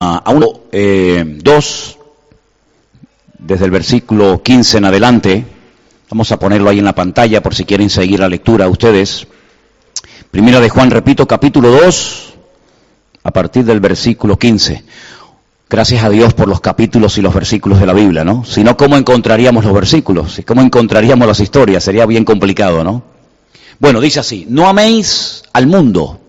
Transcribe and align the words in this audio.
a 0.00 0.30
1, 0.30 0.40
2, 0.40 0.60
eh, 0.70 1.34
desde 3.40 3.64
el 3.64 3.70
versículo 3.72 4.40
15 4.42 4.78
en 4.78 4.84
adelante. 4.84 5.44
Vamos 6.08 6.30
a 6.30 6.38
ponerlo 6.38 6.70
ahí 6.70 6.78
en 6.78 6.84
la 6.84 6.94
pantalla 6.94 7.42
por 7.42 7.52
si 7.54 7.64
quieren 7.64 7.90
seguir 7.90 8.20
la 8.20 8.28
lectura 8.28 8.68
ustedes. 8.68 9.26
Primera 10.30 10.60
de 10.60 10.68
Juan, 10.68 10.92
repito, 10.92 11.26
capítulo 11.26 11.70
2, 11.72 12.34
a 13.24 13.30
partir 13.32 13.64
del 13.64 13.80
versículo 13.80 14.38
15. 14.38 14.84
Gracias 15.68 16.04
a 16.04 16.10
Dios 16.10 16.32
por 16.32 16.46
los 16.46 16.60
capítulos 16.60 17.18
y 17.18 17.22
los 17.22 17.34
versículos 17.34 17.80
de 17.80 17.86
la 17.86 17.92
Biblia, 17.92 18.24
¿no? 18.24 18.44
Si 18.44 18.62
no, 18.62 18.76
¿cómo 18.76 18.96
encontraríamos 18.96 19.64
los 19.64 19.74
versículos? 19.74 20.40
¿Cómo 20.46 20.62
encontraríamos 20.62 21.26
las 21.26 21.40
historias? 21.40 21.82
Sería 21.82 22.06
bien 22.06 22.24
complicado, 22.24 22.84
¿no? 22.84 23.02
Bueno, 23.80 24.00
dice 24.00 24.20
así, 24.20 24.46
no 24.48 24.68
améis 24.68 25.42
al 25.52 25.66
mundo, 25.66 26.20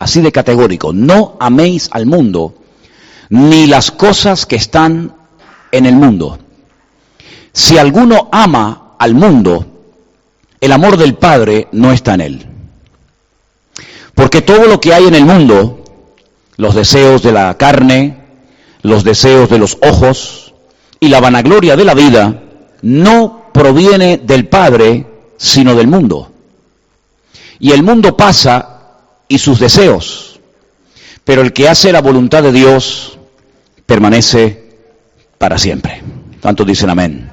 así 0.00 0.22
de 0.22 0.32
categórico, 0.32 0.92
no 0.92 1.36
améis 1.38 1.88
al 1.92 2.06
mundo, 2.06 2.54
ni 3.28 3.66
las 3.66 3.90
cosas 3.90 4.46
que 4.46 4.56
están 4.56 5.14
en 5.70 5.86
el 5.86 5.94
mundo. 5.94 6.38
Si 7.52 7.78
alguno 7.78 8.28
ama 8.32 8.94
al 8.98 9.14
mundo, 9.14 9.66
el 10.58 10.72
amor 10.72 10.96
del 10.96 11.14
Padre 11.14 11.68
no 11.72 11.92
está 11.92 12.14
en 12.14 12.20
él. 12.22 12.46
Porque 14.14 14.40
todo 14.40 14.66
lo 14.66 14.80
que 14.80 14.94
hay 14.94 15.06
en 15.06 15.14
el 15.14 15.26
mundo, 15.26 15.84
los 16.56 16.74
deseos 16.74 17.22
de 17.22 17.32
la 17.32 17.56
carne, 17.58 18.16
los 18.82 19.04
deseos 19.04 19.50
de 19.50 19.58
los 19.58 19.78
ojos 19.82 20.54
y 20.98 21.08
la 21.08 21.20
vanagloria 21.20 21.76
de 21.76 21.84
la 21.84 21.94
vida, 21.94 22.42
no 22.80 23.50
proviene 23.52 24.16
del 24.16 24.48
Padre, 24.48 25.06
sino 25.36 25.74
del 25.74 25.88
mundo. 25.88 26.32
Y 27.58 27.72
el 27.72 27.82
mundo 27.82 28.16
pasa 28.16 28.69
y 29.30 29.38
sus 29.38 29.60
deseos. 29.60 30.40
Pero 31.24 31.40
el 31.40 31.52
que 31.52 31.68
hace 31.68 31.92
la 31.92 32.02
voluntad 32.02 32.42
de 32.42 32.50
Dios 32.50 33.16
permanece 33.86 34.70
para 35.38 35.56
siempre. 35.56 36.02
Tanto 36.40 36.64
dicen 36.64 36.90
amén. 36.90 37.30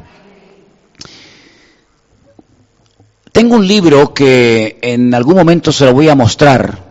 Tengo 3.31 3.55
un 3.55 3.67
libro 3.67 4.13
que 4.13 4.77
en 4.81 5.13
algún 5.15 5.35
momento 5.35 5.71
se 5.71 5.85
lo 5.85 5.93
voy 5.93 6.07
a 6.07 6.15
mostrar 6.15 6.85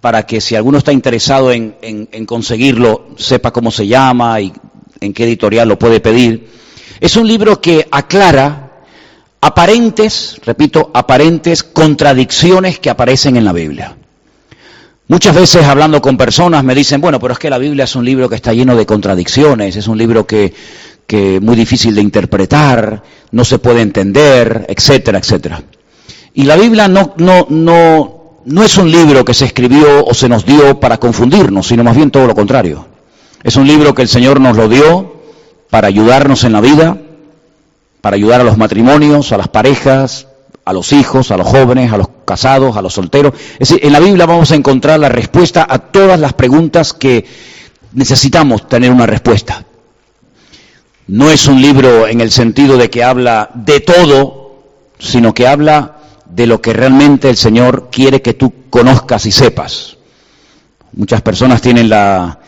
para 0.00 0.24
que 0.24 0.40
si 0.40 0.54
alguno 0.54 0.78
está 0.78 0.92
interesado 0.92 1.50
en, 1.50 1.76
en, 1.82 2.26
conseguirlo, 2.26 3.08
sepa 3.16 3.52
cómo 3.52 3.72
se 3.72 3.88
llama 3.88 4.40
y 4.40 4.52
en 5.00 5.12
qué 5.12 5.24
editorial 5.24 5.68
lo 5.68 5.78
puede 5.78 5.98
pedir. 5.98 6.48
Es 7.00 7.16
un 7.16 7.26
libro 7.26 7.60
que 7.60 7.88
aclara 7.90 8.84
aparentes, 9.40 10.40
repito, 10.44 10.92
aparentes 10.94 11.64
contradicciones 11.64 12.78
que 12.78 12.90
aparecen 12.90 13.36
en 13.36 13.44
la 13.44 13.52
Biblia. 13.52 13.96
Muchas 15.12 15.34
veces 15.34 15.66
hablando 15.66 16.00
con 16.00 16.16
personas 16.16 16.64
me 16.64 16.74
dicen, 16.74 16.98
bueno, 16.98 17.20
pero 17.20 17.34
es 17.34 17.38
que 17.38 17.50
la 17.50 17.58
Biblia 17.58 17.84
es 17.84 17.94
un 17.96 18.02
libro 18.02 18.30
que 18.30 18.36
está 18.36 18.54
lleno 18.54 18.74
de 18.74 18.86
contradicciones, 18.86 19.76
es 19.76 19.86
un 19.86 19.98
libro 19.98 20.26
que, 20.26 20.54
que 21.06 21.38
muy 21.38 21.54
difícil 21.54 21.94
de 21.94 22.00
interpretar, 22.00 23.02
no 23.30 23.44
se 23.44 23.58
puede 23.58 23.82
entender, 23.82 24.64
etcétera, 24.70 25.18
etcétera. 25.18 25.62
Y 26.32 26.44
la 26.44 26.56
Biblia 26.56 26.88
no, 26.88 27.12
no, 27.18 27.46
no, 27.50 28.38
no 28.46 28.62
es 28.62 28.78
un 28.78 28.90
libro 28.90 29.22
que 29.22 29.34
se 29.34 29.44
escribió 29.44 30.02
o 30.02 30.14
se 30.14 30.30
nos 30.30 30.46
dio 30.46 30.80
para 30.80 30.96
confundirnos, 30.96 31.66
sino 31.66 31.84
más 31.84 31.94
bien 31.94 32.10
todo 32.10 32.26
lo 32.26 32.34
contrario. 32.34 32.86
Es 33.42 33.56
un 33.56 33.66
libro 33.66 33.94
que 33.94 34.00
el 34.00 34.08
Señor 34.08 34.40
nos 34.40 34.56
lo 34.56 34.66
dio 34.66 35.20
para 35.68 35.88
ayudarnos 35.88 36.42
en 36.44 36.54
la 36.54 36.62
vida, 36.62 36.96
para 38.00 38.16
ayudar 38.16 38.40
a 38.40 38.44
los 38.44 38.56
matrimonios, 38.56 39.30
a 39.32 39.36
las 39.36 39.48
parejas, 39.48 40.28
a 40.64 40.72
los 40.72 40.92
hijos, 40.92 41.30
a 41.30 41.36
los 41.36 41.46
jóvenes, 41.46 41.92
a 41.92 41.96
los 41.96 42.08
casados, 42.24 42.76
a 42.76 42.82
los 42.82 42.94
solteros. 42.94 43.34
Es 43.54 43.68
decir, 43.70 43.80
en 43.82 43.92
la 43.92 44.00
Biblia 44.00 44.26
vamos 44.26 44.50
a 44.52 44.54
encontrar 44.54 45.00
la 45.00 45.08
respuesta 45.08 45.66
a 45.68 45.78
todas 45.78 46.18
las 46.18 46.34
preguntas 46.34 46.92
que 46.92 47.24
necesitamos 47.92 48.68
tener 48.68 48.90
una 48.90 49.06
respuesta. 49.06 49.64
No 51.08 51.30
es 51.30 51.46
un 51.46 51.60
libro 51.60 52.06
en 52.06 52.20
el 52.20 52.30
sentido 52.30 52.76
de 52.76 52.88
que 52.88 53.02
habla 53.02 53.50
de 53.54 53.80
todo, 53.80 54.62
sino 54.98 55.34
que 55.34 55.48
habla 55.48 55.98
de 56.26 56.46
lo 56.46 56.62
que 56.62 56.72
realmente 56.72 57.28
el 57.28 57.36
Señor 57.36 57.88
quiere 57.90 58.22
que 58.22 58.34
tú 58.34 58.52
conozcas 58.70 59.26
y 59.26 59.32
sepas. 59.32 59.96
Muchas 60.92 61.22
personas 61.22 61.60
tienen 61.60 61.88
la, 61.88 62.38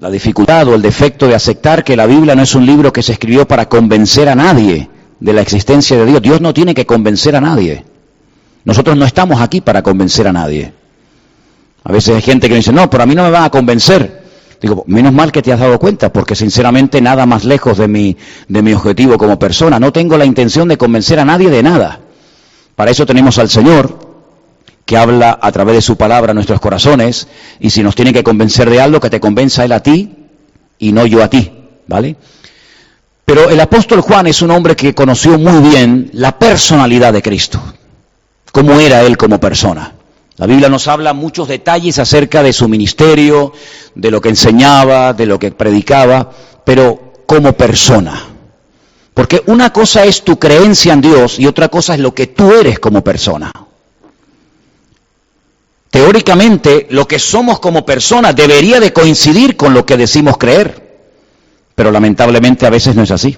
la 0.00 0.10
dificultad 0.10 0.66
o 0.68 0.74
el 0.74 0.82
defecto 0.82 1.28
de 1.28 1.34
aceptar 1.34 1.84
que 1.84 1.96
la 1.96 2.06
Biblia 2.06 2.34
no 2.34 2.42
es 2.42 2.54
un 2.54 2.64
libro 2.64 2.92
que 2.92 3.02
se 3.02 3.12
escribió 3.12 3.46
para 3.46 3.68
convencer 3.68 4.28
a 4.28 4.34
nadie 4.34 4.88
de 5.20 5.32
la 5.32 5.40
existencia 5.40 5.96
de 5.96 6.06
Dios. 6.06 6.22
Dios 6.22 6.40
no 6.40 6.54
tiene 6.54 6.74
que 6.74 6.86
convencer 6.86 7.36
a 7.36 7.40
nadie. 7.40 7.84
Nosotros 8.64 8.96
no 8.96 9.04
estamos 9.04 9.40
aquí 9.40 9.60
para 9.60 9.82
convencer 9.82 10.26
a 10.26 10.32
nadie. 10.32 10.72
A 11.84 11.92
veces 11.92 12.16
hay 12.16 12.22
gente 12.22 12.48
que 12.48 12.56
dice, 12.56 12.72
no, 12.72 12.88
pero 12.88 13.02
a 13.02 13.06
mí 13.06 13.14
no 13.14 13.24
me 13.24 13.30
van 13.30 13.44
a 13.44 13.50
convencer. 13.50 14.24
Digo, 14.60 14.84
menos 14.86 15.12
mal 15.12 15.30
que 15.30 15.42
te 15.42 15.52
has 15.52 15.60
dado 15.60 15.78
cuenta, 15.78 16.10
porque 16.10 16.34
sinceramente 16.34 17.02
nada 17.02 17.26
más 17.26 17.44
lejos 17.44 17.76
de 17.76 17.86
mi, 17.86 18.16
de 18.48 18.62
mi 18.62 18.72
objetivo 18.72 19.18
como 19.18 19.38
persona. 19.38 19.78
No 19.78 19.92
tengo 19.92 20.16
la 20.16 20.24
intención 20.24 20.68
de 20.68 20.78
convencer 20.78 21.18
a 21.20 21.24
nadie 21.24 21.50
de 21.50 21.62
nada. 21.62 22.00
Para 22.74 22.90
eso 22.90 23.04
tenemos 23.04 23.38
al 23.38 23.50
Señor, 23.50 24.14
que 24.86 24.96
habla 24.96 25.38
a 25.40 25.52
través 25.52 25.76
de 25.76 25.82
su 25.82 25.96
palabra 25.96 26.32
a 26.32 26.34
nuestros 26.34 26.60
corazones, 26.60 27.28
y 27.60 27.70
si 27.70 27.82
nos 27.82 27.94
tiene 27.94 28.12
que 28.12 28.24
convencer 28.24 28.70
de 28.70 28.80
algo, 28.80 29.00
que 29.00 29.10
te 29.10 29.20
convenza 29.20 29.64
Él 29.64 29.72
a 29.72 29.80
ti 29.80 30.16
y 30.78 30.92
no 30.92 31.04
yo 31.04 31.22
a 31.22 31.28
ti, 31.28 31.52
¿vale? 31.86 32.16
Pero 33.24 33.48
el 33.48 33.58
apóstol 33.60 34.00
Juan 34.02 34.26
es 34.26 34.42
un 34.42 34.50
hombre 34.50 34.76
que 34.76 34.94
conoció 34.94 35.38
muy 35.38 35.70
bien 35.70 36.10
la 36.12 36.38
personalidad 36.38 37.12
de 37.12 37.22
Cristo, 37.22 37.60
cómo 38.52 38.78
era 38.78 39.02
él 39.02 39.16
como 39.16 39.40
persona. 39.40 39.94
La 40.36 40.46
Biblia 40.46 40.68
nos 40.68 40.88
habla 40.88 41.12
muchos 41.12 41.48
detalles 41.48 41.98
acerca 41.98 42.42
de 42.42 42.52
su 42.52 42.68
ministerio, 42.68 43.52
de 43.94 44.10
lo 44.10 44.20
que 44.20 44.30
enseñaba, 44.30 45.12
de 45.12 45.26
lo 45.26 45.38
que 45.38 45.52
predicaba, 45.52 46.30
pero 46.64 47.12
como 47.26 47.52
persona. 47.52 48.30
Porque 49.14 49.42
una 49.46 49.72
cosa 49.72 50.04
es 50.04 50.22
tu 50.22 50.38
creencia 50.38 50.92
en 50.92 51.00
Dios 51.00 51.38
y 51.38 51.46
otra 51.46 51.68
cosa 51.68 51.94
es 51.94 52.00
lo 52.00 52.12
que 52.12 52.26
tú 52.26 52.52
eres 52.52 52.80
como 52.80 53.02
persona. 53.02 53.52
Teóricamente, 55.88 56.88
lo 56.90 57.06
que 57.06 57.20
somos 57.20 57.60
como 57.60 57.86
persona 57.86 58.32
debería 58.32 58.80
de 58.80 58.92
coincidir 58.92 59.56
con 59.56 59.72
lo 59.72 59.86
que 59.86 59.96
decimos 59.96 60.36
creer. 60.36 60.83
Pero 61.74 61.90
lamentablemente 61.90 62.66
a 62.66 62.70
veces 62.70 62.94
no 62.94 63.02
es 63.02 63.10
así. 63.10 63.36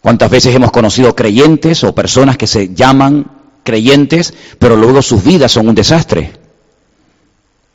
¿Cuántas 0.00 0.30
veces 0.30 0.54
hemos 0.54 0.72
conocido 0.72 1.14
creyentes 1.14 1.84
o 1.84 1.94
personas 1.94 2.36
que 2.36 2.46
se 2.46 2.74
llaman 2.74 3.30
creyentes, 3.62 4.34
pero 4.58 4.76
luego 4.76 5.00
sus 5.02 5.22
vidas 5.22 5.52
son 5.52 5.68
un 5.68 5.74
desastre? 5.74 6.32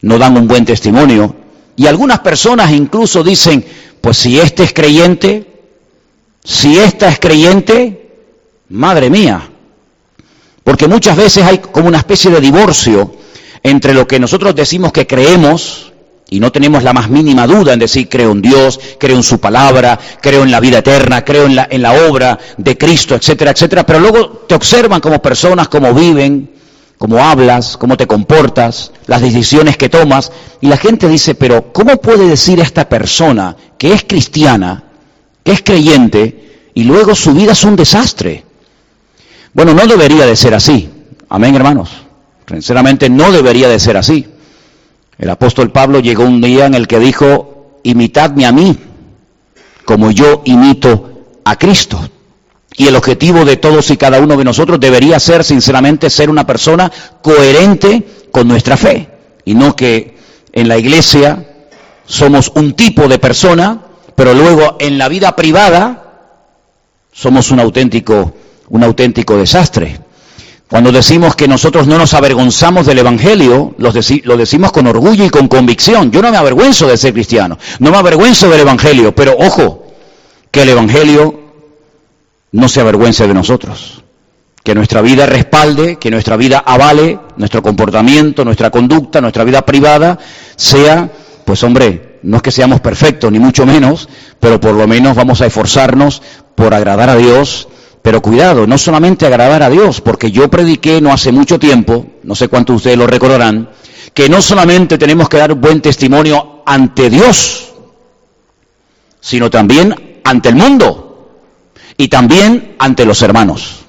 No 0.01 0.17
dan 0.17 0.37
un 0.37 0.47
buen 0.47 0.65
testimonio. 0.65 1.35
Y 1.75 1.87
algunas 1.87 2.19
personas 2.19 2.71
incluso 2.71 3.23
dicen, 3.23 3.63
pues 4.01 4.17
si 4.17 4.39
este 4.39 4.63
es 4.63 4.73
creyente, 4.73 5.45
si 6.43 6.77
esta 6.77 7.09
es 7.09 7.19
creyente, 7.19 8.09
madre 8.69 9.09
mía. 9.09 9.49
Porque 10.63 10.87
muchas 10.87 11.15
veces 11.15 11.43
hay 11.45 11.59
como 11.59 11.87
una 11.87 11.99
especie 11.99 12.31
de 12.31 12.41
divorcio 12.41 13.15
entre 13.63 13.93
lo 13.93 14.07
que 14.07 14.19
nosotros 14.19 14.53
decimos 14.55 14.91
que 14.91 15.07
creemos 15.07 15.93
y 16.29 16.39
no 16.39 16.51
tenemos 16.51 16.83
la 16.83 16.93
más 16.93 17.09
mínima 17.09 17.47
duda 17.47 17.73
en 17.73 17.79
decir 17.79 18.09
creo 18.09 18.31
en 18.31 18.41
Dios, 18.41 18.79
creo 18.99 19.15
en 19.15 19.23
su 19.23 19.39
palabra, 19.39 19.97
creo 20.21 20.43
en 20.43 20.51
la 20.51 20.59
vida 20.59 20.79
eterna, 20.79 21.23
creo 21.23 21.45
en 21.45 21.55
la, 21.55 21.67
en 21.69 21.81
la 21.81 21.93
obra 22.07 22.37
de 22.57 22.77
Cristo, 22.77 23.15
etcétera, 23.15 23.51
etcétera. 23.51 23.85
Pero 23.85 23.99
luego 23.99 24.43
te 24.47 24.55
observan 24.55 24.99
como 24.99 25.21
personas, 25.21 25.69
cómo 25.69 25.93
viven, 25.93 26.51
cómo 26.97 27.23
hablas, 27.23 27.77
cómo 27.77 27.95
te 27.95 28.07
comportas, 28.07 28.91
las 29.05 29.21
decisiones 29.21 29.77
que 29.77 29.87
tomas. 29.87 30.31
Y 30.59 30.67
la 30.67 30.77
gente 30.77 31.07
dice, 31.07 31.35
pero 31.35 31.71
¿cómo 31.71 31.97
puede 31.97 32.27
decir 32.27 32.59
esta 32.59 32.89
persona 32.89 33.55
que 33.77 33.93
es 33.93 34.03
cristiana, 34.03 34.83
que 35.43 35.53
es 35.53 35.61
creyente, 35.61 36.69
y 36.73 36.83
luego 36.83 37.15
su 37.15 37.33
vida 37.33 37.53
es 37.53 37.63
un 37.63 37.77
desastre? 37.77 38.43
Bueno, 39.53 39.73
no 39.73 39.87
debería 39.87 40.25
de 40.25 40.35
ser 40.35 40.53
así. 40.53 40.89
Amén, 41.29 41.55
hermanos. 41.55 41.89
Sinceramente, 42.47 43.09
no 43.09 43.31
debería 43.31 43.69
de 43.69 43.79
ser 43.79 43.95
así. 43.95 44.27
El 45.17 45.29
apóstol 45.29 45.71
Pablo 45.71 45.99
llegó 45.99 46.23
un 46.23 46.41
día 46.41 46.65
en 46.65 46.75
el 46.75 46.87
que 46.87 46.99
dijo, 46.99 47.79
imitadme 47.83 48.45
a 48.45 48.51
mí, 48.51 48.77
como 49.83 50.11
yo 50.11 50.41
imito 50.45 51.39
a 51.43 51.55
Cristo. 51.55 51.99
Y 52.75 52.87
el 52.87 52.95
objetivo 52.95 53.43
de 53.43 53.57
todos 53.57 53.89
y 53.89 53.97
cada 53.97 54.19
uno 54.19 54.37
de 54.37 54.43
nosotros 54.43 54.79
debería 54.79 55.19
ser, 55.19 55.43
sinceramente, 55.43 56.11
ser 56.11 56.29
una 56.29 56.45
persona 56.45 56.91
coherente 57.23 58.05
con 58.31 58.47
nuestra 58.47 58.77
fe. 58.77 59.09
Y 59.45 59.55
no 59.55 59.75
que 59.75 60.17
en 60.53 60.67
la 60.67 60.77
iglesia 60.77 61.47
somos 62.05 62.51
un 62.53 62.73
tipo 62.73 63.07
de 63.07 63.17
persona, 63.17 63.81
pero 64.15 64.35
luego 64.35 64.77
en 64.79 64.99
la 64.99 65.07
vida 65.07 65.35
privada 65.35 66.03
somos 67.11 67.49
un 67.49 67.59
auténtico, 67.59 68.33
un 68.69 68.83
auténtico 68.83 69.37
desastre. 69.37 69.99
Cuando 70.67 70.91
decimos 70.91 71.35
que 71.35 71.47
nosotros 71.47 71.87
no 71.87 71.97
nos 71.97 72.13
avergonzamos 72.13 72.85
del 72.85 72.99
Evangelio, 72.99 73.73
lo, 73.77 73.91
decimos 73.91 74.71
con 74.71 74.87
orgullo 74.87 75.23
y 75.23 75.29
con 75.29 75.47
convicción. 75.47 76.11
Yo 76.11 76.21
no 76.21 76.29
me 76.29 76.37
avergüenzo 76.37 76.87
de 76.87 76.97
ser 76.97 77.13
cristiano, 77.13 77.57
no 77.79 77.91
me 77.91 77.97
avergüenzo 77.97 78.49
del 78.49 78.61
Evangelio, 78.61 79.15
pero 79.15 79.35
ojo, 79.37 79.87
que 80.51 80.63
el 80.63 80.69
Evangelio 80.69 81.39
no 82.51 82.67
se 82.67 82.81
avergüence 82.81 83.25
de 83.27 83.33
nosotros. 83.33 84.03
Que 84.61 84.75
nuestra 84.75 85.01
vida 85.01 85.25
respalde, 85.25 85.95
que 85.95 86.11
nuestra 86.11 86.35
vida 86.35 86.59
avale, 86.59 87.17
nuestro 87.37 87.63
comportamiento, 87.63 88.43
nuestra 88.43 88.69
conducta, 88.69 89.21
nuestra 89.21 89.45
vida 89.45 89.65
privada, 89.65 90.19
sea 90.57 91.09
pues 91.47 91.63
hombre, 91.63 92.19
no 92.23 92.35
es 92.35 92.43
que 92.43 92.51
seamos 92.51 92.81
perfectos, 92.81 93.31
ni 93.31 93.39
mucho 93.39 93.65
menos, 93.65 94.09
pero 94.37 94.59
por 94.59 94.73
lo 94.73 94.85
menos 94.85 95.15
vamos 95.15 95.39
a 95.39 95.45
esforzarnos 95.45 96.21
por 96.55 96.73
agradar 96.73 97.09
a 97.09 97.15
Dios. 97.15 97.69
Pero 98.07 98.21
cuidado, 98.21 98.65
no 98.65 98.77
solamente 98.77 99.25
agradar 99.25 99.61
a 99.61 99.69
Dios, 99.69 99.99
porque 99.99 100.31
yo 100.31 100.49
prediqué 100.49 101.01
no 101.01 101.11
hace 101.11 101.33
mucho 101.33 101.59
tiempo, 101.59 102.05
no 102.23 102.35
sé 102.35 102.47
cuántos 102.47 102.75
de 102.75 102.77
ustedes 102.77 102.97
lo 102.97 103.05
recordarán, 103.05 103.69
que 104.13 104.29
no 104.29 104.41
solamente 104.41 104.97
tenemos 104.97 105.27
que 105.27 105.35
dar 105.35 105.55
buen 105.55 105.81
testimonio 105.81 106.63
ante 106.65 107.09
Dios, 107.09 107.73
sino 109.19 109.49
también 109.49 110.21
ante 110.23 110.47
el 110.47 110.55
mundo 110.55 111.41
y 111.97 112.07
también 112.07 112.77
ante 112.79 113.03
los 113.03 113.21
hermanos. 113.23 113.79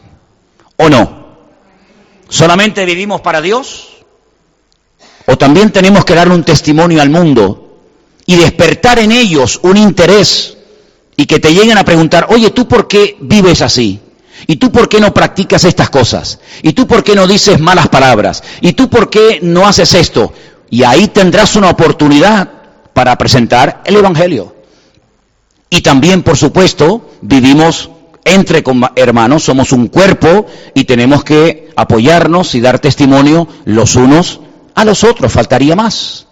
¿O 0.79 0.89
no? 0.89 1.37
¿Solamente 2.29 2.85
vivimos 2.85 3.21
para 3.21 3.41
Dios? 3.41 3.99
¿O 5.27 5.39
también 5.39 5.71
tenemos 5.71 6.05
que 6.05 6.17
dar 6.17 6.29
un 6.29 6.43
testimonio 6.43 7.01
al 7.01 7.11
mundo 7.11 7.79
y 8.27 8.35
despertar 8.35 8.99
en 8.99 9.13
ellos 9.13 9.61
un 9.63 9.77
interés 9.77 10.57
y 11.17 11.27
que 11.27 11.39
te 11.39 11.55
lleguen 11.55 11.79
a 11.79 11.85
preguntar, 11.85 12.27
oye, 12.31 12.51
¿tú 12.51 12.67
por 12.67 12.89
qué 12.89 13.17
vives 13.21 13.63
así? 13.63 14.01
¿Y 14.47 14.57
tú 14.57 14.71
por 14.71 14.89
qué 14.89 15.01
no 15.01 15.13
practicas 15.13 15.65
estas 15.65 15.91
cosas? 15.91 16.39
¿Y 16.63 16.73
tú 16.73 16.87
por 16.87 17.03
qué 17.03 17.15
no 17.15 17.27
dices 17.27 17.59
malas 17.59 17.89
palabras? 17.89 18.43
¿Y 18.61 18.73
tú 18.73 18.89
por 18.89 19.11
qué 19.11 19.41
no 19.43 19.67
haces 19.67 19.95
esto? 19.95 20.33
Y 20.71 20.85
ahí 20.85 21.09
tendrás 21.09 21.57
una 21.57 21.71
oportunidad 21.71 22.49
para 22.93 23.17
presentar 23.17 23.83
el 23.85 23.97
Evangelio. 23.97 24.55
Y 25.71 25.83
también, 25.83 26.23
por 26.23 26.37
supuesto, 26.37 27.11
vivimos 27.21 27.91
entre 28.25 28.63
hermanos, 28.97 29.45
somos 29.45 29.73
un 29.73 29.89
cuerpo 29.89 30.47
y 30.75 30.85
tenemos 30.85 31.25
que 31.25 31.71
apoyarnos 31.77 32.55
y 32.55 32.61
dar 32.61 32.79
testimonio 32.79 33.49
los 33.65 33.97
unos 33.97 34.41
a 34.75 34.85
los 34.85 35.03
otros, 35.03 35.33
faltaría 35.33 35.75
más. 35.75 36.28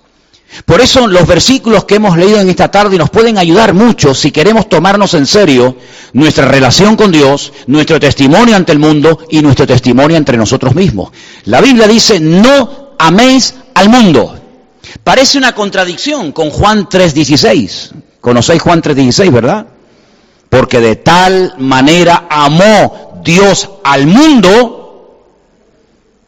Por 0.64 0.80
eso 0.80 1.06
los 1.06 1.26
versículos 1.26 1.84
que 1.84 1.96
hemos 1.96 2.16
leído 2.16 2.40
en 2.40 2.48
esta 2.48 2.70
tarde 2.70 2.96
nos 2.96 3.10
pueden 3.10 3.36
ayudar 3.36 3.74
mucho 3.74 4.14
si 4.14 4.30
queremos 4.30 4.68
tomarnos 4.68 5.14
en 5.14 5.26
serio 5.26 5.76
nuestra 6.12 6.46
relación 6.46 6.96
con 6.96 7.12
Dios, 7.12 7.52
nuestro 7.66 8.00
testimonio 8.00 8.56
ante 8.56 8.72
el 8.72 8.78
mundo 8.78 9.18
y 9.28 9.42
nuestro 9.42 9.66
testimonio 9.66 10.16
entre 10.16 10.36
nosotros 10.36 10.74
mismos. 10.74 11.10
La 11.44 11.60
Biblia 11.60 11.86
dice, 11.86 12.20
no 12.20 12.94
améis 12.98 13.54
al 13.74 13.88
mundo. 13.88 14.38
Parece 15.04 15.36
una 15.36 15.54
contradicción 15.54 16.32
con 16.32 16.50
Juan 16.50 16.88
3.16. 16.88 17.90
¿Conocéis 18.20 18.62
Juan 18.62 18.82
3.16, 18.82 19.30
verdad? 19.30 19.66
Porque 20.48 20.80
de 20.80 20.96
tal 20.96 21.54
manera 21.58 22.26
amó 22.30 23.20
Dios 23.22 23.68
al 23.84 24.06
mundo 24.06 24.85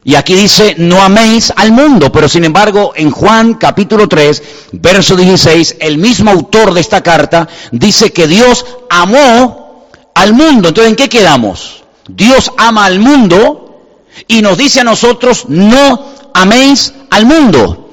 y 0.08 0.14
aquí 0.14 0.34
dice, 0.34 0.74
no 0.78 1.02
améis 1.02 1.52
al 1.54 1.70
mundo, 1.70 2.10
pero 2.10 2.30
sin 2.30 2.42
embargo 2.42 2.92
en 2.96 3.10
Juan 3.10 3.56
capítulo 3.56 4.08
3, 4.08 4.42
verso 4.72 5.14
16, 5.14 5.76
el 5.80 5.98
mismo 5.98 6.30
autor 6.30 6.72
de 6.72 6.80
esta 6.80 7.02
carta 7.02 7.46
dice 7.72 8.10
que 8.10 8.26
Dios 8.26 8.64
amó 8.88 9.86
al 10.14 10.32
mundo. 10.32 10.68
Entonces, 10.68 10.88
¿en 10.88 10.96
qué 10.96 11.10
quedamos? 11.10 11.84
Dios 12.08 12.50
ama 12.56 12.86
al 12.86 13.00
mundo 13.00 13.82
y 14.26 14.40
nos 14.40 14.56
dice 14.56 14.80
a 14.80 14.84
nosotros, 14.84 15.44
no 15.48 16.06
améis 16.32 16.94
al 17.10 17.26
mundo. 17.26 17.90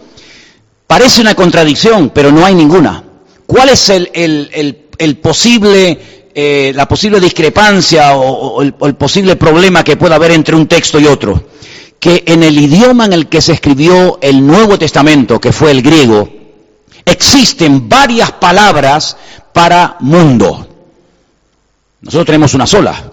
Parece 0.87 1.19
una 1.19 1.35
contradicción, 1.35 2.11
pero 2.15 2.31
no 2.31 2.45
hay 2.45 2.55
ninguna. 2.55 3.03
¿Cuál 3.45 3.67
es 3.67 3.89
el, 3.89 5.19
posible, 5.21 6.29
eh, 6.33 6.71
la 6.73 6.87
posible 6.87 7.19
discrepancia 7.19 8.15
o, 8.15 8.61
o 8.61 8.61
el 8.61 8.95
posible 8.95 9.35
problema 9.35 9.83
que 9.83 9.97
pueda 9.97 10.15
haber 10.15 10.31
entre 10.31 10.55
un 10.55 10.65
texto 10.67 10.97
y 10.97 11.07
otro? 11.07 11.47
Que 11.99 12.23
en 12.27 12.43
el 12.43 12.57
idioma 12.57 13.05
en 13.05 13.13
el 13.13 13.27
que 13.27 13.41
se 13.41 13.53
escribió 13.53 14.19
el 14.21 14.45
Nuevo 14.45 14.77
Testamento, 14.77 15.39
que 15.39 15.51
fue 15.51 15.71
el 15.71 15.81
griego, 15.81 16.29
existen 17.05 17.87
varias 17.89 18.31
palabras 18.33 19.17
para 19.53 19.97
mundo. 19.99 20.67
Nosotros 22.01 22.25
tenemos 22.25 22.53
una 22.53 22.67
sola. 22.67 23.11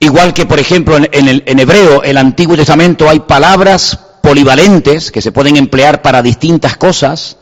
Igual 0.00 0.32
que, 0.32 0.46
por 0.46 0.58
ejemplo, 0.58 0.96
en, 0.96 1.28
el, 1.28 1.42
en 1.46 1.58
hebreo, 1.58 2.02
el 2.02 2.16
Antiguo 2.18 2.56
Testamento, 2.56 3.08
hay 3.08 3.20
palabras 3.20 3.98
polivalentes 4.22 5.10
que 5.10 5.22
se 5.22 5.32
pueden 5.32 5.56
emplear 5.56 6.02
para 6.02 6.22
distintas 6.22 6.76
cosas 6.76 7.36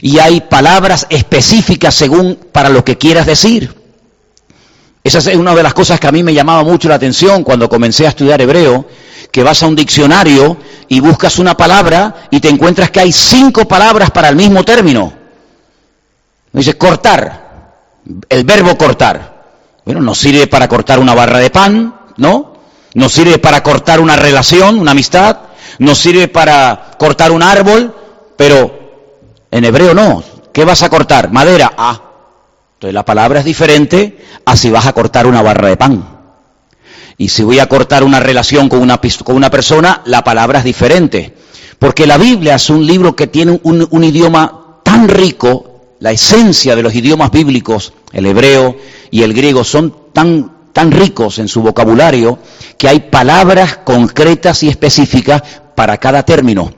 y 0.00 0.18
hay 0.18 0.42
palabras 0.42 1.06
específicas 1.10 1.94
según 1.94 2.38
para 2.52 2.68
lo 2.68 2.84
que 2.84 2.98
quieras 2.98 3.26
decir. 3.26 3.74
Esa 5.02 5.18
es 5.18 5.36
una 5.36 5.54
de 5.54 5.62
las 5.62 5.74
cosas 5.74 5.98
que 5.98 6.06
a 6.06 6.12
mí 6.12 6.22
me 6.22 6.34
llamaba 6.34 6.62
mucho 6.62 6.88
la 6.88 6.96
atención 6.96 7.42
cuando 7.42 7.68
comencé 7.68 8.06
a 8.06 8.10
estudiar 8.10 8.40
hebreo, 8.42 8.86
que 9.30 9.42
vas 9.42 9.62
a 9.62 9.66
un 9.66 9.76
diccionario 9.76 10.56
y 10.88 11.00
buscas 11.00 11.38
una 11.38 11.56
palabra 11.56 12.28
y 12.30 12.40
te 12.40 12.48
encuentras 12.48 12.90
que 12.90 13.00
hay 13.00 13.12
cinco 13.12 13.66
palabras 13.66 14.10
para 14.10 14.28
el 14.28 14.36
mismo 14.36 14.64
término. 14.64 15.12
Dice 16.52 16.76
cortar, 16.76 17.74
el 18.28 18.44
verbo 18.44 18.76
cortar. 18.76 19.38
Bueno, 19.84 20.00
no 20.00 20.14
sirve 20.14 20.46
para 20.46 20.68
cortar 20.68 20.98
una 20.98 21.14
barra 21.14 21.38
de 21.38 21.50
pan, 21.50 21.94
¿no? 22.16 22.54
No 22.94 23.08
sirve 23.08 23.38
para 23.38 23.62
cortar 23.62 24.00
una 24.00 24.16
relación, 24.16 24.78
una 24.78 24.92
amistad, 24.92 25.38
no 25.78 25.94
sirve 25.94 26.28
para 26.28 26.92
cortar 26.98 27.30
un 27.30 27.42
árbol, 27.42 27.94
pero 28.36 29.46
en 29.50 29.64
hebreo 29.64 29.94
no. 29.94 30.22
¿Qué 30.52 30.64
vas 30.64 30.82
a 30.82 30.88
cortar? 30.88 31.30
Madera. 31.30 31.72
Ah. 31.76 32.02
Entonces 32.74 32.94
la 32.94 33.04
palabra 33.04 33.40
es 33.40 33.44
diferente 33.44 34.24
a 34.44 34.56
si 34.56 34.70
vas 34.70 34.86
a 34.86 34.92
cortar 34.92 35.26
una 35.26 35.42
barra 35.42 35.68
de 35.68 35.76
pan. 35.76 36.17
Y 37.20 37.28
si 37.28 37.42
voy 37.42 37.58
a 37.58 37.68
cortar 37.68 38.04
una 38.04 38.20
relación 38.20 38.68
con 38.68 38.80
una, 38.80 39.00
con 39.24 39.34
una 39.34 39.50
persona, 39.50 40.02
la 40.06 40.22
palabra 40.22 40.60
es 40.60 40.64
diferente. 40.64 41.34
Porque 41.80 42.06
la 42.06 42.16
Biblia 42.16 42.54
es 42.54 42.70
un 42.70 42.86
libro 42.86 43.16
que 43.16 43.26
tiene 43.26 43.58
un, 43.64 43.86
un 43.90 44.04
idioma 44.04 44.80
tan 44.84 45.08
rico, 45.08 45.96
la 45.98 46.12
esencia 46.12 46.76
de 46.76 46.82
los 46.82 46.94
idiomas 46.94 47.32
bíblicos, 47.32 47.92
el 48.12 48.24
hebreo 48.24 48.76
y 49.10 49.22
el 49.22 49.34
griego, 49.34 49.64
son 49.64 50.12
tan, 50.12 50.70
tan 50.72 50.92
ricos 50.92 51.40
en 51.40 51.48
su 51.48 51.60
vocabulario 51.60 52.38
que 52.78 52.88
hay 52.88 53.00
palabras 53.00 53.78
concretas 53.78 54.62
y 54.62 54.68
específicas 54.68 55.42
para 55.74 55.96
cada 55.96 56.22
término. 56.22 56.72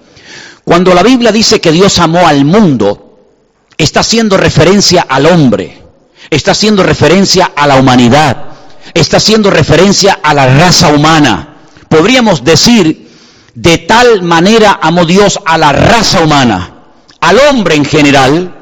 Cuando 0.65 0.95
la 0.95 1.03
Biblia 1.03 1.33
dice 1.33 1.61
que 1.61 1.71
Dios 1.71 1.99
amó 1.99 2.27
al 2.27 2.47
mundo, 2.47 3.19
está 3.77 4.01
haciendo 4.01 4.39
referencia 4.39 5.03
al 5.03 5.27
hombre, 5.27 5.83
está 6.31 6.53
haciendo 6.53 6.83
referencia 6.83 7.53
a 7.55 7.67
la 7.67 7.77
humanidad 7.77 8.50
está 8.95 9.19
haciendo 9.19 9.51
referencia 9.51 10.21
a 10.23 10.35
la 10.35 10.47
raza 10.47 10.89
humana. 10.89 11.57
Podríamos 11.89 12.45
decir, 12.45 13.11
de 13.55 13.79
tal 13.79 14.23
manera 14.23 14.79
amó 14.83 15.05
Dios 15.05 15.41
a 15.45 15.59
la 15.59 15.73
raza 15.73 16.21
humana, 16.21 16.85
al 17.21 17.39
hombre 17.39 17.75
en 17.75 17.85
general, 17.85 18.57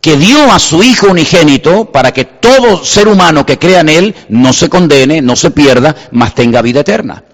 que 0.00 0.16
dio 0.16 0.52
a 0.52 0.58
su 0.58 0.82
Hijo 0.82 1.08
unigénito 1.08 1.86
para 1.86 2.12
que 2.12 2.24
todo 2.24 2.84
ser 2.84 3.08
humano 3.08 3.44
que 3.44 3.58
crea 3.58 3.80
en 3.80 3.88
Él 3.88 4.14
no 4.28 4.52
se 4.52 4.68
condene, 4.68 5.20
no 5.20 5.34
se 5.34 5.50
pierda, 5.50 5.96
mas 6.12 6.34
tenga 6.34 6.62
vida 6.62 6.80
eterna. 6.80 7.24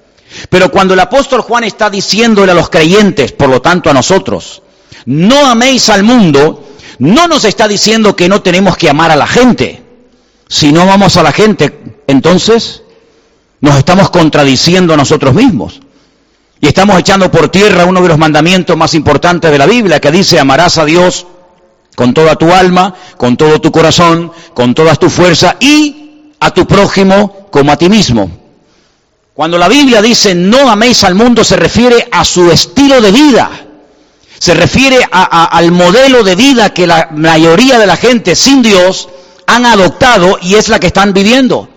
Pero 0.48 0.70
cuando 0.70 0.94
el 0.94 1.00
apóstol 1.00 1.42
Juan 1.42 1.64
está 1.64 1.90
diciéndole 1.90 2.52
a 2.52 2.54
los 2.54 2.70
creyentes, 2.70 3.32
por 3.32 3.48
lo 3.48 3.60
tanto 3.60 3.90
a 3.90 3.94
nosotros, 3.94 4.62
no 5.04 5.46
améis 5.46 5.88
al 5.90 6.02
mundo, 6.02 6.68
no 6.98 7.28
nos 7.28 7.44
está 7.44 7.68
diciendo 7.68 8.16
que 8.16 8.28
no 8.28 8.42
tenemos 8.42 8.76
que 8.76 8.88
amar 8.88 9.10
a 9.10 9.16
la 9.16 9.26
gente. 9.26 9.82
Si 10.48 10.72
no 10.72 10.82
amamos 10.82 11.16
a 11.16 11.22
la 11.22 11.32
gente, 11.32 11.91
entonces 12.12 12.82
nos 13.60 13.76
estamos 13.76 14.10
contradiciendo 14.10 14.94
a 14.94 14.96
nosotros 14.96 15.34
mismos. 15.34 15.80
Y 16.60 16.68
estamos 16.68 16.98
echando 17.00 17.30
por 17.30 17.48
tierra 17.48 17.86
uno 17.86 18.00
de 18.00 18.08
los 18.08 18.18
mandamientos 18.18 18.76
más 18.76 18.94
importantes 18.94 19.50
de 19.50 19.58
la 19.58 19.66
Biblia, 19.66 20.00
que 20.00 20.12
dice, 20.12 20.38
amarás 20.38 20.78
a 20.78 20.84
Dios 20.84 21.26
con 21.96 22.14
toda 22.14 22.36
tu 22.36 22.52
alma, 22.52 22.94
con 23.16 23.36
todo 23.36 23.60
tu 23.60 23.72
corazón, 23.72 24.30
con 24.54 24.74
toda 24.74 24.94
tu 24.94 25.10
fuerza 25.10 25.56
y 25.58 26.32
a 26.38 26.50
tu 26.52 26.66
prójimo 26.66 27.48
como 27.50 27.72
a 27.72 27.76
ti 27.76 27.88
mismo. 27.88 28.30
Cuando 29.34 29.58
la 29.58 29.68
Biblia 29.68 30.02
dice 30.02 30.34
no 30.34 30.68
améis 30.68 31.04
al 31.04 31.14
mundo, 31.14 31.42
se 31.42 31.56
refiere 31.56 32.08
a 32.12 32.24
su 32.24 32.50
estilo 32.50 33.00
de 33.00 33.10
vida, 33.10 33.50
se 34.38 34.54
refiere 34.54 34.98
al 35.10 35.72
modelo 35.72 36.22
de 36.22 36.36
vida 36.36 36.74
que 36.74 36.86
la 36.86 37.08
mayoría 37.12 37.78
de 37.78 37.86
la 37.86 37.96
gente 37.96 38.36
sin 38.36 38.62
Dios 38.62 39.08
han 39.46 39.66
adoptado 39.66 40.38
y 40.42 40.54
es 40.54 40.68
la 40.68 40.78
que 40.78 40.88
están 40.88 41.12
viviendo. 41.12 41.68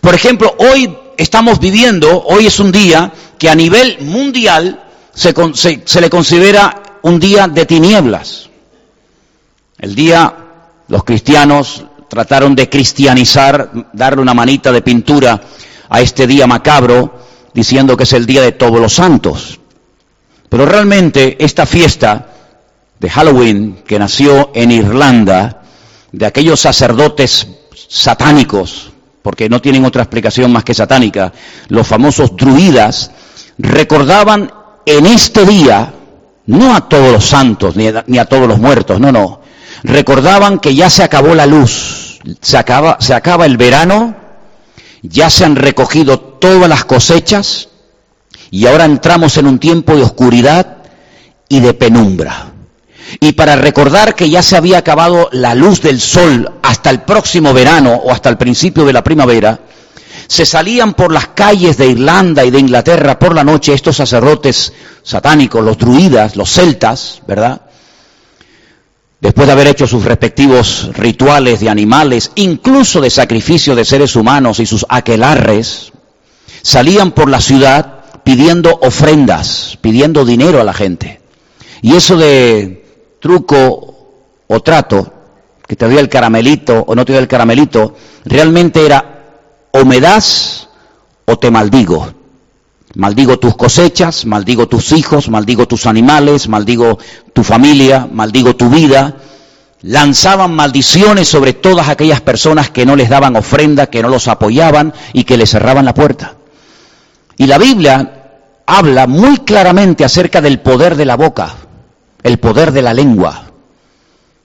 Por 0.00 0.14
ejemplo, 0.14 0.54
hoy 0.58 0.96
estamos 1.16 1.58
viviendo, 1.58 2.22
hoy 2.24 2.46
es 2.46 2.58
un 2.60 2.72
día 2.72 3.12
que 3.38 3.48
a 3.48 3.54
nivel 3.54 3.98
mundial 4.00 4.84
se, 5.12 6.00
le 6.00 6.10
considera 6.10 6.98
un 7.02 7.18
día 7.18 7.48
de 7.48 7.66
tinieblas. 7.66 8.50
El 9.78 9.94
día, 9.94 10.34
los 10.88 11.04
cristianos 11.04 11.84
trataron 12.08 12.54
de 12.54 12.68
cristianizar, 12.68 13.70
darle 13.92 14.22
una 14.22 14.34
manita 14.34 14.72
de 14.72 14.82
pintura 14.82 15.40
a 15.88 16.00
este 16.00 16.26
día 16.26 16.46
macabro, 16.46 17.26
diciendo 17.52 17.96
que 17.96 18.04
es 18.04 18.12
el 18.12 18.26
día 18.26 18.42
de 18.42 18.52
todos 18.52 18.80
los 18.80 18.94
santos. 18.94 19.60
Pero 20.48 20.66
realmente 20.66 21.36
esta 21.42 21.66
fiesta 21.66 22.28
de 22.98 23.10
Halloween, 23.10 23.82
que 23.86 23.98
nació 23.98 24.50
en 24.54 24.70
Irlanda, 24.70 25.62
de 26.12 26.26
aquellos 26.26 26.60
sacerdotes 26.60 27.46
satánicos, 27.88 28.92
porque 29.26 29.48
no 29.48 29.60
tienen 29.60 29.84
otra 29.84 30.04
explicación 30.04 30.52
más 30.52 30.62
que 30.62 30.72
satánica, 30.72 31.32
los 31.66 31.84
famosos 31.84 32.36
druidas 32.36 33.10
recordaban 33.58 34.52
en 34.86 35.04
este 35.04 35.44
día, 35.44 35.92
no 36.46 36.76
a 36.76 36.88
todos 36.88 37.10
los 37.10 37.24
santos 37.24 37.74
ni 37.74 38.18
a, 38.18 38.24
todos 38.26 38.46
los 38.46 38.60
muertos, 38.60 39.00
no, 39.00 39.10
no. 39.10 39.40
Recordaban 39.82 40.60
que 40.60 40.76
ya 40.76 40.88
se 40.88 41.02
acabó 41.02 41.34
la 41.34 41.44
luz, 41.44 42.20
se 42.40 42.56
acaba 42.56 43.46
el 43.46 43.56
verano, 43.56 44.14
ya 45.02 45.28
se 45.28 45.44
han 45.44 45.56
recogido 45.56 46.20
todas 46.20 46.68
las 46.68 46.84
cosechas 46.84 47.68
y 48.52 48.64
ahora 48.66 48.84
entramos 48.84 49.36
en 49.38 49.48
un 49.48 49.58
tiempo 49.58 49.96
de 49.96 50.04
oscuridad 50.04 50.84
y 51.48 51.58
de 51.58 51.74
penumbra. 51.74 52.52
Y 53.20 53.32
para 53.32 53.56
recordar 53.56 54.14
que 54.14 54.28
ya 54.28 54.42
se 54.42 54.56
había 54.56 54.78
acabado 54.78 55.28
la 55.32 55.54
luz 55.54 55.80
del 55.80 56.00
sol 56.00 56.52
hasta 56.62 56.90
el 56.90 57.02
próximo 57.02 57.54
verano 57.54 57.94
o 57.94 58.10
hasta 58.10 58.28
el 58.28 58.36
principio 58.36 58.84
de 58.84 58.92
la 58.92 59.04
primavera, 59.04 59.60
se 60.26 60.44
salían 60.44 60.94
por 60.94 61.12
las 61.12 61.28
calles 61.28 61.76
de 61.76 61.86
Irlanda 61.86 62.44
y 62.44 62.50
de 62.50 62.58
Inglaterra 62.58 63.18
por 63.18 63.34
la 63.34 63.44
noche 63.44 63.72
estos 63.72 63.96
sacerdotes 63.96 64.72
satánicos, 65.02 65.64
los 65.64 65.78
druidas, 65.78 66.36
los 66.36 66.50
celtas, 66.50 67.22
¿verdad? 67.26 67.62
Después 69.20 69.46
de 69.46 69.52
haber 69.52 69.68
hecho 69.68 69.86
sus 69.86 70.04
respectivos 70.04 70.90
rituales 70.94 71.60
de 71.60 71.70
animales, 71.70 72.32
incluso 72.34 73.00
de 73.00 73.10
sacrificio 73.10 73.74
de 73.74 73.84
seres 73.84 74.14
humanos 74.16 74.60
y 74.60 74.66
sus 74.66 74.84
aquelarres, 74.88 75.92
salían 76.62 77.12
por 77.12 77.30
la 77.30 77.40
ciudad 77.40 78.04
pidiendo 78.24 78.78
ofrendas, 78.82 79.78
pidiendo 79.80 80.24
dinero 80.24 80.60
a 80.60 80.64
la 80.64 80.74
gente. 80.74 81.20
Y 81.82 81.94
eso 81.94 82.16
de 82.16 82.85
truco 83.26 84.44
o 84.46 84.60
trato, 84.60 85.12
que 85.66 85.74
te 85.74 85.84
doy 85.84 85.98
el 85.98 86.08
caramelito 86.08 86.84
o 86.86 86.94
no 86.94 87.04
te 87.04 87.12
doy 87.12 87.22
el 87.22 87.26
caramelito, 87.26 87.96
realmente 88.24 88.86
era 88.86 89.24
o 89.72 89.84
me 89.84 90.00
das 90.00 90.68
o 91.24 91.36
te 91.36 91.50
maldigo. 91.50 92.06
Maldigo 92.94 93.40
tus 93.40 93.56
cosechas, 93.56 94.26
maldigo 94.26 94.68
tus 94.68 94.92
hijos, 94.92 95.28
maldigo 95.28 95.66
tus 95.66 95.86
animales, 95.86 96.48
maldigo 96.48 96.98
tu 97.32 97.42
familia, 97.42 98.08
maldigo 98.10 98.54
tu 98.54 98.70
vida. 98.70 99.16
Lanzaban 99.82 100.54
maldiciones 100.54 101.26
sobre 101.26 101.52
todas 101.52 101.88
aquellas 101.88 102.20
personas 102.20 102.70
que 102.70 102.86
no 102.86 102.94
les 102.94 103.10
daban 103.10 103.34
ofrenda, 103.34 103.88
que 103.88 104.02
no 104.02 104.08
los 104.08 104.28
apoyaban 104.28 104.94
y 105.12 105.24
que 105.24 105.36
les 105.36 105.50
cerraban 105.50 105.84
la 105.84 105.94
puerta. 105.94 106.36
Y 107.36 107.46
la 107.48 107.58
Biblia 107.58 108.62
habla 108.66 109.08
muy 109.08 109.38
claramente 109.38 110.04
acerca 110.04 110.40
del 110.40 110.60
poder 110.60 110.94
de 110.94 111.06
la 111.06 111.16
boca, 111.16 111.65
el 112.26 112.38
poder 112.38 112.72
de 112.72 112.82
la 112.82 112.92
lengua. 112.92 113.44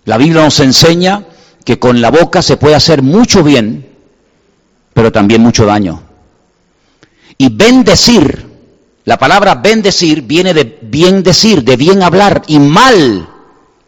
La 0.05 0.17
Biblia 0.17 0.43
nos 0.43 0.59
enseña 0.59 1.25
que 1.65 1.79
con 1.79 2.01
la 2.01 2.11
boca 2.11 2.41
se 2.41 2.57
puede 2.57 2.75
hacer 2.75 3.01
mucho 3.01 3.43
bien 3.43 3.91
pero 4.93 5.11
también 5.11 5.41
mucho 5.41 5.65
daño. 5.65 6.01
Y 7.37 7.49
bendecir, 7.49 8.45
la 9.05 9.17
palabra 9.17 9.55
bendecir 9.55 10.21
viene 10.21 10.53
de 10.53 10.79
bien 10.81 11.23
decir, 11.23 11.63
de 11.63 11.75
bien 11.75 12.03
hablar, 12.03 12.43
y 12.47 12.59
mal 12.59 13.27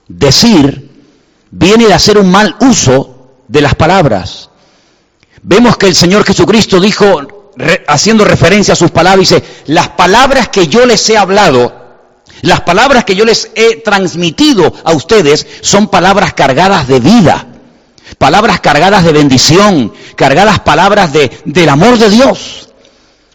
decir 0.07 0.91
viene 1.51 1.85
de 1.85 1.93
hacer 1.93 2.17
un 2.17 2.31
mal 2.31 2.55
uso 2.61 3.43
de 3.47 3.61
las 3.61 3.75
palabras. 3.75 4.49
Vemos 5.43 5.77
que 5.77 5.87
el 5.87 5.95
Señor 5.95 6.23
Jesucristo 6.23 6.79
dijo, 6.79 7.21
haciendo 7.87 8.25
referencia 8.25 8.73
a 8.73 8.77
sus 8.77 8.89
palabras, 8.91 9.29
dice, 9.29 9.43
las 9.67 9.89
palabras 9.89 10.49
que 10.49 10.67
yo 10.67 10.85
les 10.85 11.07
he 11.09 11.17
hablado, 11.17 11.82
las 12.41 12.61
palabras 12.61 13.05
que 13.05 13.15
yo 13.15 13.25
les 13.25 13.51
he 13.55 13.77
transmitido 13.77 14.73
a 14.83 14.93
ustedes 14.93 15.45
son 15.61 15.87
palabras 15.87 16.33
cargadas 16.33 16.87
de 16.87 16.99
vida 16.99 17.47
palabras 18.17 18.59
cargadas 18.59 19.03
de 19.03 19.11
bendición, 19.11 19.93
cargadas 20.15 20.59
palabras 20.59 21.13
de, 21.13 21.31
del 21.45 21.69
amor 21.69 21.97
de 21.97 22.09
Dios. 22.09 22.69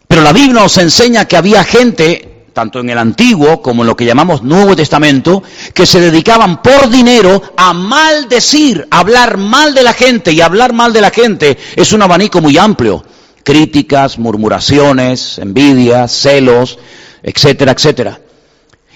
Pero 0.06 0.22
la 0.22 0.32
Biblia 0.32 0.62
nos 0.62 0.76
enseña 0.78 1.26
que 1.26 1.36
había 1.36 1.64
gente, 1.64 2.46
tanto 2.52 2.80
en 2.80 2.90
el 2.90 2.98
Antiguo 2.98 3.60
como 3.60 3.82
en 3.82 3.88
lo 3.88 3.96
que 3.96 4.06
llamamos 4.06 4.42
Nuevo 4.42 4.74
Testamento, 4.74 5.42
que 5.74 5.86
se 5.86 6.00
dedicaban 6.00 6.62
por 6.62 6.88
dinero 6.88 7.42
a 7.56 7.72
maldecir, 7.72 8.86
a 8.90 9.00
hablar 9.00 9.36
mal 9.36 9.74
de 9.74 9.82
la 9.82 9.92
gente. 9.92 10.32
Y 10.32 10.40
hablar 10.40 10.72
mal 10.72 10.92
de 10.92 11.00
la 11.00 11.10
gente 11.10 11.58
es 11.76 11.92
un 11.92 12.02
abanico 12.02 12.40
muy 12.40 12.56
amplio. 12.56 13.04
Críticas, 13.42 14.18
murmuraciones, 14.18 15.38
envidias, 15.38 16.12
celos, 16.12 16.78
etcétera, 17.22 17.72
etcétera. 17.72 18.20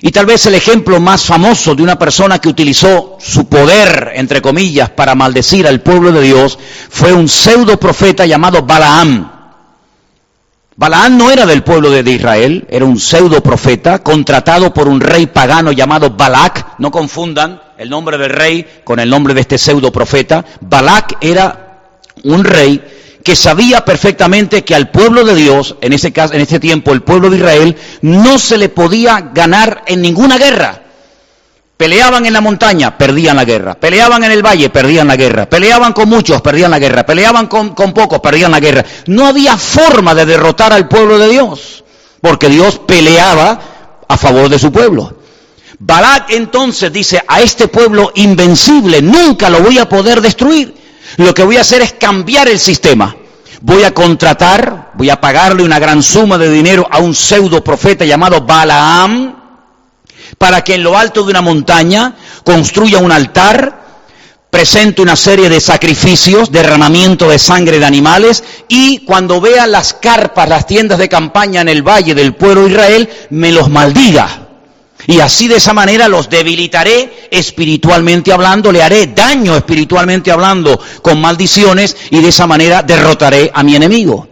Y 0.04 0.10
tal 0.10 0.26
vez 0.26 0.44
el 0.46 0.56
ejemplo 0.56 0.98
más 0.98 1.24
famoso 1.24 1.76
de 1.76 1.82
una 1.82 1.96
persona 1.96 2.40
que 2.40 2.48
utilizó 2.48 3.16
su 3.20 3.46
poder, 3.46 4.10
entre 4.16 4.42
comillas, 4.42 4.90
para 4.90 5.14
maldecir 5.14 5.64
al 5.64 5.80
pueblo 5.80 6.10
de 6.10 6.22
Dios 6.22 6.58
fue 6.90 7.12
un 7.12 7.28
pseudo 7.28 7.78
profeta 7.78 8.26
llamado 8.26 8.62
Balaam. 8.62 9.30
Balaam 10.74 11.16
no 11.16 11.30
era 11.30 11.46
del 11.46 11.62
pueblo 11.62 11.88
de 11.90 12.10
Israel, 12.10 12.66
era 12.68 12.84
un 12.84 12.98
pseudo 12.98 13.40
profeta 13.40 14.00
contratado 14.00 14.74
por 14.74 14.88
un 14.88 15.00
rey 15.00 15.26
pagano 15.26 15.70
llamado 15.70 16.10
Balak. 16.10 16.80
No 16.80 16.90
confundan 16.90 17.62
el 17.78 17.88
nombre 17.88 18.18
del 18.18 18.30
rey 18.30 18.66
con 18.82 18.98
el 18.98 19.08
nombre 19.08 19.34
de 19.34 19.42
este 19.42 19.56
pseudo 19.56 19.92
profeta. 19.92 20.44
Balak 20.62 21.18
era 21.20 21.78
un 22.24 22.42
rey 22.42 22.82
que 23.22 23.36
sabía 23.36 23.84
perfectamente 23.84 24.64
que 24.64 24.74
al 24.74 24.90
pueblo 24.90 25.24
de 25.24 25.34
Dios, 25.34 25.76
en 25.80 25.92
ese 25.92 26.12
caso, 26.12 26.34
en 26.34 26.40
este 26.40 26.58
tiempo 26.60 26.92
el 26.92 27.02
pueblo 27.02 27.30
de 27.30 27.36
Israel, 27.38 27.76
no 28.02 28.38
se 28.38 28.58
le 28.58 28.68
podía 28.68 29.30
ganar 29.32 29.82
en 29.86 30.02
ninguna 30.02 30.38
guerra. 30.38 30.82
Peleaban 31.76 32.24
en 32.26 32.32
la 32.32 32.40
montaña, 32.40 32.96
perdían 32.96 33.36
la 33.36 33.44
guerra. 33.44 33.74
Peleaban 33.74 34.22
en 34.22 34.30
el 34.30 34.44
valle, 34.44 34.70
perdían 34.70 35.08
la 35.08 35.16
guerra. 35.16 35.48
Peleaban 35.48 35.92
con 35.92 36.08
muchos, 36.08 36.40
perdían 36.40 36.70
la 36.70 36.78
guerra. 36.78 37.04
Peleaban 37.04 37.48
con, 37.48 37.74
pocos, 37.74 38.20
perdían 38.20 38.52
la 38.52 38.60
guerra. 38.60 38.84
No 39.06 39.26
había 39.26 39.56
forma 39.56 40.14
de 40.14 40.26
derrotar 40.26 40.72
al 40.72 40.86
pueblo 40.86 41.18
de 41.18 41.28
Dios, 41.28 41.82
porque 42.20 42.48
Dios 42.48 42.78
peleaba 42.86 43.60
a 44.06 44.16
favor 44.16 44.48
de 44.48 44.58
su 44.58 44.70
pueblo. 44.70 45.16
Balak 45.78 46.30
entonces 46.30 46.92
dice, 46.92 47.20
a 47.26 47.40
este 47.40 47.66
pueblo 47.66 48.12
invencible 48.14 49.02
nunca 49.02 49.50
lo 49.50 49.60
voy 49.60 49.78
a 49.78 49.88
poder 49.88 50.20
destruir. 50.20 50.81
Lo 51.16 51.34
que 51.34 51.42
voy 51.42 51.56
a 51.56 51.62
hacer 51.62 51.82
es 51.82 51.92
cambiar 51.94 52.48
el 52.48 52.58
sistema. 52.58 53.16
Voy 53.60 53.84
a 53.84 53.94
contratar, 53.94 54.92
voy 54.94 55.10
a 55.10 55.20
pagarle 55.20 55.62
una 55.62 55.78
gran 55.78 56.02
suma 56.02 56.36
de 56.36 56.50
dinero 56.50 56.86
a 56.90 56.98
un 56.98 57.14
pseudo 57.14 57.62
profeta 57.62 58.04
llamado 58.04 58.40
Balaam 58.40 59.36
para 60.38 60.62
que 60.64 60.74
en 60.74 60.82
lo 60.82 60.96
alto 60.96 61.22
de 61.22 61.30
una 61.30 61.42
montaña 61.42 62.16
construya 62.44 62.98
un 62.98 63.12
altar, 63.12 63.80
presente 64.50 65.00
una 65.00 65.14
serie 65.14 65.48
de 65.48 65.60
sacrificios, 65.60 66.50
derramamiento 66.50 67.28
de 67.28 67.38
sangre 67.38 67.78
de 67.78 67.86
animales 67.86 68.42
y 68.68 69.04
cuando 69.04 69.40
vea 69.40 69.66
las 69.66 69.94
carpas, 69.94 70.48
las 70.48 70.66
tiendas 70.66 70.98
de 70.98 71.08
campaña 71.08 71.60
en 71.60 71.68
el 71.68 71.82
valle 71.82 72.14
del 72.14 72.34
pueblo 72.34 72.64
de 72.64 72.70
Israel, 72.70 73.10
me 73.30 73.52
los 73.52 73.70
maldiga. 73.70 74.41
Y 75.06 75.20
así 75.20 75.48
de 75.48 75.56
esa 75.56 75.72
manera 75.72 76.08
los 76.08 76.30
debilitaré 76.30 77.28
espiritualmente 77.30 78.32
hablando, 78.32 78.70
le 78.70 78.82
haré 78.82 79.08
daño 79.08 79.56
espiritualmente 79.56 80.30
hablando 80.30 80.80
con 81.02 81.20
maldiciones 81.20 81.96
y 82.10 82.20
de 82.20 82.28
esa 82.28 82.46
manera 82.46 82.82
derrotaré 82.82 83.50
a 83.52 83.62
mi 83.62 83.74
enemigo. 83.74 84.28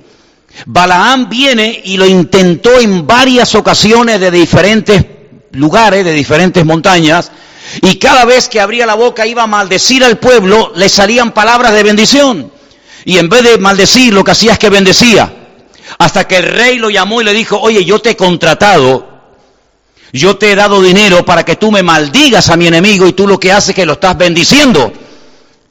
Balaam 0.66 1.28
viene 1.28 1.80
y 1.84 1.96
lo 1.96 2.06
intentó 2.06 2.78
en 2.78 3.06
varias 3.06 3.54
ocasiones 3.54 4.20
de 4.20 4.30
diferentes 4.30 5.04
lugares, 5.52 6.04
de 6.04 6.12
diferentes 6.12 6.64
montañas, 6.64 7.30
y 7.82 7.96
cada 7.96 8.24
vez 8.24 8.48
que 8.48 8.60
abría 8.60 8.86
la 8.86 8.94
boca 8.94 9.26
iba 9.26 9.42
a 9.42 9.46
maldecir 9.46 10.04
al 10.04 10.18
pueblo, 10.18 10.72
le 10.74 10.88
salían 10.88 11.32
palabras 11.32 11.72
de 11.72 11.82
bendición. 11.82 12.52
Y 13.04 13.18
en 13.18 13.28
vez 13.28 13.42
de 13.42 13.58
maldecir, 13.58 14.12
lo 14.12 14.24
que 14.24 14.32
hacía 14.32 14.52
es 14.52 14.58
que 14.58 14.70
bendecía. 14.70 15.32
Hasta 15.98 16.26
que 16.26 16.36
el 16.36 16.44
rey 16.44 16.78
lo 16.78 16.90
llamó 16.90 17.20
y 17.20 17.24
le 17.24 17.32
dijo, 17.32 17.58
oye, 17.58 17.84
yo 17.84 18.00
te 18.00 18.10
he 18.10 18.16
contratado 18.16 19.09
yo 20.12 20.36
te 20.36 20.52
he 20.52 20.56
dado 20.56 20.82
dinero 20.82 21.24
para 21.24 21.44
que 21.44 21.56
tú 21.56 21.70
me 21.70 21.82
maldigas 21.82 22.50
a 22.50 22.56
mi 22.56 22.66
enemigo 22.66 23.06
y 23.06 23.12
tú 23.12 23.26
lo 23.26 23.38
que 23.38 23.52
haces 23.52 23.70
es 23.70 23.74
que 23.76 23.86
lo 23.86 23.94
estás 23.94 24.18
bendiciendo. 24.18 24.92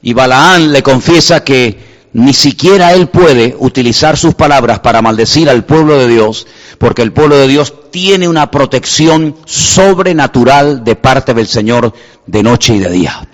Y 0.02 0.12
Balaán 0.12 0.72
le 0.72 0.82
confiesa 0.82 1.44
que 1.44 1.90
ni 2.12 2.32
siquiera 2.32 2.92
él 2.92 3.08
puede 3.08 3.54
utilizar 3.58 4.16
sus 4.16 4.34
palabras 4.34 4.80
para 4.80 5.02
maldecir 5.02 5.48
al 5.48 5.64
pueblo 5.64 5.98
de 5.98 6.08
Dios, 6.08 6.46
porque 6.78 7.02
el 7.02 7.12
pueblo 7.12 7.36
de 7.36 7.46
Dios 7.46 7.90
tiene 7.90 8.28
una 8.28 8.50
protección 8.50 9.36
sobrenatural 9.44 10.82
de 10.82 10.96
parte 10.96 11.34
del 11.34 11.46
Señor 11.46 11.92
de 12.26 12.42
noche 12.42 12.74
y 12.74 12.78
de 12.78 12.90
día. 12.90 13.28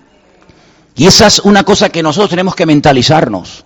Y 0.96 1.06
esa 1.06 1.26
es 1.26 1.38
una 1.40 1.62
cosa 1.62 1.90
que 1.90 2.02
nosotros 2.02 2.30
tenemos 2.30 2.54
que 2.54 2.66
mentalizarnos. 2.66 3.64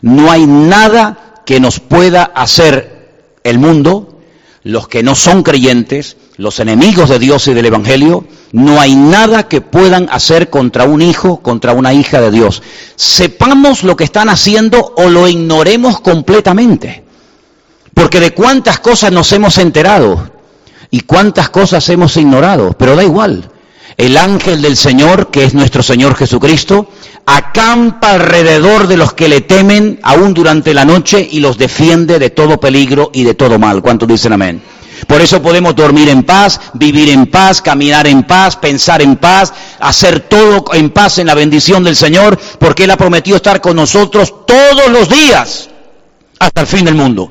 No 0.00 0.30
hay 0.30 0.46
nada 0.46 1.42
que 1.44 1.60
nos 1.60 1.80
pueda 1.80 2.24
hacer 2.24 2.98
el 3.42 3.58
mundo, 3.58 4.20
los 4.62 4.88
que 4.88 5.02
no 5.02 5.14
son 5.14 5.42
creyentes, 5.42 6.16
los 6.38 6.60
enemigos 6.60 7.08
de 7.08 7.18
Dios 7.18 7.48
y 7.48 7.54
del 7.54 7.66
Evangelio, 7.66 8.24
no 8.52 8.80
hay 8.80 8.94
nada 8.94 9.48
que 9.48 9.60
puedan 9.60 10.08
hacer 10.10 10.48
contra 10.48 10.84
un 10.84 11.02
hijo, 11.02 11.40
contra 11.40 11.72
una 11.72 11.92
hija 11.92 12.20
de 12.20 12.30
Dios. 12.30 12.62
Sepamos 12.94 13.82
lo 13.82 13.96
que 13.96 14.04
están 14.04 14.28
haciendo 14.28 14.94
o 14.96 15.08
lo 15.08 15.26
ignoremos 15.26 16.00
completamente. 16.00 17.02
Porque 17.92 18.20
de 18.20 18.34
cuántas 18.34 18.78
cosas 18.78 19.10
nos 19.10 19.32
hemos 19.32 19.58
enterado 19.58 20.30
y 20.92 21.00
cuántas 21.00 21.50
cosas 21.50 21.88
hemos 21.88 22.16
ignorado, 22.16 22.72
pero 22.78 22.94
da 22.94 23.02
igual. 23.02 23.50
El 23.96 24.16
ángel 24.16 24.62
del 24.62 24.76
Señor, 24.76 25.32
que 25.32 25.42
es 25.42 25.54
nuestro 25.54 25.82
Señor 25.82 26.14
Jesucristo, 26.14 26.88
acampa 27.26 28.12
alrededor 28.12 28.86
de 28.86 28.96
los 28.96 29.12
que 29.12 29.28
le 29.28 29.40
temen 29.40 29.98
aún 30.04 30.34
durante 30.34 30.72
la 30.72 30.84
noche 30.84 31.28
y 31.28 31.40
los 31.40 31.58
defiende 31.58 32.20
de 32.20 32.30
todo 32.30 32.60
peligro 32.60 33.10
y 33.12 33.24
de 33.24 33.34
todo 33.34 33.58
mal. 33.58 33.82
¿Cuántos 33.82 34.06
dicen 34.06 34.34
amén? 34.34 34.62
Por 35.06 35.20
eso 35.20 35.40
podemos 35.40 35.74
dormir 35.76 36.08
en 36.08 36.24
paz, 36.24 36.60
vivir 36.74 37.10
en 37.10 37.26
paz, 37.26 37.62
caminar 37.62 38.06
en 38.06 38.24
paz, 38.24 38.56
pensar 38.56 39.00
en 39.02 39.16
paz, 39.16 39.52
hacer 39.80 40.20
todo 40.20 40.64
en 40.74 40.90
paz 40.90 41.18
en 41.18 41.26
la 41.26 41.34
bendición 41.34 41.84
del 41.84 41.96
Señor, 41.96 42.38
porque 42.58 42.84
Él 42.84 42.90
ha 42.90 42.96
prometido 42.96 43.36
estar 43.36 43.60
con 43.60 43.76
nosotros 43.76 44.46
todos 44.46 44.88
los 44.90 45.08
días 45.08 45.68
hasta 46.38 46.60
el 46.60 46.66
fin 46.66 46.84
del 46.84 46.94
mundo. 46.94 47.30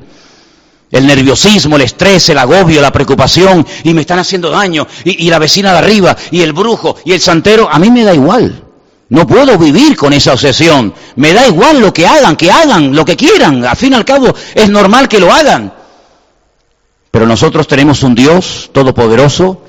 El 0.90 1.06
nerviosismo, 1.06 1.76
el 1.76 1.82
estrés, 1.82 2.30
el 2.30 2.38
agobio, 2.38 2.80
la 2.80 2.90
preocupación, 2.90 3.66
y 3.84 3.92
me 3.92 4.00
están 4.00 4.18
haciendo 4.18 4.50
daño, 4.50 4.86
y, 5.04 5.28
la 5.28 5.38
vecina 5.38 5.72
de 5.72 5.78
arriba, 5.78 6.16
y 6.30 6.40
el 6.40 6.54
brujo, 6.54 6.96
y 7.04 7.12
el 7.12 7.20
santero, 7.20 7.68
a 7.70 7.78
mí 7.78 7.90
me 7.90 8.04
da 8.04 8.14
igual. 8.14 8.64
No 9.10 9.26
puedo 9.26 9.56
vivir 9.58 9.96
con 9.96 10.12
esa 10.12 10.32
obsesión. 10.32 10.92
Me 11.16 11.32
da 11.32 11.46
igual 11.46 11.80
lo 11.80 11.92
que 11.92 12.06
hagan, 12.06 12.36
que 12.36 12.50
hagan 12.50 12.94
lo 12.94 13.04
que 13.04 13.16
quieran. 13.16 13.64
Al 13.64 13.76
fin 13.76 13.92
y 13.92 13.96
al 13.96 14.04
cabo 14.04 14.34
es 14.54 14.68
normal 14.68 15.08
que 15.08 15.18
lo 15.18 15.32
hagan. 15.32 15.72
Pero 17.18 17.26
nosotros 17.26 17.66
tenemos 17.66 18.04
un 18.04 18.14
Dios 18.14 18.70
todopoderoso 18.72 19.60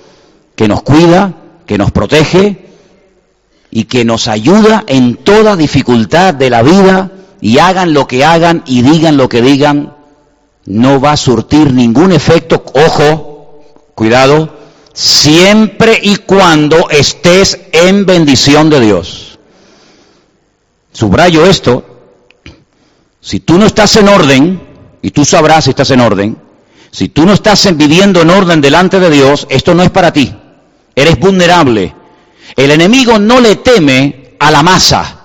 que 0.56 0.68
nos 0.68 0.84
cuida, 0.84 1.34
que 1.66 1.80
nos 1.80 1.90
protege 1.90 2.70
y 3.72 3.86
que 3.86 4.06
nos 4.06 4.28
ayuda 4.28 4.84
en 4.86 5.16
toda 5.16 5.56
dificultad 5.56 6.36
de 6.36 6.52
la 6.52 6.62
vida 6.62 7.12
y 7.42 7.58
hagan 7.58 7.92
lo 7.92 8.06
que 8.06 8.24
hagan 8.24 8.62
y 8.68 8.84
digan 8.84 9.18
lo 9.18 9.28
que 9.30 9.42
digan, 9.42 9.96
no 10.68 11.02
va 11.02 11.14
a 11.14 11.18
surtir 11.18 11.74
ningún 11.74 12.12
efecto, 12.12 12.64
ojo, 12.76 13.64
cuidado, 13.96 14.54
siempre 14.94 16.00
y 16.04 16.18
cuando 16.18 16.88
estés 16.92 17.60
en 17.72 18.06
bendición 18.06 18.70
de 18.70 18.80
Dios. 18.80 19.40
Subrayo 20.94 21.48
esto, 21.48 21.84
si 23.20 23.40
tú 23.40 23.58
no 23.58 23.66
estás 23.66 23.96
en 23.96 24.08
orden, 24.08 24.62
y 25.02 25.10
tú 25.10 25.26
sabrás 25.26 25.64
si 25.64 25.72
estás 25.72 25.90
en 25.90 26.02
orden, 26.02 26.38
si 26.92 27.10
tú 27.10 27.26
no 27.26 27.34
estás 27.34 27.76
viviendo 27.78 28.22
en 28.22 28.30
orden 28.30 28.62
delante 28.62 29.00
de 29.00 29.10
Dios, 29.10 29.46
esto 29.50 29.74
no 29.74 29.84
es 29.84 29.90
para 29.90 30.12
ti. 30.12 30.34
Eres 30.96 31.20
vulnerable. 31.20 31.94
El 32.56 32.72
enemigo 32.72 33.20
no 33.20 33.40
le 33.40 33.58
teme 33.58 34.36
a 34.40 34.52
la 34.52 34.64
masa. 34.64 35.18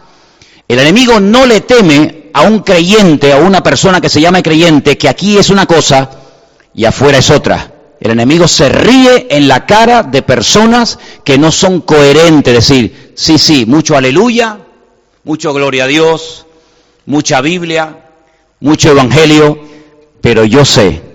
El 0.68 0.78
enemigo 0.78 1.20
no 1.20 1.46
le 1.46 1.62
teme 1.62 2.30
a 2.34 2.42
un 2.42 2.60
creyente, 2.60 3.32
a 3.32 3.38
una 3.38 3.62
persona 3.62 4.00
que 4.00 4.08
se 4.08 4.20
llama 4.20 4.42
creyente, 4.42 4.98
que 4.98 5.08
aquí 5.08 5.38
es 5.38 5.50
una 5.50 5.66
cosa 5.66 6.10
y 6.74 6.84
afuera 6.84 7.18
es 7.18 7.30
otra. 7.30 7.72
El 8.00 8.10
enemigo 8.10 8.46
se 8.46 8.68
ríe 8.68 9.28
en 9.30 9.48
la 9.48 9.64
cara 9.64 10.02
de 10.02 10.20
personas 10.22 10.98
que 11.24 11.38
no 11.38 11.50
son 11.50 11.80
coherentes, 11.80 12.52
decir, 12.52 13.12
sí, 13.14 13.38
sí, 13.38 13.64
mucho 13.66 13.96
aleluya, 13.96 14.58
mucho 15.22 15.54
gloria 15.54 15.84
a 15.84 15.86
Dios, 15.86 16.44
mucha 17.06 17.40
Biblia, 17.40 18.10
mucho 18.60 18.90
evangelio, 18.90 19.58
pero 20.20 20.44
yo 20.44 20.64
sé 20.64 21.13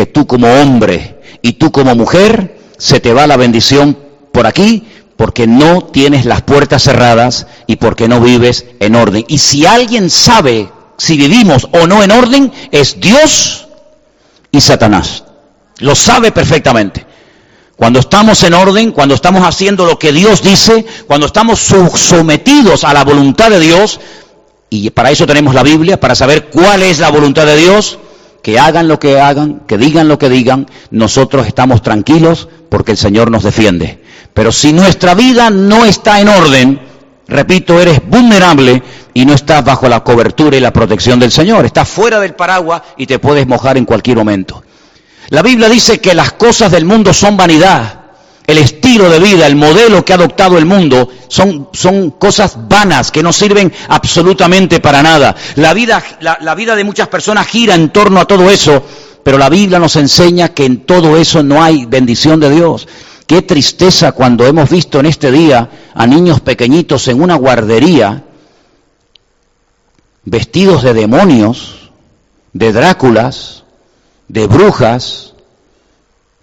que 0.00 0.06
tú 0.06 0.26
como 0.26 0.46
hombre 0.46 1.20
y 1.42 1.52
tú 1.52 1.70
como 1.70 1.94
mujer 1.94 2.58
se 2.78 3.00
te 3.00 3.12
va 3.12 3.26
la 3.26 3.36
bendición 3.36 3.98
por 4.32 4.46
aquí 4.46 4.88
porque 5.18 5.46
no 5.46 5.82
tienes 5.82 6.24
las 6.24 6.40
puertas 6.40 6.84
cerradas 6.84 7.46
y 7.66 7.76
porque 7.76 8.08
no 8.08 8.18
vives 8.18 8.64
en 8.80 8.94
orden. 8.94 9.26
Y 9.28 9.36
si 9.36 9.66
alguien 9.66 10.08
sabe 10.08 10.70
si 10.96 11.18
vivimos 11.18 11.68
o 11.72 11.86
no 11.86 12.02
en 12.02 12.12
orden, 12.12 12.50
es 12.72 12.98
Dios 12.98 13.66
y 14.50 14.62
Satanás. 14.62 15.24
Lo 15.80 15.94
sabe 15.94 16.32
perfectamente. 16.32 17.04
Cuando 17.76 17.98
estamos 17.98 18.42
en 18.42 18.54
orden, 18.54 18.92
cuando 18.92 19.14
estamos 19.14 19.46
haciendo 19.46 19.84
lo 19.84 19.98
que 19.98 20.12
Dios 20.12 20.40
dice, 20.40 20.86
cuando 21.06 21.26
estamos 21.26 21.60
sometidos 21.60 22.84
a 22.84 22.94
la 22.94 23.04
voluntad 23.04 23.50
de 23.50 23.60
Dios, 23.60 24.00
y 24.70 24.88
para 24.88 25.10
eso 25.10 25.26
tenemos 25.26 25.54
la 25.54 25.62
Biblia, 25.62 26.00
para 26.00 26.14
saber 26.14 26.48
cuál 26.48 26.84
es 26.84 27.00
la 27.00 27.10
voluntad 27.10 27.44
de 27.44 27.58
Dios, 27.58 27.98
que 28.42 28.58
hagan 28.58 28.88
lo 28.88 28.98
que 28.98 29.20
hagan, 29.20 29.62
que 29.66 29.78
digan 29.78 30.08
lo 30.08 30.18
que 30.18 30.28
digan, 30.28 30.66
nosotros 30.90 31.46
estamos 31.46 31.82
tranquilos 31.82 32.48
porque 32.68 32.92
el 32.92 32.98
Señor 32.98 33.30
nos 33.30 33.42
defiende. 33.42 34.02
Pero 34.32 34.52
si 34.52 34.72
nuestra 34.72 35.14
vida 35.14 35.50
no 35.50 35.84
está 35.84 36.20
en 36.20 36.28
orden, 36.28 36.80
repito, 37.26 37.80
eres 37.80 38.00
vulnerable 38.06 38.82
y 39.12 39.24
no 39.24 39.34
estás 39.34 39.64
bajo 39.64 39.88
la 39.88 40.02
cobertura 40.02 40.56
y 40.56 40.60
la 40.60 40.72
protección 40.72 41.18
del 41.18 41.32
Señor. 41.32 41.64
Estás 41.64 41.88
fuera 41.88 42.20
del 42.20 42.34
paraguas 42.34 42.82
y 42.96 43.06
te 43.06 43.18
puedes 43.18 43.46
mojar 43.46 43.76
en 43.76 43.84
cualquier 43.84 44.16
momento. 44.16 44.62
La 45.28 45.42
Biblia 45.42 45.68
dice 45.68 46.00
que 46.00 46.14
las 46.14 46.32
cosas 46.32 46.72
del 46.72 46.84
mundo 46.84 47.12
son 47.12 47.36
vanidad. 47.36 47.99
El 48.50 48.58
estilo 48.58 49.08
de 49.08 49.20
vida, 49.20 49.46
el 49.46 49.54
modelo 49.54 50.04
que 50.04 50.12
ha 50.12 50.16
adoptado 50.16 50.58
el 50.58 50.66
mundo 50.66 51.08
son, 51.28 52.10
cosas 52.18 52.58
vanas 52.68 53.12
que 53.12 53.22
no 53.22 53.32
sirven 53.32 53.72
absolutamente 53.88 54.80
para 54.80 55.04
nada. 55.04 55.36
La 55.54 55.72
vida 55.72 56.74
de 56.74 56.82
muchas 56.82 57.06
personas 57.06 57.46
gira 57.46 57.76
en 57.76 57.90
torno 57.90 58.18
a 58.18 58.24
todo 58.24 58.50
eso, 58.50 58.84
pero 59.22 59.38
la 59.38 59.48
Biblia 59.48 59.78
nos 59.78 59.94
enseña 59.94 60.48
que 60.48 60.64
en 60.64 60.84
todo 60.84 61.16
eso 61.16 61.44
no 61.44 61.62
hay 61.62 61.86
bendición 61.86 62.40
de 62.40 62.50
Dios. 62.50 62.88
Qué 63.24 63.42
tristeza 63.42 64.10
cuando 64.10 64.44
hemos 64.44 64.68
visto 64.68 64.98
en 64.98 65.06
este 65.06 65.30
día 65.30 65.70
a 65.94 66.04
niños 66.08 66.40
pequeñitos 66.40 67.06
en 67.06 67.22
una 67.22 67.36
guardería 67.36 68.24
vestidos 70.24 70.82
de 70.82 70.92
demonios, 70.92 71.92
de 72.52 72.72
Dráculas, 72.72 73.62
de 74.26 74.48
brujas, 74.48 75.34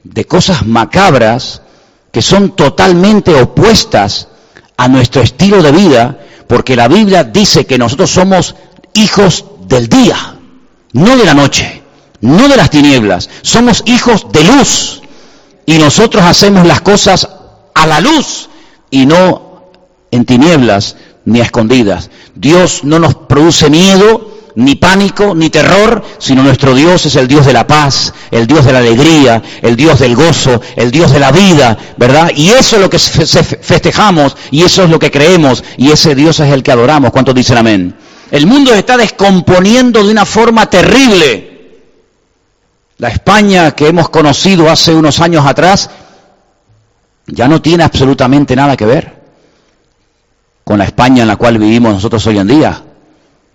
de 0.06 0.24
cosas 0.24 0.66
macabras 0.66 1.64
que 2.12 2.22
son 2.22 2.56
totalmente 2.56 3.34
opuestas 3.34 4.28
a 4.78 4.88
nuestro 4.88 5.22
estilo 5.22 5.62
de 5.62 5.72
vida, 5.72 6.20
porque 6.48 6.76
la 6.76 6.88
Biblia 6.88 7.24
dice 7.24 7.66
que 7.66 7.78
nosotros 7.78 8.10
somos 8.10 8.56
hijos 8.94 9.46
del 9.68 9.90
día, 9.90 10.36
no 10.94 11.18
de 11.18 11.26
la 11.26 11.34
noche, 11.34 11.84
no 12.22 12.48
de 12.48 12.58
las 12.58 12.70
tinieblas, 12.70 13.30
somos 13.42 13.84
hijos 13.86 14.28
de 14.32 14.44
luz 14.44 15.02
y 15.66 15.78
nosotros 15.78 16.24
hacemos 16.24 16.66
las 16.66 16.82
cosas 16.82 17.28
a 17.74 17.86
la 17.86 18.00
luz 18.00 18.50
y 18.90 19.06
no 19.06 19.72
en 20.12 20.26
tinieblas 20.26 20.96
ni 21.26 21.42
a 21.42 21.44
escondidas. 21.44 22.10
Dios 22.36 22.84
no 22.84 23.00
nos 23.00 23.16
produce 23.16 23.70
miedo, 23.70 24.37
ni 24.58 24.74
pánico, 24.74 25.36
ni 25.36 25.52
terror, 25.52 26.04
sino 26.18 26.42
nuestro 26.42 26.74
Dios 26.74 27.06
es 27.06 27.16
el 27.16 27.28
Dios 27.28 27.46
de 27.46 27.54
la 27.54 27.68
paz, 27.68 28.12
el 28.32 28.48
Dios 28.48 28.66
de 28.66 28.74
la 28.74 28.80
alegría, 28.80 29.42
el 29.62 29.76
Dios 29.76 30.00
del 30.00 30.16
gozo, 30.16 30.60
el 30.76 30.90
Dios 30.90 31.12
de 31.12 31.20
la 31.20 31.32
vida, 31.32 31.78
¿verdad? 31.96 32.32
Y 32.36 32.50
eso 32.50 32.78
es 32.78 32.82
lo 32.82 32.90
que 32.90 32.98
festejamos 32.98 34.36
y 34.50 34.64
eso 34.64 34.84
es 34.84 34.90
lo 34.90 34.98
que 34.98 35.12
creemos 35.12 35.64
y 35.78 35.92
ese 35.92 36.16
Dios 36.16 36.40
es 36.40 36.52
el 36.52 36.64
que 36.64 36.72
adoramos. 36.72 37.12
¿Cuántos 37.12 37.36
dicen 37.36 37.60
amén? 37.60 37.96
El 38.32 38.48
mundo 38.48 38.72
se 38.72 38.80
está 38.80 38.98
descomponiendo 38.98 40.04
de 40.04 40.12
una 40.12 40.26
forma 40.26 40.68
terrible. 40.68 41.84
La 42.98 43.10
España 43.10 43.76
que 43.76 43.88
hemos 43.88 44.10
conocido 44.10 44.72
hace 44.72 44.92
unos 44.92 45.20
años 45.20 45.46
atrás 45.46 45.88
ya 47.28 47.48
no 47.48 47.62
tiene 47.62 47.84
absolutamente 47.84 48.56
nada 48.56 48.76
que 48.76 48.88
ver 48.88 49.22
con 50.64 50.80
la 50.80 50.86
España 50.86 51.22
en 51.22 51.28
la 51.28 51.36
cual 51.36 51.60
vivimos 51.60 51.94
nosotros 51.94 52.26
hoy 52.26 52.40
en 52.40 52.48
día. 52.48 52.87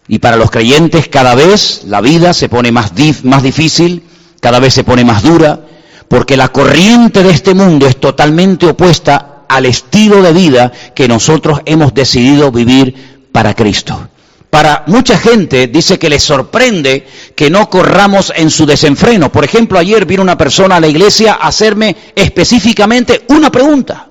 Y 0.09 0.19
para 0.19 0.37
los 0.37 0.51
creyentes 0.51 1.09
cada 1.09 1.35
vez 1.35 1.83
la 1.87 2.01
vida 2.01 2.35
se 2.35 2.49
pone 2.49 2.73
más, 2.73 2.93
más 3.23 3.43
difícil, 3.43 4.03
cada 4.41 4.59
vez 4.59 4.75
se 4.75 4.85
pone 4.85 5.05
más 5.05 5.23
dura, 5.23 5.61
porque 6.09 6.37
la 6.37 6.49
corriente 6.49 7.23
de 7.23 7.31
este 7.31 7.55
mundo 7.55 7.87
es 7.87 7.99
totalmente 7.99 8.67
opuesta 8.67 9.45
al 9.49 9.67
estilo 9.67 10.23
de 10.23 10.33
vida 10.33 10.73
que 10.95 11.09
nosotros 11.09 11.61
hemos 11.65 11.95
decidido 11.95 12.51
vivir 12.51 13.29
para 13.33 13.55
Cristo. 13.55 14.09
Para 14.51 14.85
mucha 14.87 15.17
gente 15.17 15.69
dice 15.69 15.99
que 15.99 16.11
les 16.11 16.23
sorprende 16.23 17.07
que 17.35 17.49
no 17.49 17.71
corramos 17.71 18.31
en 18.37 18.51
su 18.51 18.67
desenfreno. 18.67 19.33
Por 19.33 19.45
ejemplo, 19.45 19.79
ayer 19.79 20.05
vino 20.05 20.21
una 20.21 20.37
persona 20.37 20.77
a 20.77 20.81
la 20.81 20.89
iglesia 20.89 21.39
a 21.41 21.47
hacerme 21.47 21.97
específicamente 22.15 23.25
una 23.29 23.51
pregunta. 23.51 24.11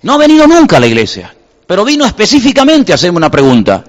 No 0.00 0.14
ha 0.14 0.16
venido 0.16 0.46
nunca 0.46 0.78
a 0.78 0.80
la 0.80 0.86
iglesia, 0.86 1.34
pero 1.66 1.84
vino 1.84 2.06
específicamente 2.06 2.92
a 2.92 2.94
hacerme 2.94 3.18
una 3.18 3.30
pregunta. 3.30 3.84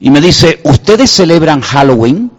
Y 0.00 0.10
me 0.10 0.20
dice, 0.20 0.60
¿ustedes 0.64 1.10
celebran 1.10 1.60
Halloween? 1.60 2.30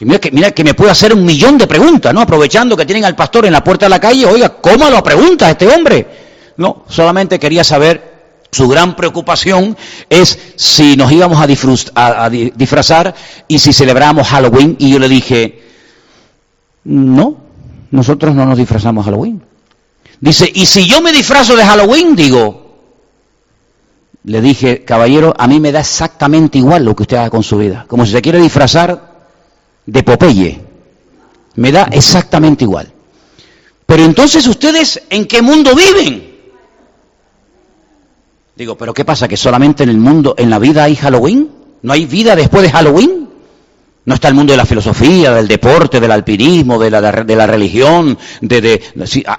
Y 0.00 0.04
mira 0.04 0.18
que, 0.18 0.30
que 0.30 0.64
me 0.64 0.74
puede 0.74 0.90
hacer 0.90 1.12
un 1.12 1.24
millón 1.24 1.58
de 1.58 1.66
preguntas, 1.66 2.12
¿no? 2.12 2.20
Aprovechando 2.20 2.76
que 2.76 2.86
tienen 2.86 3.04
al 3.04 3.14
pastor 3.14 3.46
en 3.46 3.52
la 3.52 3.62
puerta 3.62 3.86
de 3.86 3.90
la 3.90 4.00
calle, 4.00 4.26
oiga, 4.26 4.48
¿cómo 4.60 4.90
lo 4.90 5.02
pregunta 5.02 5.50
este 5.50 5.68
hombre? 5.68 6.06
No, 6.56 6.84
solamente 6.88 7.38
quería 7.38 7.64
saber 7.64 8.14
su 8.54 8.68
gran 8.68 8.94
preocupación 8.94 9.76
es 10.08 10.38
si 10.54 10.96
nos 10.96 11.10
íbamos 11.10 11.40
a, 11.40 11.46
disfrazar 12.28 13.14
y 13.48 13.58
si 13.58 13.72
celebramos 13.72 14.28
Halloween. 14.28 14.76
Y 14.78 14.92
yo 14.92 14.98
le 14.98 15.08
dije, 15.08 15.62
no, 16.84 17.36
nosotros 17.90 18.34
no 18.34 18.46
nos 18.46 18.56
disfrazamos 18.56 19.04
Halloween. 19.04 19.42
Dice, 20.20 20.50
¿y 20.54 20.66
si 20.66 20.86
yo 20.86 21.02
me 21.02 21.12
disfrazo 21.12 21.56
de 21.56 21.64
Halloween? 21.64 22.14
Digo, 22.14 22.63
le 24.24 24.40
dije, 24.40 24.84
caballero, 24.84 25.34
a 25.36 25.46
mí 25.46 25.60
me 25.60 25.70
da 25.70 25.80
exactamente 25.80 26.58
igual 26.58 26.84
lo 26.84 26.96
que 26.96 27.02
usted 27.02 27.18
haga 27.18 27.30
con 27.30 27.42
su 27.42 27.58
vida. 27.58 27.84
Como 27.86 28.06
si 28.06 28.12
se 28.12 28.22
quiere 28.22 28.40
disfrazar 28.40 29.28
de 29.84 30.02
Popeye. 30.02 30.60
Me 31.56 31.70
da 31.70 31.88
exactamente 31.92 32.64
igual. 32.64 32.90
Pero 33.86 34.02
entonces 34.02 34.46
ustedes, 34.46 35.02
¿en 35.10 35.26
qué 35.26 35.42
mundo 35.42 35.72
viven? 35.74 36.32
Digo, 38.56 38.78
pero 38.78 38.94
¿qué 38.94 39.04
pasa? 39.04 39.28
¿Que 39.28 39.36
solamente 39.36 39.82
en 39.82 39.90
el 39.90 39.98
mundo, 39.98 40.34
en 40.38 40.48
la 40.48 40.58
vida 40.58 40.84
hay 40.84 40.96
Halloween? 40.96 41.50
¿No 41.82 41.92
hay 41.92 42.06
vida 42.06 42.34
después 42.34 42.62
de 42.62 42.70
Halloween? 42.70 43.28
No 44.06 44.14
está 44.14 44.28
el 44.28 44.34
mundo 44.34 44.52
de 44.52 44.56
la 44.56 44.64
filosofía, 44.64 45.32
del 45.32 45.48
deporte, 45.48 46.00
del 46.00 46.10
alpinismo, 46.10 46.78
de 46.78 46.90
la, 46.90 47.12
de 47.12 47.36
la 47.36 47.46
religión, 47.46 48.18
de, 48.40 48.60
de, 48.60 48.82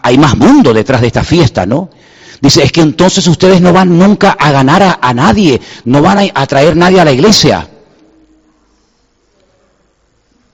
hay 0.01 0.17
más 0.17 0.37
mundo 0.37 0.73
detrás 0.73 1.01
de 1.01 1.07
esta 1.07 1.23
fiesta, 1.23 1.65
¿no? 1.65 1.89
Dice, 2.41 2.63
es 2.63 2.71
que 2.71 2.81
entonces 2.81 3.27
ustedes 3.27 3.61
no 3.61 3.71
van 3.73 3.97
nunca 3.97 4.31
a 4.31 4.51
ganar 4.51 4.97
a, 5.01 5.13
nadie, 5.13 5.61
no 5.85 6.01
van 6.01 6.19
a 6.19 6.41
atraer 6.41 6.75
nadie 6.75 6.99
a 6.99 7.05
la 7.05 7.11
iglesia. 7.11 7.67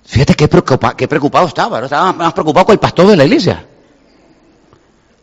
Fíjate 0.06 0.36
qué, 0.36 0.48
preocupado 0.48 1.48
estaba, 1.48 1.80
¿no? 1.80 1.86
estaba 1.86 2.12
más 2.14 2.34
preocupado 2.34 2.66
con 2.66 2.74
el 2.74 2.80
pastor 2.80 3.08
de 3.08 3.18
la 3.18 3.26
iglesia. 3.26 3.66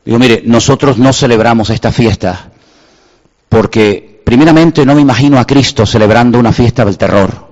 Digo, 0.04 0.18
mire, 0.18 0.42
nosotros 0.46 0.96
no 0.96 1.12
celebramos 1.12 1.70
esta 1.70 1.92
fiesta 1.92 2.50
porque 3.48 4.22
primeramente 4.24 4.84
no 4.84 4.94
me 4.94 5.00
imagino 5.00 5.38
a 5.38 5.46
Cristo 5.46 5.86
celebrando 5.86 6.38
una 6.38 6.52
fiesta 6.52 6.84
del 6.84 6.98
terror. 6.98 7.48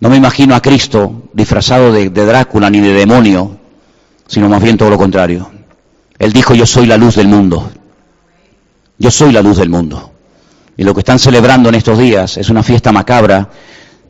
No 0.00 0.10
me 0.10 0.16
imagino 0.16 0.54
a 0.54 0.60
Cristo 0.60 1.28
disfrazado 1.32 1.92
de, 1.92 2.10
Drácula 2.10 2.68
ni 2.68 2.80
de 2.80 2.92
demonio, 2.92 3.56
sino 4.26 4.48
más 4.48 4.62
bien 4.62 4.76
todo 4.76 4.90
lo 4.90 4.98
contrario. 4.98 5.50
Él 6.22 6.32
dijo, 6.32 6.54
yo 6.54 6.66
soy 6.66 6.86
la 6.86 6.96
luz 6.96 7.16
del 7.16 7.26
mundo. 7.26 7.68
Yo 8.96 9.10
soy 9.10 9.32
la 9.32 9.42
luz 9.42 9.56
del 9.56 9.68
mundo. 9.68 10.12
Y 10.76 10.84
lo 10.84 10.94
que 10.94 11.00
están 11.00 11.18
celebrando 11.18 11.68
en 11.68 11.74
estos 11.74 11.98
días 11.98 12.36
es 12.36 12.48
una 12.48 12.62
fiesta 12.62 12.92
macabra. 12.92 13.50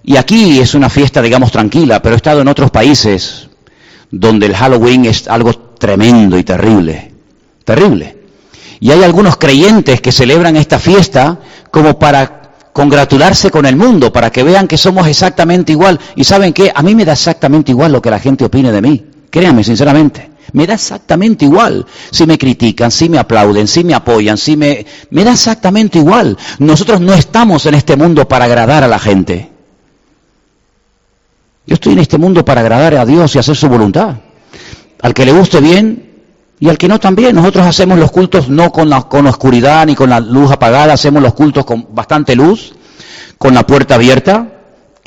Y 0.04 0.18
aquí 0.18 0.60
es 0.60 0.74
una 0.74 0.90
fiesta, 0.90 1.22
digamos, 1.22 1.50
tranquila, 1.50 2.02
pero 2.02 2.14
he 2.14 2.16
estado 2.18 2.42
en 2.42 2.48
otros 2.48 2.70
países 2.70 3.48
donde 4.10 4.44
el 4.44 4.54
Halloween 4.54 5.06
es 5.06 5.26
algo 5.26 5.54
tremendo 5.54 6.36
y 6.36 6.44
terrible. 6.44 7.14
Terrible. 7.64 8.18
Y 8.78 8.90
hay 8.90 9.02
algunos 9.04 9.38
creyentes 9.38 10.02
que 10.02 10.12
celebran 10.12 10.54
esta 10.56 10.78
fiesta 10.78 11.38
como 11.70 11.98
para 11.98 12.42
congratularse 12.74 13.50
con 13.50 13.64
el 13.64 13.76
mundo 13.76 14.12
para 14.12 14.28
que 14.28 14.42
vean 14.42 14.68
que 14.68 14.76
somos 14.76 15.06
exactamente 15.06 15.72
igual. 15.72 15.98
Y 16.14 16.24
saben 16.24 16.52
qué, 16.52 16.70
a 16.74 16.82
mí 16.82 16.94
me 16.94 17.06
da 17.06 17.14
exactamente 17.14 17.72
igual 17.72 17.90
lo 17.90 18.02
que 18.02 18.10
la 18.10 18.18
gente 18.18 18.44
opine 18.44 18.70
de 18.70 18.82
mí. 18.82 19.06
Créanme, 19.30 19.64
sinceramente. 19.64 20.31
Me 20.52 20.66
da 20.66 20.74
exactamente 20.74 21.44
igual 21.44 21.86
si 22.10 22.26
me 22.26 22.36
critican, 22.36 22.90
si 22.90 23.08
me 23.08 23.18
aplauden, 23.18 23.66
si 23.68 23.84
me 23.84 23.94
apoyan, 23.94 24.36
si 24.36 24.56
me... 24.56 24.84
Me 25.10 25.24
da 25.24 25.32
exactamente 25.32 25.98
igual. 25.98 26.36
Nosotros 26.58 27.00
no 27.00 27.14
estamos 27.14 27.64
en 27.66 27.74
este 27.74 27.96
mundo 27.96 28.26
para 28.28 28.44
agradar 28.46 28.82
a 28.82 28.88
la 28.88 28.98
gente. 28.98 29.50
Yo 31.66 31.74
estoy 31.74 31.92
en 31.92 32.00
este 32.00 32.18
mundo 32.18 32.44
para 32.44 32.60
agradar 32.60 32.94
a 32.96 33.06
Dios 33.06 33.34
y 33.34 33.38
hacer 33.38 33.56
su 33.56 33.68
voluntad. 33.68 34.16
Al 35.00 35.14
que 35.14 35.24
le 35.24 35.32
guste 35.32 35.60
bien 35.60 36.12
y 36.58 36.68
al 36.68 36.78
que 36.78 36.88
no 36.88 36.98
también. 37.00 37.34
Nosotros 37.34 37.66
hacemos 37.66 37.98
los 37.98 38.10
cultos 38.10 38.48
no 38.48 38.70
con 38.70 38.88
la, 38.88 39.02
con 39.02 39.26
oscuridad 39.26 39.86
ni 39.86 39.94
con 39.94 40.10
la 40.10 40.20
luz 40.20 40.50
apagada, 40.50 40.92
hacemos 40.94 41.22
los 41.22 41.34
cultos 41.34 41.64
con 41.64 41.88
bastante 41.94 42.34
luz, 42.34 42.74
con 43.38 43.54
la 43.54 43.66
puerta 43.66 43.94
abierta. 43.94 44.51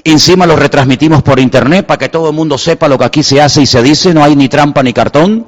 Encima 0.08 0.46
los 0.46 0.60
retransmitimos 0.60 1.24
por 1.24 1.40
internet 1.40 1.88
para 1.88 1.98
que 1.98 2.10
todo 2.10 2.30
el 2.30 2.36
mundo 2.36 2.60
sepa 2.60 2.88
lo 2.88 2.96
que 2.96 3.06
aquí 3.06 3.24
se 3.24 3.42
hace 3.42 3.64
y 3.64 3.66
se 3.66 3.82
dice, 3.82 4.14
no 4.14 4.24
hay 4.24 4.36
ni 4.36 4.48
trampa 4.48 4.84
ni 4.84 4.94
cartón. 4.94 5.48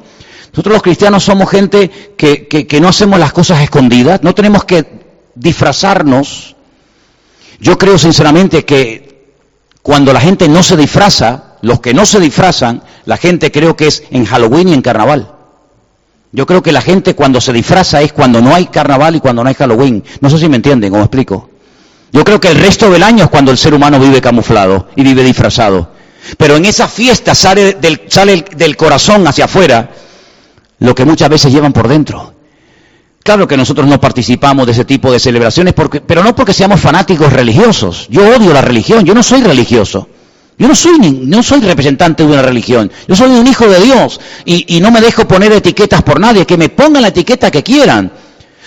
Nosotros 0.51 0.73
los 0.73 0.81
cristianos 0.81 1.23
somos 1.23 1.47
gente 1.47 2.15
que, 2.17 2.47
que, 2.47 2.81
no 2.81 2.87
hacemos 2.87 3.19
las 3.19 3.33
cosas 3.33 3.61
escondidas, 3.61 4.23
no 4.23 4.33
tenemos 4.33 4.65
que 4.65 5.03
disfrazarnos. 5.35 6.55
Yo 7.59 7.77
creo 7.77 7.99
sinceramente 7.99 8.65
que 8.65 9.35
cuando 9.83 10.11
la 10.11 10.21
gente 10.21 10.49
no 10.49 10.63
se 10.63 10.75
disfraza, 10.75 11.57
los 11.61 11.79
que 11.79 11.93
no 11.93 12.07
se 12.07 12.19
disfrazan, 12.19 12.81
la 13.05 13.17
gente 13.17 13.51
creo 13.51 13.75
que 13.75 13.85
es 13.85 14.05
en 14.09 14.25
Halloween 14.25 14.69
y 14.69 14.73
en 14.73 14.81
carnaval. 14.81 15.35
Yo 16.31 16.47
creo 16.47 16.63
que 16.63 16.71
la 16.71 16.81
gente 16.81 17.13
cuando 17.13 17.41
se 17.41 17.53
disfraza 17.53 18.01
es 18.01 18.11
cuando 18.11 18.41
no 18.41 18.55
hay 18.55 18.65
carnaval 18.65 19.17
y 19.17 19.19
cuando 19.19 19.43
no 19.43 19.49
hay 19.49 19.55
Halloween. 19.55 20.03
No 20.19 20.31
sé 20.31 20.39
si 20.39 20.49
me 20.49 20.55
entienden, 20.55 20.89
¿cómo 20.89 21.03
explico? 21.03 21.51
Yo 22.11 22.23
creo 22.23 22.39
que 22.39 22.49
el 22.49 22.57
resto 22.57 22.89
del 22.89 23.03
año 23.03 23.25
es 23.25 23.29
cuando 23.29 23.51
el 23.51 23.57
ser 23.57 23.73
humano 23.73 23.99
vive 23.99 24.21
camuflado 24.21 24.87
y 24.95 25.03
vive 25.03 25.23
disfrazado. 25.23 25.91
Pero 26.37 26.55
en 26.55 26.65
esa 26.65 26.87
fiesta 26.87 27.35
sale 27.35 27.73
del, 27.73 28.01
sale 28.07 28.45
del 28.55 28.75
corazón 28.75 29.27
hacia 29.27 29.45
afuera 29.45 29.89
lo 30.79 30.93
que 30.93 31.05
muchas 31.05 31.29
veces 31.29 31.51
llevan 31.51 31.73
por 31.73 31.87
dentro. 31.87 32.33
Claro 33.23 33.47
que 33.47 33.57
nosotros 33.57 33.87
no 33.87 33.99
participamos 33.99 34.65
de 34.65 34.71
ese 34.71 34.85
tipo 34.85 35.11
de 35.11 35.19
celebraciones, 35.19 35.73
porque, 35.73 35.99
pero 35.99 36.23
no 36.23 36.33
porque 36.33 36.53
seamos 36.53 36.79
fanáticos 36.79 37.31
religiosos. 37.33 38.07
Yo 38.09 38.25
odio 38.25 38.53
la 38.53 38.61
religión, 38.61 39.03
yo 39.03 39.13
no 39.13 39.21
soy 39.21 39.41
religioso. 39.41 40.07
Yo 40.59 40.67
no 40.67 40.75
soy, 40.75 40.97
no 40.97 41.43
soy 41.43 41.61
representante 41.61 42.23
de 42.23 42.31
una 42.31 42.41
religión, 42.41 42.91
yo 43.07 43.15
soy 43.15 43.29
un 43.29 43.45
hijo 43.45 43.67
de 43.67 43.79
Dios 43.79 44.19
y, 44.43 44.79
no 44.79 44.89
me 44.89 45.01
dejo 45.01 45.27
poner 45.27 45.51
etiquetas 45.51 46.01
por 46.01 46.19
nadie, 46.19 46.47
que 46.47 46.57
me 46.57 46.69
pongan 46.69 47.03
la 47.03 47.09
etiqueta 47.09 47.51
que 47.51 47.61
quieran. 47.61 48.11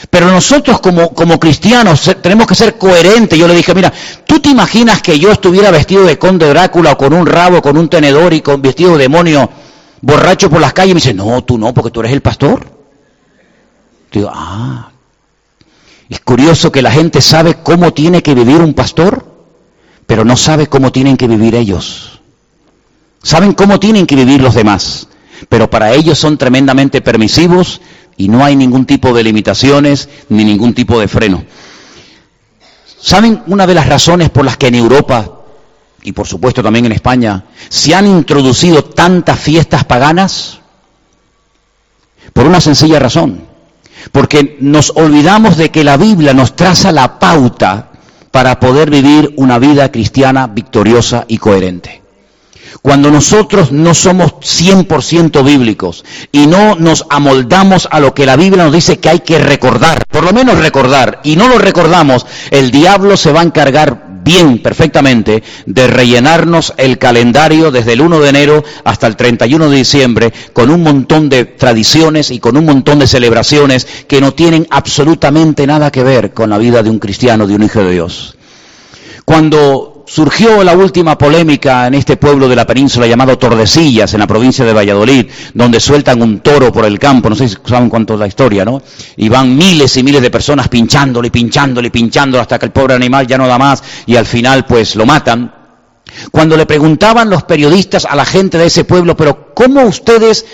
Pero 0.09 0.31
nosotros 0.31 0.81
como, 0.81 1.39
cristianos 1.39 2.11
tenemos 2.23 2.47
que 2.47 2.55
ser 2.55 2.79
coherentes. 2.79 3.39
Yo 3.39 3.47
le 3.47 3.55
dije, 3.55 3.75
mira, 3.75 3.93
¿tú 4.27 4.41
te 4.41 4.49
imaginas 4.49 5.03
que 5.03 5.19
yo 5.19 5.31
estuviera 5.31 5.71
vestido 5.71 6.05
de 6.05 6.19
conde 6.19 6.49
Drácula 6.49 6.93
o 6.93 6.97
con 6.97 7.13
un 7.13 7.27
rabo, 7.27 7.61
con 7.61 7.77
un 7.77 7.89
tenedor 7.89 8.33
y 8.33 8.41
con 8.41 8.63
vestido 8.63 8.93
de 8.93 8.99
demonio, 9.05 9.51
borracho 10.01 10.49
por 10.49 10.61
las 10.61 10.73
calles? 10.73 10.93
Y 10.93 10.95
me 10.95 11.01
dice, 11.01 11.15
no, 11.15 11.45
tú 11.45 11.59
no, 11.59 11.75
porque 11.75 11.91
tú 11.91 12.01
eres 12.01 12.13
el 12.13 12.23
pastor. 12.23 12.67
Digo, 14.11 14.31
ah, 14.33 14.91
es 16.09 16.21
curioso 16.21 16.73
que 16.73 16.83
la 16.83 16.91
gente 16.91 17.21
sabe 17.21 17.59
cómo 17.63 17.93
tiene 17.93 18.23
que 18.23 18.35
vivir 18.35 18.57
un 18.57 18.75
pastor 18.75 19.31
pero 20.11 20.25
no 20.25 20.37
sabe 20.37 20.67
cómo 20.67 20.91
tienen 20.91 21.17
que 21.17 21.29
vivir 21.29 21.55
ellos. 21.55 22.21
Saben 23.23 23.53
cómo 23.53 23.79
tienen 23.79 24.09
que 24.09 24.17
vivir 24.17 24.41
los 24.41 24.57
demás, 24.57 25.07
pero 25.49 25.71
para 25.71 25.93
ellos 25.93 26.19
son 26.19 26.37
tremendamente 26.37 27.01
permisivos 27.01 27.81
y 28.21 28.29
no 28.29 28.45
hay 28.45 28.55
ningún 28.55 28.85
tipo 28.85 29.15
de 29.15 29.23
limitaciones 29.23 30.11
ni 30.29 30.45
ningún 30.45 30.75
tipo 30.75 31.01
de 31.01 31.09
freno. 31.09 31.43
¿Saben 33.01 33.43
una 33.47 33.67
de 33.67 33.73
las 33.73 33.87
razones 33.87 34.29
por 34.29 34.45
las 34.45 34.59
que 34.59 34.67
en 34.67 34.75
Europa 34.75 35.41
y 36.03 36.13
por 36.13 36.27
supuesto 36.27 36.63
también 36.63 36.85
en 36.85 36.93
España 36.93 37.47
se 37.71 37.95
han 37.95 38.07
introducido 38.07 38.85
tantas 38.85 39.39
fiestas 39.41 39.85
paganas? 39.85 40.61
Por 42.35 42.45
una 42.47 42.61
sencilla 42.61 42.99
razón, 42.99 43.41
porque 44.13 44.59
nos 44.61 44.93
olvidamos 44.95 45.57
de 45.57 45.71
que 45.71 45.83
la 45.83 45.97
Biblia 45.97 46.35
nos 46.35 46.55
traza 46.55 46.93
la 46.93 47.19
pauta 47.19 47.89
para 48.31 48.61
poder 48.61 48.91
vivir 48.91 49.33
una 49.39 49.59
vida 49.59 49.91
cristiana 49.91 50.47
victoriosa 50.47 51.25
y 51.27 51.39
coherente. 51.39 52.00
Cuando 52.83 53.11
nosotros 53.11 53.73
no 53.73 53.93
somos 53.93 54.33
100% 54.41 55.45
bíblicos 55.45 56.05
y 56.33 56.47
no 56.47 56.77
nos 56.77 57.05
amoldamos 57.11 57.87
a 57.91 58.01
lo 58.01 58.15
que 58.15 58.25
la 58.25 58.37
Biblia 58.37 58.65
nos 58.65 58.73
dice 58.73 58.99
que 58.99 59.11
hay 59.11 59.21
que 59.21 59.39
recordar, 59.39 60.05
por 60.11 60.25
lo 60.25 60.33
menos 60.33 60.59
recordar, 60.59 61.21
y 61.23 61.37
no 61.37 61.49
lo 61.49 61.59
recordamos, 61.59 62.25
el 62.51 62.71
diablo 62.71 63.19
se 63.19 63.33
va 63.33 63.41
a 63.41 63.45
encargar 63.45 64.11
bien, 64.25 64.59
perfectamente, 64.63 65.43
de 65.67 65.87
rellenarnos 65.89 66.73
el 66.77 66.99
calendario 66.99 67.71
desde 67.71 67.93
el 67.93 68.01
1 68.01 68.21
de 68.21 68.29
enero 68.29 68.65
hasta 68.85 69.07
el 69.07 69.17
31 69.17 69.69
de 69.71 69.77
diciembre 69.77 70.33
con 70.53 70.71
un 70.71 70.83
montón 70.83 71.29
de 71.29 71.45
tradiciones 71.45 72.31
y 72.31 72.39
con 72.39 72.57
un 72.57 72.65
montón 72.65 72.99
de 72.99 73.07
celebraciones 73.07 73.87
que 74.09 74.21
no 74.21 74.33
tienen 74.33 74.67
absolutamente 74.71 75.67
nada 75.67 75.91
que 75.91 76.03
ver 76.03 76.33
con 76.33 76.51
la 76.51 76.59
vida 76.59 76.83
de 76.83 76.91
un 76.91 76.99
cristiano, 76.99 77.47
de 77.47 77.55
un 77.55 77.63
hijo 77.63 77.81
de 77.81 77.93
Dios. 77.93 78.37
Cuando 79.25 79.90
surgió 80.11 80.65
la 80.65 80.75
última 80.75 81.17
polémica 81.17 81.87
en 81.87 81.95
este 81.95 82.17
pueblo 82.17 82.49
de 82.49 82.57
la 82.57 82.67
península 82.67 83.07
llamado 83.07 83.39
Tordesillas, 83.39 84.13
en 84.13 84.19
la 84.19 84.27
provincia 84.27 84.65
de 84.65 84.73
Valladolid, 84.73 85.27
donde 85.55 85.79
sueltan 85.79 86.21
un 86.21 86.41
toro 86.41 86.73
por 86.73 86.85
el 86.85 86.99
campo, 86.99 87.31
no 87.31 87.37
sé 87.37 87.49
si 87.49 87.57
saben 87.65 87.89
cuánto 87.89 88.15
es 88.15 88.21
la 88.21 88.27
historia, 88.27 88.65
¿no? 88.65 88.83
Y 89.17 89.29
van 89.29 89.57
miles 89.57 89.97
y 89.97 90.03
miles 90.03 90.21
de 90.21 90.29
personas 90.29 90.67
pinchándole, 90.67 91.31
pinchándole, 91.31 91.93
pinchándole 91.93 92.43
hasta 92.43 92.59
que 92.59 92.67
el 92.67 92.73
pobre 92.73 92.95
animal 92.95 93.25
ya 93.25 93.39
no 93.39 93.47
da 93.47 93.57
más 93.57 93.85
y 94.05 94.17
al 94.17 94.27
final 94.27 94.67
pues 94.67 94.97
lo 94.97 95.07
matan. 95.07 95.55
Cuando 96.33 96.57
le 96.57 96.67
preguntaban 96.67 97.31
los 97.31 97.45
periodistas 97.45 98.05
a 98.05 98.17
la 98.17 98.25
gente 98.25 98.59
de 98.59 98.67
ese 98.67 98.83
pueblo, 98.83 99.17
pero 99.17 99.55
¿cómo 99.55 99.83
ustedes 99.83 100.45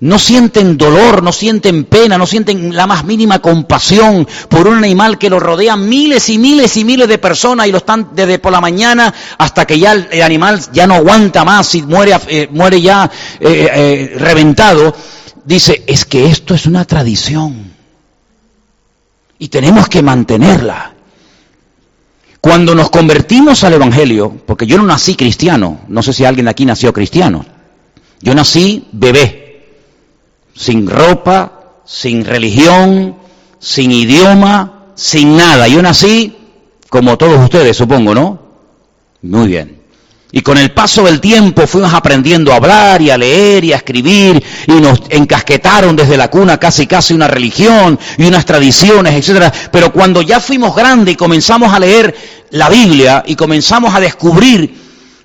no 0.00 0.18
sienten 0.18 0.76
dolor, 0.76 1.22
no 1.22 1.32
sienten 1.32 1.84
pena, 1.84 2.18
no 2.18 2.26
sienten 2.26 2.74
la 2.74 2.86
más 2.86 3.04
mínima 3.04 3.40
compasión 3.40 4.26
por 4.48 4.66
un 4.66 4.78
animal 4.78 5.18
que 5.18 5.30
lo 5.30 5.40
rodean 5.40 5.88
miles 5.88 6.28
y 6.28 6.38
miles 6.38 6.76
y 6.76 6.84
miles 6.84 7.08
de 7.08 7.18
personas 7.18 7.66
y 7.66 7.72
lo 7.72 7.78
están 7.78 8.10
desde 8.14 8.38
por 8.38 8.52
la 8.52 8.60
mañana 8.60 9.12
hasta 9.38 9.66
que 9.66 9.78
ya 9.78 9.92
el, 9.92 10.22
animal 10.22 10.60
ya 10.72 10.86
no 10.86 10.94
aguanta 10.94 11.44
más 11.44 11.74
y 11.74 11.82
muere, 11.82 12.16
eh, 12.28 12.48
muere 12.50 12.80
ya 12.80 13.10
eh, 13.40 13.68
eh, 13.72 14.16
reventado. 14.18 14.94
Dice, 15.44 15.84
es 15.86 16.04
que 16.04 16.26
esto 16.26 16.54
es 16.54 16.66
una 16.66 16.84
tradición 16.84 17.72
y 19.38 19.48
tenemos 19.48 19.88
que 19.88 20.02
mantenerla. 20.02 20.92
Cuando 22.40 22.74
nos 22.74 22.90
convertimos 22.90 23.64
al 23.64 23.74
Evangelio, 23.74 24.36
porque 24.46 24.66
yo 24.66 24.76
no 24.76 24.84
nací 24.84 25.14
cristiano, 25.14 25.80
no 25.88 26.02
sé 26.02 26.12
si 26.12 26.24
alguien 26.24 26.44
de 26.44 26.50
aquí 26.50 26.66
nació 26.66 26.92
cristiano, 26.92 27.44
yo 28.20 28.34
nací 28.34 28.86
bebé, 28.92 29.43
sin 30.54 30.86
ropa, 30.88 31.80
sin 31.84 32.24
religión, 32.24 33.16
sin 33.58 33.92
idioma, 33.92 34.86
sin 34.94 35.36
nada. 35.36 35.68
Yo 35.68 35.82
nací 35.82 36.36
como 36.88 37.18
todos 37.18 37.40
ustedes, 37.42 37.76
supongo, 37.76 38.14
¿no? 38.14 38.40
Muy 39.22 39.48
bien. 39.48 39.84
Y 40.30 40.42
con 40.42 40.58
el 40.58 40.72
paso 40.72 41.04
del 41.04 41.20
tiempo 41.20 41.64
fuimos 41.66 41.94
aprendiendo 41.94 42.52
a 42.52 42.56
hablar 42.56 43.00
y 43.00 43.10
a 43.10 43.16
leer 43.16 43.62
y 43.62 43.72
a 43.72 43.76
escribir 43.76 44.42
y 44.66 44.72
nos 44.72 45.02
encasquetaron 45.08 45.94
desde 45.94 46.16
la 46.16 46.28
cuna 46.28 46.58
casi 46.58 46.88
casi 46.88 47.14
una 47.14 47.28
religión 47.28 47.96
y 48.18 48.26
unas 48.26 48.44
tradiciones, 48.44 49.14
etcétera. 49.14 49.52
Pero 49.70 49.92
cuando 49.92 50.22
ya 50.22 50.40
fuimos 50.40 50.74
grandes 50.74 51.14
y 51.14 51.16
comenzamos 51.16 51.72
a 51.72 51.78
leer 51.78 52.14
la 52.50 52.68
Biblia 52.68 53.22
y 53.24 53.36
comenzamos 53.36 53.94
a 53.94 54.00
descubrir 54.00 54.83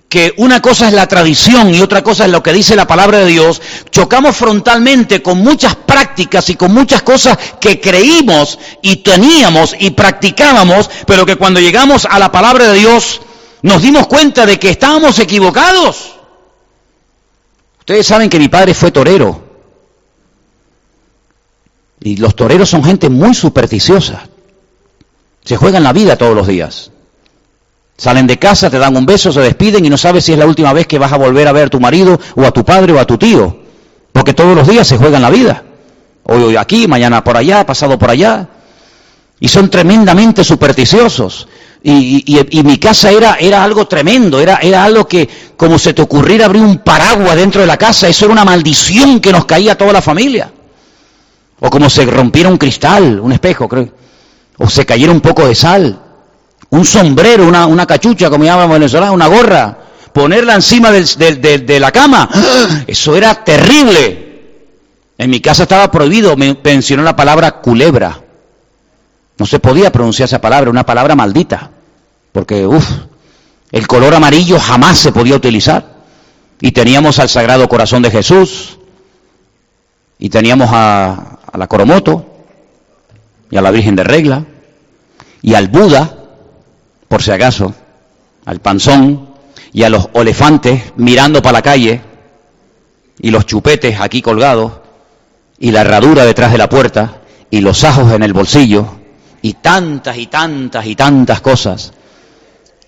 que 0.09 0.33
una 0.37 0.59
cosa 0.59 0.87
es 0.87 0.93
la 0.93 1.07
tradición 1.07 1.73
y 1.73 1.81
otra 1.81 2.03
cosa 2.03 2.25
es 2.25 2.31
lo 2.31 2.41
que 2.41 2.51
dice 2.51 2.75
la 2.75 2.87
palabra 2.87 3.19
de 3.19 3.27
Dios, 3.27 3.61
chocamos 3.91 4.35
frontalmente 4.35 5.21
con 5.21 5.37
muchas 5.37 5.75
prácticas 5.75 6.49
y 6.49 6.55
con 6.55 6.73
muchas 6.73 7.03
cosas 7.03 7.37
que 7.61 7.79
creímos 7.79 8.57
y 8.81 8.97
teníamos 8.97 9.75
y 9.79 9.91
practicábamos, 9.91 10.89
pero 11.05 11.27
que 11.27 11.35
cuando 11.35 11.59
llegamos 11.59 12.07
a 12.09 12.17
la 12.17 12.31
palabra 12.31 12.71
de 12.71 12.79
Dios 12.79 13.21
nos 13.61 13.83
dimos 13.83 14.07
cuenta 14.07 14.47
de 14.47 14.57
que 14.57 14.71
estábamos 14.71 15.19
equivocados. 15.19 16.15
Ustedes 17.77 18.07
saben 18.07 18.31
que 18.31 18.39
mi 18.39 18.47
padre 18.47 18.73
fue 18.73 18.91
torero. 18.91 19.47
Y 22.01 22.17
los 22.17 22.35
toreros 22.35 22.69
son 22.69 22.83
gente 22.83 23.09
muy 23.09 23.35
supersticiosa. 23.35 24.27
Se 25.43 25.55
juegan 25.57 25.83
la 25.83 25.93
vida 25.93 26.17
todos 26.17 26.35
los 26.35 26.47
días. 26.47 26.91
Salen 27.99 28.27
de 28.27 28.39
casa, 28.39 28.69
te 28.69 28.79
dan 28.79 28.95
un 28.95 29.05
beso, 29.05 29.29
se 29.33 29.41
despiden 29.41 29.83
y 29.83 29.89
no 29.89 29.97
sabes 29.97 30.23
si 30.23 30.31
es 30.31 30.39
la 30.39 30.45
última 30.45 30.71
vez 30.71 30.87
que 30.87 30.97
vas 30.97 31.11
a 31.11 31.17
volver 31.17 31.49
a 31.49 31.51
ver 31.51 31.65
a 31.65 31.69
tu 31.69 31.81
marido 31.81 32.17
o 32.35 32.45
a 32.45 32.51
tu 32.51 32.63
padre 32.63 32.93
o 32.93 32.99
a 32.99 33.03
tu 33.03 33.17
tío. 33.17 33.57
Porque 34.13 34.33
todos 34.33 34.55
los 34.55 34.65
días 34.65 34.87
se 34.87 34.97
juegan 34.97 35.21
la 35.21 35.29
vida. 35.29 35.63
Hoy, 36.23 36.41
hoy 36.43 36.55
aquí, 36.55 36.87
mañana 36.87 37.21
por 37.25 37.35
allá, 37.35 37.65
pasado 37.65 37.99
por 37.99 38.09
allá. 38.09 38.47
Y 39.41 39.49
son 39.49 39.69
tremendamente 39.69 40.45
supersticiosos. 40.45 41.49
Y, 41.83 42.63
mi 42.63 42.77
casa 42.77 43.11
era, 43.11 43.35
era 43.37 43.65
algo 43.65 43.85
tremendo, 43.85 44.39
era, 44.39 44.59
era 44.61 44.85
algo 44.85 45.05
que 45.05 45.27
como 45.57 45.77
se 45.77 45.93
te 45.93 46.01
ocurriera 46.01 46.45
abrir 46.45 46.61
un 46.61 46.77
paraguas 46.77 47.35
dentro 47.35 47.59
de 47.59 47.67
la 47.67 47.75
casa, 47.75 48.07
eso 48.07 48.25
era 48.25 48.33
una 48.33 48.45
maldición 48.45 49.19
que 49.19 49.33
nos 49.33 49.43
caía 49.43 49.73
a 49.73 49.77
toda 49.77 49.91
la 49.91 50.01
familia. 50.01 50.53
O 51.59 51.69
como 51.69 51.89
se 51.89 52.05
rompiera 52.05 52.47
un 52.47 52.57
cristal, 52.57 53.19
un 53.19 53.33
espejo, 53.33 53.67
creo. 53.67 53.89
O 54.57 54.69
se 54.69 54.85
cayera 54.85 55.11
un 55.11 55.19
poco 55.19 55.45
de 55.45 55.53
sal. 55.53 56.08
Un 56.71 56.85
sombrero, 56.85 57.47
una, 57.47 57.65
una 57.65 57.85
cachucha, 57.85 58.29
como 58.29 58.43
llaman 58.43 58.69
venezolanos, 58.69 59.15
una 59.15 59.27
gorra. 59.27 59.77
Ponerla 60.13 60.55
encima 60.55 60.91
de 60.91 61.79
la 61.79 61.91
cama. 61.91 62.29
Eso 62.87 63.15
era 63.15 63.43
terrible. 63.43 64.29
En 65.17 65.29
mi 65.29 65.41
casa 65.41 65.63
estaba 65.63 65.91
prohibido, 65.91 66.37
me 66.37 66.57
mencionó 66.63 67.03
la 67.03 67.15
palabra 67.15 67.59
culebra. 67.59 68.21
No 69.37 69.45
se 69.45 69.59
podía 69.59 69.91
pronunciar 69.91 70.27
esa 70.27 70.39
palabra, 70.39 70.69
una 70.69 70.85
palabra 70.85 71.15
maldita, 71.15 71.71
porque 72.31 72.65
uff, 72.65 72.89
el 73.71 73.87
color 73.87 74.15
amarillo 74.15 74.59
jamás 74.59 74.97
se 74.97 75.11
podía 75.11 75.35
utilizar. 75.35 75.99
Y 76.61 76.71
teníamos 76.71 77.19
al 77.19 77.29
Sagrado 77.29 77.67
Corazón 77.69 78.01
de 78.01 78.11
Jesús, 78.11 78.79
y 80.17 80.29
teníamos 80.29 80.69
a, 80.71 81.39
a 81.51 81.57
la 81.57 81.67
Coromoto, 81.67 82.25
y 83.49 83.57
a 83.57 83.61
la 83.61 83.71
Virgen 83.71 83.95
de 83.95 84.03
Regla, 84.03 84.43
y 85.41 85.53
al 85.53 85.67
Buda, 85.69 86.18
por 87.09 87.21
si 87.21 87.31
acaso, 87.31 87.73
al 88.45 88.61
panzón, 88.61 89.27
y 89.73 89.83
a 89.83 89.89
los 89.89 90.09
elefantes 90.13 90.93
mirando 90.95 91.41
para 91.41 91.57
la 91.57 91.61
calle, 91.61 92.01
y 93.19 93.31
los 93.31 93.45
chupetes 93.45 93.99
aquí 93.99 94.21
colgados, 94.21 94.71
y 95.59 95.71
la 95.71 95.81
herradura 95.81 96.23
detrás 96.23 96.53
de 96.53 96.57
la 96.57 96.69
puerta, 96.69 97.21
y 97.51 97.59
los 97.59 97.83
ajos 97.83 98.13
en 98.13 98.23
el 98.23 98.31
bolsillo, 98.31 98.85
y 99.41 99.53
tantas 99.53 100.17
y 100.17 100.27
tantas 100.27 100.85
y 100.85 100.95
tantas 100.95 101.41
cosas. 101.41 101.91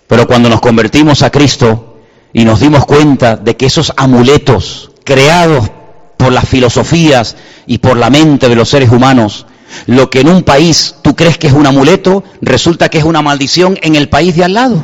Pero 0.07 0.27
cuando 0.27 0.49
nos 0.49 0.61
convertimos 0.61 1.21
a 1.21 1.29
Cristo 1.29 2.01
y 2.33 2.43
nos 2.45 2.59
dimos 2.59 2.85
cuenta 2.85 3.37
de 3.37 3.55
que 3.55 3.65
esos 3.65 3.93
amuletos 3.95 4.91
creados 5.03 5.69
por 6.17 6.31
las 6.31 6.47
filosofías 6.47 7.35
y 7.65 7.79
por 7.79 7.97
la 7.97 8.09
mente 8.09 8.49
de 8.49 8.55
los 8.55 8.69
seres 8.69 8.91
humanos, 8.91 9.45
lo 9.87 10.09
que 10.09 10.21
en 10.21 10.29
un 10.29 10.43
país 10.43 10.95
tú 11.01 11.15
crees 11.15 11.37
que 11.37 11.47
es 11.47 11.53
un 11.53 11.67
amuleto, 11.67 12.23
resulta 12.41 12.89
que 12.89 12.97
es 12.97 13.03
una 13.03 13.21
maldición 13.21 13.77
en 13.81 13.95
el 13.95 14.09
país 14.09 14.35
de 14.35 14.43
al 14.43 14.53
lado. 14.53 14.83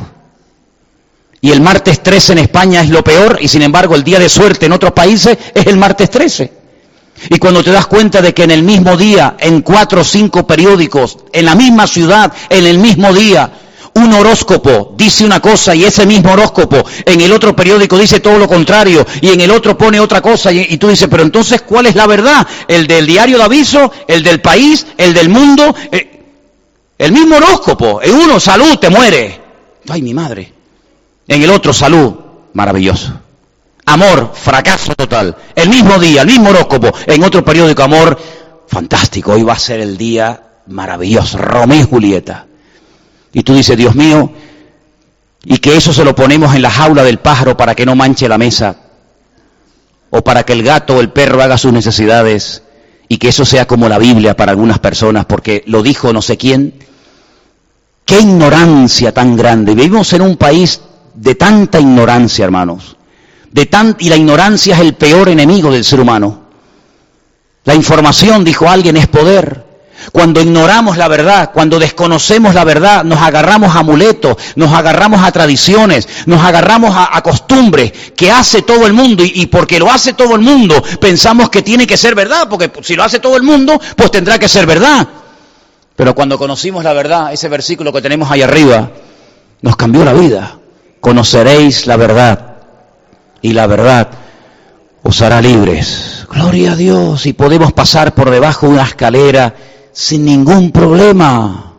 Y 1.40 1.50
el 1.50 1.60
martes 1.60 2.02
13 2.02 2.32
en 2.32 2.38
España 2.38 2.80
es 2.80 2.90
lo 2.90 3.04
peor 3.04 3.38
y 3.40 3.48
sin 3.48 3.62
embargo 3.62 3.94
el 3.94 4.02
día 4.02 4.18
de 4.18 4.28
suerte 4.28 4.66
en 4.66 4.72
otros 4.72 4.92
países 4.92 5.38
es 5.54 5.66
el 5.66 5.76
martes 5.76 6.10
13. 6.10 6.52
Y 7.30 7.38
cuando 7.38 7.62
te 7.62 7.72
das 7.72 7.86
cuenta 7.86 8.22
de 8.22 8.32
que 8.32 8.44
en 8.44 8.50
el 8.50 8.62
mismo 8.62 8.96
día, 8.96 9.36
en 9.38 9.62
cuatro 9.62 10.02
o 10.02 10.04
cinco 10.04 10.46
periódicos, 10.46 11.18
en 11.32 11.44
la 11.44 11.54
misma 11.54 11.86
ciudad, 11.86 12.32
en 12.48 12.66
el 12.66 12.78
mismo 12.78 13.12
día, 13.12 13.50
un 13.94 14.12
horóscopo 14.12 14.94
dice 14.96 15.24
una 15.24 15.40
cosa 15.40 15.74
y 15.74 15.84
ese 15.84 16.06
mismo 16.06 16.32
horóscopo 16.32 16.84
en 17.04 17.20
el 17.20 17.32
otro 17.32 17.54
periódico 17.54 17.98
dice 17.98 18.20
todo 18.20 18.38
lo 18.38 18.48
contrario 18.48 19.06
y 19.20 19.30
en 19.30 19.40
el 19.40 19.50
otro 19.50 19.76
pone 19.76 19.98
otra 20.00 20.20
cosa 20.20 20.52
y, 20.52 20.76
tú 20.78 20.88
dices, 20.88 21.08
pero 21.10 21.22
entonces 21.22 21.62
¿cuál 21.62 21.86
es 21.86 21.94
la 21.94 22.06
verdad? 22.06 22.46
¿El 22.66 22.86
del 22.86 23.06
diario 23.06 23.38
de 23.38 23.44
aviso? 23.44 23.92
¿El 24.06 24.22
del 24.22 24.40
país? 24.40 24.86
¿El 24.96 25.14
del 25.14 25.28
mundo? 25.28 25.74
Eh, 25.90 26.18
el 26.98 27.12
mismo 27.12 27.36
horóscopo. 27.36 28.02
En 28.02 28.14
uno, 28.14 28.40
salud, 28.40 28.76
te 28.78 28.90
muere. 28.90 29.40
Ay, 29.88 30.02
mi 30.02 30.12
madre. 30.12 30.52
En 31.26 31.42
el 31.42 31.50
otro, 31.50 31.72
salud, 31.72 32.14
maravilloso. 32.54 33.12
Amor, 33.86 34.32
fracaso 34.34 34.94
total. 34.94 35.36
El 35.54 35.68
mismo 35.68 35.98
día, 35.98 36.22
el 36.22 36.26
mismo 36.26 36.50
horóscopo, 36.50 36.92
en 37.06 37.22
otro 37.22 37.44
periódico, 37.44 37.82
amor, 37.82 38.18
fantástico, 38.66 39.32
hoy 39.32 39.42
va 39.42 39.54
a 39.54 39.58
ser 39.58 39.80
el 39.80 39.96
día 39.96 40.42
maravilloso, 40.66 41.38
Romeo 41.38 41.80
y 41.80 41.84
Julieta. 41.84 42.47
Y 43.38 43.42
tú 43.42 43.54
dices, 43.54 43.76
Dios 43.76 43.94
mío, 43.94 44.32
y 45.44 45.58
que 45.58 45.76
eso 45.76 45.92
se 45.92 46.04
lo 46.04 46.14
ponemos 46.14 46.54
en 46.54 46.62
la 46.62 46.70
jaula 46.70 47.04
del 47.04 47.18
pájaro 47.18 47.56
para 47.56 47.74
que 47.74 47.86
no 47.86 47.94
manche 47.94 48.28
la 48.28 48.36
mesa, 48.36 48.76
o 50.10 50.22
para 50.22 50.42
que 50.42 50.52
el 50.52 50.62
gato 50.62 50.96
o 50.96 51.00
el 51.00 51.10
perro 51.10 51.42
haga 51.42 51.56
sus 51.56 51.72
necesidades, 51.72 52.62
y 53.08 53.18
que 53.18 53.28
eso 53.28 53.44
sea 53.44 53.66
como 53.66 53.88
la 53.88 53.98
Biblia 53.98 54.36
para 54.36 54.50
algunas 54.50 54.80
personas, 54.80 55.24
porque 55.26 55.62
lo 55.66 55.82
dijo 55.82 56.12
no 56.12 56.20
sé 56.20 56.36
quién. 56.36 56.74
Qué 58.04 58.18
ignorancia 58.20 59.12
tan 59.12 59.36
grande. 59.36 59.74
Vivimos 59.74 60.12
en 60.14 60.22
un 60.22 60.36
país 60.36 60.80
de 61.14 61.34
tanta 61.34 61.78
ignorancia, 61.78 62.44
hermanos 62.44 62.96
y 63.98 64.08
la 64.08 64.16
ignorancia 64.16 64.74
es 64.74 64.80
el 64.80 64.94
peor 64.94 65.28
enemigo 65.28 65.70
del 65.70 65.84
ser 65.84 66.00
humano. 66.00 66.48
La 67.64 67.74
información, 67.74 68.44
dijo 68.44 68.68
alguien, 68.68 68.96
es 68.96 69.06
poder. 69.08 69.66
Cuando 70.12 70.40
ignoramos 70.40 70.96
la 70.96 71.08
verdad, 71.08 71.50
cuando 71.52 71.78
desconocemos 71.78 72.54
la 72.54 72.64
verdad, 72.64 73.04
nos 73.04 73.20
agarramos 73.20 73.74
a 73.74 73.80
amuletos, 73.80 74.36
nos 74.56 74.72
agarramos 74.72 75.22
a 75.22 75.32
tradiciones, 75.32 76.08
nos 76.26 76.42
agarramos 76.42 76.94
a, 76.96 77.20
costumbres 77.22 77.92
que 78.16 78.30
hace 78.30 78.62
todo 78.62 78.86
el 78.86 78.92
mundo 78.92 79.24
y, 79.24 79.32
y, 79.34 79.46
porque 79.46 79.78
lo 79.78 79.90
hace 79.90 80.14
todo 80.14 80.34
el 80.34 80.40
mundo 80.40 80.82
pensamos 81.00 81.50
que 81.50 81.62
tiene 81.62 81.86
que 81.86 81.96
ser 81.96 82.14
verdad, 82.14 82.48
porque 82.48 82.70
si 82.82 82.94
lo 82.94 83.04
hace 83.04 83.18
todo 83.18 83.36
el 83.36 83.42
mundo, 83.42 83.80
pues 83.96 84.10
tendrá 84.10 84.38
que 84.38 84.48
ser 84.48 84.66
verdad. 84.66 85.06
Pero 85.96 86.14
cuando 86.14 86.38
conocimos 86.38 86.84
la 86.84 86.92
verdad, 86.92 87.32
ese 87.32 87.48
versículo 87.48 87.92
que 87.92 88.00
tenemos 88.00 88.30
ahí 88.30 88.42
arriba, 88.42 88.90
nos 89.62 89.76
cambió 89.76 90.04
la 90.04 90.12
vida. 90.12 90.58
Conoceréis 91.00 91.86
la 91.86 91.96
verdad 91.96 92.56
y 93.42 93.52
la 93.52 93.66
verdad 93.66 94.08
os 95.02 95.22
hará 95.22 95.40
libres. 95.40 96.26
Gloria 96.30 96.72
a 96.72 96.76
Dios. 96.76 97.26
Y 97.26 97.32
podemos 97.32 97.72
pasar 97.72 98.14
por 98.14 98.30
debajo 98.30 98.66
de 98.66 98.74
una 98.74 98.84
escalera 98.84 99.54
sin 99.98 100.24
ningún 100.24 100.70
problema. 100.70 101.72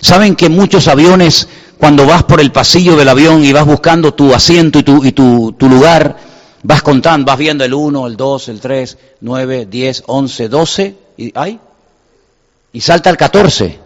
¿Saben 0.00 0.34
que 0.34 0.48
muchos 0.48 0.88
aviones, 0.88 1.46
cuando 1.76 2.06
vas 2.06 2.22
por 2.22 2.40
el 2.40 2.50
pasillo 2.50 2.96
del 2.96 3.06
avión 3.06 3.44
y 3.44 3.52
vas 3.52 3.66
buscando 3.66 4.14
tu 4.14 4.34
asiento 4.34 4.78
y 4.78 4.82
tu, 4.82 5.04
y 5.04 5.12
tu, 5.12 5.54
lugar, 5.68 6.16
vas 6.62 6.80
contando, 6.80 7.26
vas 7.26 7.36
viendo 7.36 7.62
el 7.62 7.74
1, 7.74 8.06
el 8.06 8.16
2, 8.16 8.48
el 8.48 8.60
3, 8.60 8.98
9, 9.20 9.66
10, 9.70 10.04
11, 10.06 10.48
12, 10.48 10.96
y, 11.18 11.32
¿hay? 11.38 11.60
y 12.72 12.80
salta 12.80 13.10
al 13.10 13.18
14. 13.18 13.78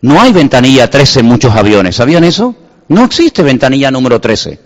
No 0.00 0.20
hay 0.20 0.32
ventanilla 0.32 0.90
13 0.90 1.20
en 1.20 1.26
muchos 1.26 1.54
aviones. 1.54 1.94
¿Sabían 1.94 2.24
eso? 2.24 2.56
No 2.88 3.04
existe 3.04 3.44
ventanilla 3.44 3.92
número 3.92 4.20
13. 4.20 4.58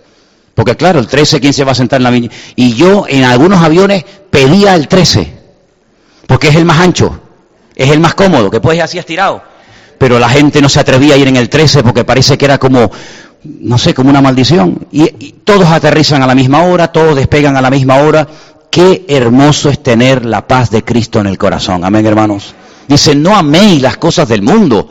Porque 0.55 0.77
claro, 0.77 0.99
el 0.99 1.09
13, 1.09 1.41
¿quién 1.41 1.53
se 1.53 1.65
va 1.65 1.73
a 1.73 1.75
sentar 1.75 2.01
en 2.01 2.05
la? 2.05 2.31
Y 2.57 2.73
yo 2.73 3.05
en 3.07 3.25
algunos 3.25 3.63
aviones 3.63 4.03
pedía 4.31 4.75
el 4.77 4.89
13, 4.89 5.31
porque 6.27 6.49
es 6.49 6.57
el 6.57 6.65
más 6.65 6.81
ancho, 6.81 7.21
es 7.75 7.91
el 7.91 8.01
más 8.01 8.15
cómodo, 8.15 8.51
que 8.51 8.61
puedes 8.61 8.79
ir 8.79 8.83
así 8.83 8.99
estirado. 8.99 9.43
Pero 9.99 10.19
la 10.19 10.29
gente 10.29 10.61
no 10.61 10.69
se 10.69 10.81
atrevía 10.81 11.15
a 11.15 11.17
ir 11.17 11.29
en 11.29 11.37
el 11.37 11.49
13 11.49 11.83
porque 11.83 12.05
parece 12.05 12.37
que 12.37 12.45
era 12.45 12.59
como, 12.59 12.91
no 13.45 13.79
sé, 13.79 13.95
como 13.95 14.11
una 14.11 14.21
maldición. 14.21 14.87
Y, 14.91 15.03
y 15.03 15.35
todos 15.45 15.69
aterrizan 15.69 16.23
a 16.23 16.27
la 16.27 16.35
misma 16.35 16.65
hora, 16.65 16.89
todos 16.89 17.17
despegan 17.17 17.57
a 17.57 17.63
la 17.63 17.71
misma 17.71 17.99
hora. 17.99 18.27
Qué 18.71 19.05
hermoso 19.09 19.71
es 19.71 19.83
tener 19.83 20.25
la 20.25 20.47
paz 20.47 20.71
de 20.71 20.83
Cristo 20.83 21.21
en 21.21 21.27
el 21.27 21.39
corazón. 21.39 21.85
Amén, 21.85 22.05
hermanos. 22.07 22.55
Dice, 22.89 23.15
no 23.15 23.37
améis 23.37 23.81
las 23.81 23.97
cosas 23.97 24.29
del 24.29 24.43
mundo, 24.43 24.89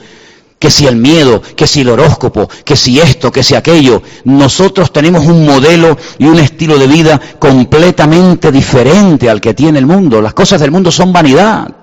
que 0.58 0.72
si 0.72 0.88
el 0.88 0.96
miedo, 0.96 1.41
que 1.41 1.67
si 1.67 1.82
el 1.82 1.89
horóscopo, 1.89 2.50
que 2.63 2.76
si 2.76 3.00
esto, 3.00 3.32
que 3.32 3.43
si 3.43 3.54
aquello. 3.54 4.02
Nosotros 4.24 4.93
tenemos 4.93 5.26
un 5.26 5.46
modelo 5.46 5.98
y 6.17 6.26
un 6.26 6.39
estilo 6.39 6.80
de 6.80 6.88
vida 6.88 7.19
completamente 7.38 8.52
diferente 8.52 9.30
al 9.30 9.41
que 9.41 9.54
tiene 9.54 9.80
el 9.80 9.86
mundo. 9.86 10.22
Las 10.22 10.34
cosas 10.34 10.62
del 10.62 10.72
mundo 10.72 10.89
son 10.89 11.12
vanidad. 11.12 11.83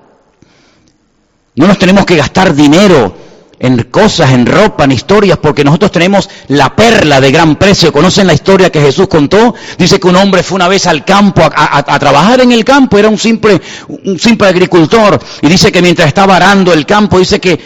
No 1.60 1.66
nos 1.66 1.76
tenemos 1.76 2.06
que 2.06 2.16
gastar 2.16 2.54
dinero 2.54 3.14
en 3.58 3.82
cosas, 3.90 4.30
en 4.30 4.46
ropa, 4.46 4.84
en 4.84 4.92
historias, 4.92 5.36
porque 5.36 5.62
nosotros 5.62 5.92
tenemos 5.92 6.30
la 6.48 6.74
perla 6.74 7.20
de 7.20 7.30
gran 7.30 7.56
precio. 7.56 7.92
¿Conocen 7.92 8.26
la 8.26 8.32
historia 8.32 8.72
que 8.72 8.80
Jesús 8.80 9.08
contó? 9.08 9.54
Dice 9.76 10.00
que 10.00 10.08
un 10.08 10.16
hombre 10.16 10.42
fue 10.42 10.56
una 10.56 10.68
vez 10.68 10.86
al 10.86 11.04
campo 11.04 11.42
a, 11.44 11.98
trabajar 11.98 12.40
en 12.40 12.52
el 12.52 12.64
campo, 12.64 12.96
era 12.96 13.10
un 13.10 13.18
simple, 13.18 13.60
un 13.88 14.18
simple 14.18 14.48
agricultor, 14.48 15.20
y 15.42 15.48
dice 15.48 15.70
que 15.70 15.82
mientras 15.82 16.08
estaba 16.08 16.36
arando 16.36 16.72
el 16.72 16.86
campo, 16.86 17.18
dice 17.18 17.38
que 17.38 17.60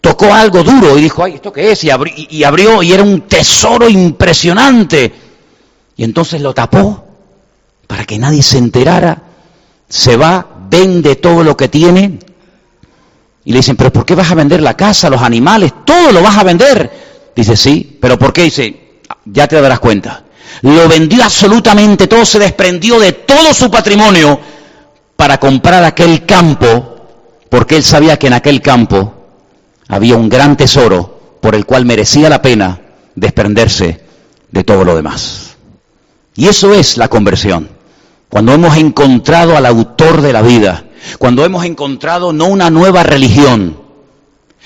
tocó 0.00 0.32
algo 0.32 0.62
duro 0.62 0.96
y 0.96 1.02
dijo, 1.02 1.24
ay, 1.24 1.34
¿esto 1.34 1.52
qué 1.52 1.72
es? 1.72 1.82
Y, 1.82 1.90
y 2.30 2.44
abrió 2.44 2.80
y 2.80 2.92
era 2.92 3.02
un 3.02 3.22
tesoro 3.22 3.88
impresionante. 3.88 5.12
Y 5.96 6.04
entonces 6.04 6.40
lo 6.40 6.54
tapó 6.54 7.04
para 7.88 8.04
que 8.04 8.20
nadie 8.20 8.44
se 8.44 8.58
enterara. 8.58 9.20
Se 9.88 10.16
va, 10.16 10.46
vende 10.70 11.16
todo 11.16 11.42
lo 11.42 11.56
que 11.56 11.66
tiene 11.66 12.29
y 13.50 13.52
le 13.52 13.58
dicen, 13.58 13.74
pero 13.74 13.92
¿por 13.92 14.06
qué 14.06 14.14
vas 14.14 14.30
a 14.30 14.36
vender 14.36 14.62
la 14.62 14.76
casa, 14.76 15.10
los 15.10 15.20
animales? 15.20 15.72
Todo 15.84 16.12
lo 16.12 16.22
vas 16.22 16.36
a 16.36 16.44
vender. 16.44 17.32
Dice, 17.34 17.56
sí, 17.56 17.98
pero 18.00 18.16
¿por 18.16 18.32
qué? 18.32 18.42
Dice, 18.44 19.00
ya 19.24 19.48
te 19.48 19.60
darás 19.60 19.80
cuenta. 19.80 20.22
Lo 20.62 20.88
vendió 20.88 21.24
absolutamente 21.24 22.06
todo, 22.06 22.24
se 22.24 22.38
desprendió 22.38 23.00
de 23.00 23.10
todo 23.10 23.52
su 23.52 23.68
patrimonio 23.68 24.38
para 25.16 25.40
comprar 25.40 25.82
aquel 25.82 26.24
campo, 26.24 27.08
porque 27.48 27.74
él 27.74 27.82
sabía 27.82 28.16
que 28.16 28.28
en 28.28 28.34
aquel 28.34 28.62
campo 28.62 29.14
había 29.88 30.14
un 30.16 30.28
gran 30.28 30.56
tesoro 30.56 31.38
por 31.40 31.56
el 31.56 31.66
cual 31.66 31.84
merecía 31.84 32.28
la 32.28 32.40
pena 32.40 32.80
desprenderse 33.16 34.00
de 34.48 34.62
todo 34.62 34.84
lo 34.84 34.94
demás. 34.94 35.56
Y 36.36 36.46
eso 36.46 36.72
es 36.72 36.96
la 36.98 37.08
conversión. 37.08 37.68
Cuando 38.28 38.52
hemos 38.52 38.76
encontrado 38.76 39.56
al 39.56 39.66
autor 39.66 40.20
de 40.20 40.32
la 40.32 40.42
vida, 40.42 40.84
cuando 41.18 41.44
hemos 41.44 41.64
encontrado 41.64 42.32
no 42.32 42.46
una 42.46 42.70
nueva 42.70 43.02
religión, 43.02 43.76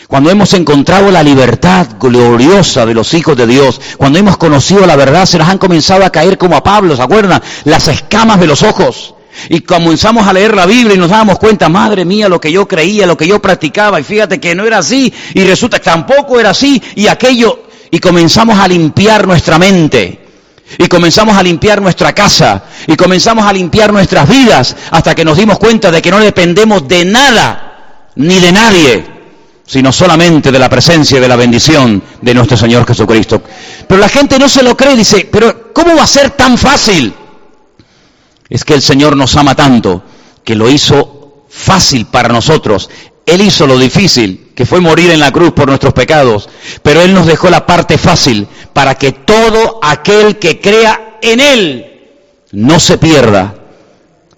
cuando 0.08 0.30
hemos 0.30 0.52
encontrado 0.52 1.10
la 1.10 1.22
libertad 1.22 1.86
gloriosa 1.98 2.84
de 2.84 2.94
los 2.94 3.14
hijos 3.14 3.36
de 3.36 3.46
Dios, 3.46 3.80
cuando 3.96 4.18
hemos 4.18 4.36
conocido 4.36 4.86
la 4.86 4.96
verdad, 4.96 5.24
se 5.24 5.38
nos 5.38 5.48
han 5.48 5.58
comenzado 5.58 6.04
a 6.04 6.10
caer 6.10 6.36
como 6.36 6.56
a 6.56 6.62
Pablo, 6.62 6.94
¿se 6.94 7.02
acuerdan? 7.02 7.42
Las 7.64 7.88
escamas 7.88 8.38
de 8.38 8.46
los 8.46 8.62
ojos. 8.62 9.14
Y 9.48 9.62
comenzamos 9.62 10.26
a 10.26 10.32
leer 10.32 10.54
la 10.54 10.66
Biblia 10.66 10.94
y 10.94 10.98
nos 10.98 11.10
damos 11.10 11.38
cuenta, 11.38 11.68
madre 11.68 12.04
mía, 12.04 12.28
lo 12.28 12.40
que 12.40 12.52
yo 12.52 12.68
creía, 12.68 13.06
lo 13.06 13.16
que 13.16 13.26
yo 13.26 13.40
practicaba, 13.40 13.98
y 13.98 14.04
fíjate 14.04 14.38
que 14.38 14.54
no 14.54 14.64
era 14.64 14.78
así, 14.78 15.12
y 15.34 15.42
resulta 15.42 15.78
que 15.78 15.84
tampoco 15.84 16.38
era 16.38 16.50
así, 16.50 16.80
y 16.94 17.08
aquello, 17.08 17.64
y 17.90 17.98
comenzamos 17.98 18.58
a 18.58 18.68
limpiar 18.68 19.26
nuestra 19.26 19.58
mente. 19.58 20.23
Y 20.78 20.86
comenzamos 20.88 21.36
a 21.36 21.42
limpiar 21.42 21.80
nuestra 21.80 22.14
casa 22.14 22.64
y 22.86 22.96
comenzamos 22.96 23.44
a 23.44 23.52
limpiar 23.52 23.92
nuestras 23.92 24.28
vidas 24.28 24.74
hasta 24.90 25.14
que 25.14 25.24
nos 25.24 25.36
dimos 25.36 25.58
cuenta 25.58 25.90
de 25.90 26.00
que 26.00 26.10
no 26.10 26.18
dependemos 26.18 26.88
de 26.88 27.04
nada 27.04 28.08
ni 28.16 28.40
de 28.40 28.52
nadie, 28.52 29.04
sino 29.66 29.92
solamente 29.92 30.50
de 30.50 30.58
la 30.58 30.68
presencia 30.68 31.18
y 31.18 31.20
de 31.20 31.28
la 31.28 31.36
bendición 31.36 32.02
de 32.20 32.34
nuestro 32.34 32.56
Señor 32.56 32.86
Jesucristo. 32.86 33.42
Pero 33.86 34.00
la 34.00 34.08
gente 34.08 34.38
no 34.38 34.48
se 34.48 34.62
lo 34.62 34.76
cree, 34.76 34.96
dice, 34.96 35.28
pero 35.30 35.72
¿cómo 35.72 35.96
va 35.96 36.04
a 36.04 36.08
ser 36.08 36.30
tan 36.30 36.56
fácil? 36.56 37.14
Es 38.48 38.64
que 38.64 38.74
el 38.74 38.82
Señor 38.82 39.16
nos 39.16 39.36
ama 39.36 39.54
tanto 39.54 40.02
que 40.44 40.54
lo 40.54 40.68
hizo 40.68 41.44
fácil 41.48 42.06
para 42.06 42.28
nosotros. 42.28 42.90
Él 43.26 43.40
hizo 43.40 43.66
lo 43.66 43.78
difícil, 43.78 44.52
que 44.54 44.66
fue 44.66 44.80
morir 44.80 45.10
en 45.10 45.20
la 45.20 45.32
cruz 45.32 45.52
por 45.52 45.68
nuestros 45.68 45.94
pecados, 45.94 46.48
pero 46.82 47.00
Él 47.00 47.14
nos 47.14 47.26
dejó 47.26 47.48
la 47.48 47.64
parte 47.64 47.96
fácil 47.96 48.46
para 48.72 48.96
que 48.96 49.12
todo 49.12 49.80
aquel 49.82 50.38
que 50.38 50.60
crea 50.60 51.18
en 51.22 51.40
Él 51.40 51.94
no 52.52 52.78
se 52.78 52.98
pierda, 52.98 53.54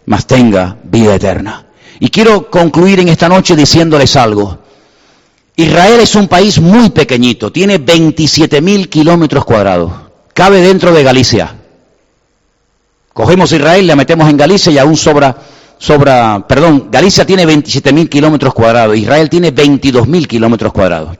mas 0.07 0.27
tenga 0.27 0.77
vida 0.85 1.15
eterna. 1.15 1.67
Y 1.99 2.11
quiero 2.11 2.51
concluir 2.51 3.01
en 3.01 3.09
esta 3.09 3.29
noche 3.29 3.57
diciéndoles 3.57 4.15
algo. 4.17 4.59
Israel 5.57 6.01
es 6.01 6.15
un 6.15 6.29
país 6.29 6.61
muy 6.61 6.91
pequeñito, 6.91 7.51
tiene 7.51 7.79
27 7.79 8.61
mil 8.61 8.89
kilómetros 8.89 9.45
cuadrados, 9.45 9.91
cabe 10.35 10.61
dentro 10.61 10.93
de 10.93 11.03
Galicia. 11.03 11.57
Cogemos 13.13 13.51
Israel, 13.51 13.87
la 13.87 13.97
metemos 13.97 14.29
en 14.29 14.37
Galicia 14.37 14.71
y 14.71 14.79
aún 14.79 14.97
sobra 14.97 15.35
sobra, 15.79 16.47
perdón, 16.47 16.89
Galicia 16.91 17.27
tiene 17.27 17.47
27.000 17.47 18.09
kilómetros 18.09 18.55
cuadrados, 18.55 18.97
Israel 18.97 19.29
tiene 19.29 19.55
22.000 19.55 20.27
kilómetros 20.27 20.73
cuadrados. 20.73 21.17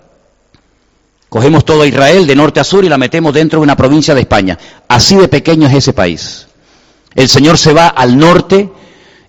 Cogemos 1.29 1.65
todo 1.65 1.85
Israel 1.85 2.27
de 2.27 2.37
norte 2.37 2.61
a 2.61 2.65
sur 2.65 2.85
y 2.85 2.89
la 2.89 2.99
metemos 2.99 3.35
dentro 3.35 3.59
de 3.59 3.65
una 3.65 3.77
provincia 3.77 4.15
de 4.15 4.21
España. 4.21 4.59
Así 4.89 5.17
de 5.17 5.29
pequeño 5.29 5.67
es 5.67 5.75
ese 5.75 5.93
país. 5.93 6.47
El 7.15 7.29
Señor 7.29 7.59
se 7.59 7.73
va 7.73 7.89
al 7.89 8.17
norte 8.17 8.71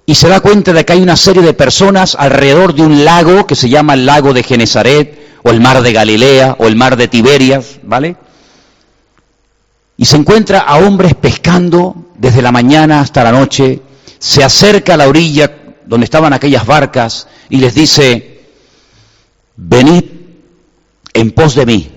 y 0.06 0.16
se 0.16 0.30
da 0.30 0.40
cuenta 0.40 0.72
de 0.72 0.86
que 0.86 0.94
hay 0.94 1.02
una 1.02 1.18
serie 1.18 1.42
de 1.42 1.54
personas 1.54 2.16
alrededor 2.18 2.74
de 2.74 2.84
un 2.84 3.04
lago 3.04 3.46
que 3.46 3.56
se 3.56 3.68
llama 3.68 3.94
el 3.94 4.06
lago 4.06 4.34
de 4.34 4.44
Genezaret, 4.44 5.28
o 5.44 5.50
el 5.50 5.60
mar 5.60 5.82
de 5.82 5.94
Galilea, 5.94 6.56
o 6.60 6.68
el 6.68 6.76
mar 6.76 6.98
de 6.98 7.08
Tiberias, 7.08 7.80
¿vale? 7.84 8.16
Y 9.98 10.06
se 10.06 10.18
encuentra 10.18 10.60
a 10.60 10.78
hombres 10.78 11.14
pescando 11.16 11.96
desde 12.18 12.42
la 12.42 12.52
mañana 12.52 13.02
hasta 13.02 13.24
la 13.24 13.32
noche, 13.32 13.82
se 14.20 14.44
acerca 14.44 14.94
a 14.94 14.98
la 14.98 15.08
orilla 15.08 15.76
donde 15.86 16.06
estaban 16.06 16.34
aquellas 16.34 16.66
barcas 16.66 17.28
y 17.50 17.58
les 17.58 17.74
dice, 17.74 18.46
venid 19.56 20.04
en 21.14 21.32
pos 21.32 21.56
de 21.56 21.66
mí 21.66 21.92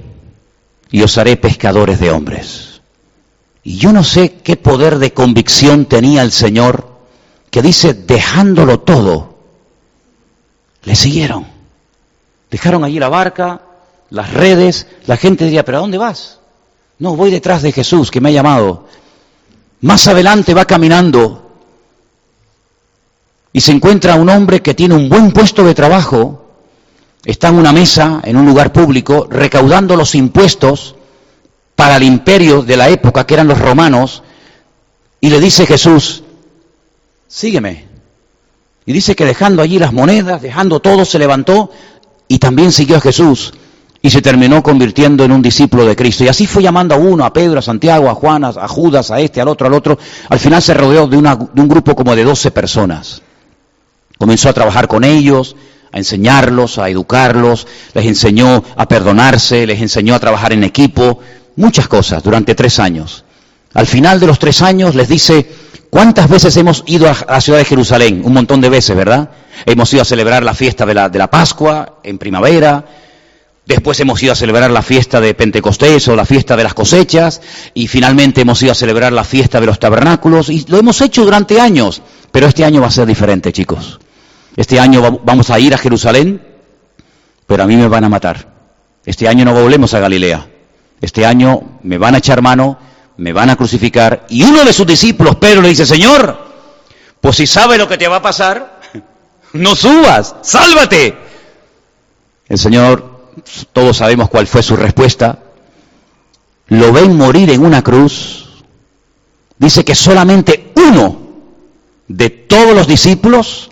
y 0.91 1.03
os 1.03 1.19
haré 1.19 1.37
pescadores 1.37 2.01
de 2.01 2.11
hombres. 2.11 2.81
Y 3.63 3.77
yo 3.77 3.93
no 3.93 4.05
sé 4.05 4.41
qué 4.43 4.57
poder 4.57 4.99
de 4.99 5.13
convicción 5.13 5.87
tenía 5.87 6.23
el 6.23 6.33
Señor 6.33 6.99
que 7.51 7.63
dice, 7.63 7.95
dejándolo 7.95 8.81
todo, 8.81 9.39
le 10.85 10.95
siguieron. 10.95 11.47
Dejaron 12.51 12.85
allí 12.85 12.99
la 12.99 13.09
barca, 13.09 13.63
las 14.11 14.33
redes, 14.33 14.87
la 15.07 15.17
gente 15.17 15.45
diría, 15.45 15.65
pero 15.65 15.79
¿a 15.79 15.81
dónde 15.83 15.99
vas? 15.99 16.39
No, 16.99 17.17
voy 17.17 17.31
detrás 17.31 17.63
de 17.63 17.73
Jesús 17.73 18.11
que 18.11 18.21
me 18.21 18.29
ha 18.29 18.33
llamado. 18.33 18.87
Más 19.81 20.07
adelante 20.09 20.55
va 20.55 20.65
caminando 20.65 21.40
y 23.53 23.61
se 23.61 23.73
encuentra 23.73 24.15
un 24.15 24.29
hombre 24.29 24.63
que 24.63 24.75
tiene 24.75 24.95
un 24.95 25.09
buen 25.09 25.33
puesto 25.33 25.65
de 25.65 25.75
trabajo, 25.75 26.45
está 27.25 27.49
en 27.49 27.57
una 27.57 27.73
mesa, 27.73 28.21
en 28.25 28.37
un 28.37 28.47
lugar 28.47 28.73
público, 28.73 29.27
recaudando 29.29 29.97
los 29.97 30.15
impuestos 30.15 30.95
para 31.75 31.97
el 31.97 32.05
imperio 32.05 32.63
de 32.63 32.77
la 32.77 32.89
época, 32.89 33.27
que 33.27 33.35
eran 33.35 33.49
los 33.49 33.59
romanos, 33.59 34.23
y 35.21 35.31
le 35.31 35.41
dice 35.41 35.67
Jesús, 35.67 36.23
sígueme. 37.27 37.89
Y 38.87 38.93
dice 38.93 39.15
que 39.15 39.25
dejando 39.25 39.63
allí 39.63 39.79
las 39.79 39.93
monedas, 39.93 40.41
dejando 40.41 40.81
todo, 40.81 41.05
se 41.05 41.19
levantó 41.19 41.71
y 42.29 42.39
también 42.39 42.73
siguió 42.73 42.97
a 42.97 43.01
Jesús 43.01 43.53
y 44.03 44.09
se 44.09 44.23
terminó 44.23 44.63
convirtiendo 44.63 45.25
en 45.25 45.33
un 45.33 45.43
discípulo 45.43 45.85
de 45.85 45.95
Cristo. 45.95 46.25
Y 46.25 46.29
así 46.29 46.47
fue 46.47 46.63
llamando 46.63 46.95
a 46.95 46.99
uno, 46.99 47.25
a 47.25 47.33
Pedro, 47.33 47.59
a 47.59 47.63
Santiago, 47.63 48.09
a 48.09 48.15
Juan, 48.15 48.45
a 48.45 48.69
Judas, 48.69 49.11
a 49.11 49.21
este, 49.21 49.41
al 49.41 49.49
otro, 49.49 49.67
al 49.67 49.75
otro. 49.75 49.99
Al 50.29 50.39
final 50.39 50.63
se 50.63 50.73
rodeó 50.73 51.07
de, 51.07 51.17
de 51.19 51.61
un 51.61 51.69
grupo 51.69 51.95
como 51.95 52.17
de 52.17 52.25
12 52.25 52.51
personas. 52.51 53.23
Comenzó 54.21 54.51
a 54.51 54.53
trabajar 54.53 54.87
con 54.87 55.03
ellos, 55.03 55.57
a 55.91 55.97
enseñarlos, 55.97 56.77
a 56.77 56.91
educarlos, 56.91 57.67
les 57.95 58.05
enseñó 58.05 58.63
a 58.77 58.87
perdonarse, 58.87 59.67
les 59.67 59.81
enseñó 59.81 60.15
a 60.15 60.21
trabajar 60.21 60.53
en 60.53 60.63
equipo, 60.63 61.21
muchas 61.57 61.89
cosas 61.89 62.23
durante 62.23 62.55
tres 62.55 62.79
años. 62.79 63.25
Al 63.73 63.87
final 63.87 64.21
de 64.21 64.27
los 64.27 64.39
tres 64.39 64.61
años 64.61 64.95
les 64.95 65.09
dice, 65.09 65.51
¿cuántas 65.89 66.29
veces 66.29 66.55
hemos 66.59 66.85
ido 66.85 67.09
a 67.09 67.17
la 67.27 67.41
ciudad 67.41 67.61
de 67.61 67.65
Jerusalén? 67.65 68.21
Un 68.23 68.35
montón 68.35 68.61
de 68.61 68.69
veces, 68.69 68.95
¿verdad? 68.95 69.31
Hemos 69.65 69.91
ido 69.95 70.03
a 70.03 70.05
celebrar 70.05 70.43
la 70.43 70.53
fiesta 70.53 70.85
de 70.85 70.93
la, 70.93 71.09
de 71.09 71.19
la 71.19 71.31
Pascua 71.31 72.01
en 72.03 72.19
primavera, 72.19 72.85
después 73.65 73.99
hemos 74.01 74.23
ido 74.23 74.35
a 74.35 74.37
celebrar 74.37 74.71
la 74.71 74.83
fiesta 74.83 75.19
de 75.23 75.33
Pentecostés 75.33 76.09
o 76.09 76.15
la 76.15 76.27
fiesta 76.27 76.59
de 76.59 76.65
las 76.65 76.75
cosechas, 76.75 77.41
y 77.73 77.89
finalmente 77.89 78.43
hemos 78.43 78.63
ido 78.63 78.73
a 78.73 78.75
celebrar 78.75 79.15
la 79.15 79.25
fiesta 79.25 79.61
de 79.61 79.67
los 79.67 79.79
tabernáculos, 79.79 80.51
y 80.51 80.67
lo 80.69 80.77
hemos 80.77 81.01
hecho 81.01 81.25
durante 81.25 81.59
años, 81.59 82.03
pero 82.31 82.49
este 82.49 82.67
año 82.67 82.83
va 82.83 82.89
a 82.89 82.91
ser 82.91 83.07
diferente, 83.07 83.51
chicos. 83.51 83.99
Este 84.57 84.81
año 84.81 85.21
vamos 85.25 85.51
a 85.51 85.59
ir 85.59 85.75
a 85.75 85.79
Jerusalén, 85.79 86.43
pero 87.47 87.63
a 87.63 87.67
mí 87.67 87.77
me 87.77 87.89
van 87.89 88.05
a 88.05 88.09
matar. 88.09 88.49
Este 89.05 89.29
año 89.29 89.45
no 89.45 89.55
volvemos 89.55 89.95
a 89.95 90.01
Galilea. 90.01 90.47
Este 91.01 91.25
año 91.25 91.79
me 91.83 91.99
van 91.99 92.15
a 92.15 92.19
echar 92.19 92.43
mano, 92.43 92.79
me 93.17 93.33
van 93.33 93.51
a 93.51 93.57
crucificar. 93.57 94.27
Y 94.29 94.43
uno 94.43 94.65
de 94.65 94.73
sus 94.73 94.87
discípulos, 94.87 95.37
Pedro, 95.37 95.63
le 95.63 95.69
dice, 95.69 95.87
Señor, 95.87 96.39
pues 97.21 97.37
si 97.37 97.47
sabe 97.47 97.79
lo 97.79 97.89
que 97.89 97.99
te 97.99 98.09
va 98.09 98.17
a 98.17 98.23
pasar, 98.23 98.81
no 99.55 99.75
subas, 99.75 100.37
sálvate. 100.43 101.17
El 102.49 102.59
Señor, 102.59 103.33
todos 103.73 103.97
sabemos 103.97 104.29
cuál 104.29 104.47
fue 104.47 104.63
su 104.63 104.77
respuesta. 104.77 105.39
Lo 106.69 106.93
ven 106.93 107.17
morir 107.17 107.51
en 107.51 107.65
una 107.65 107.83
cruz. 107.83 108.49
Dice 109.59 109.85
que 109.85 109.95
solamente 109.95 110.73
uno 110.77 111.21
de 112.09 112.31
todos 112.31 112.75
los 112.75 112.87
discípulos 112.87 113.70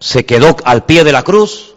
se 0.00 0.24
quedó 0.24 0.56
al 0.64 0.84
pie 0.84 1.04
de 1.04 1.12
la 1.12 1.22
cruz 1.22 1.74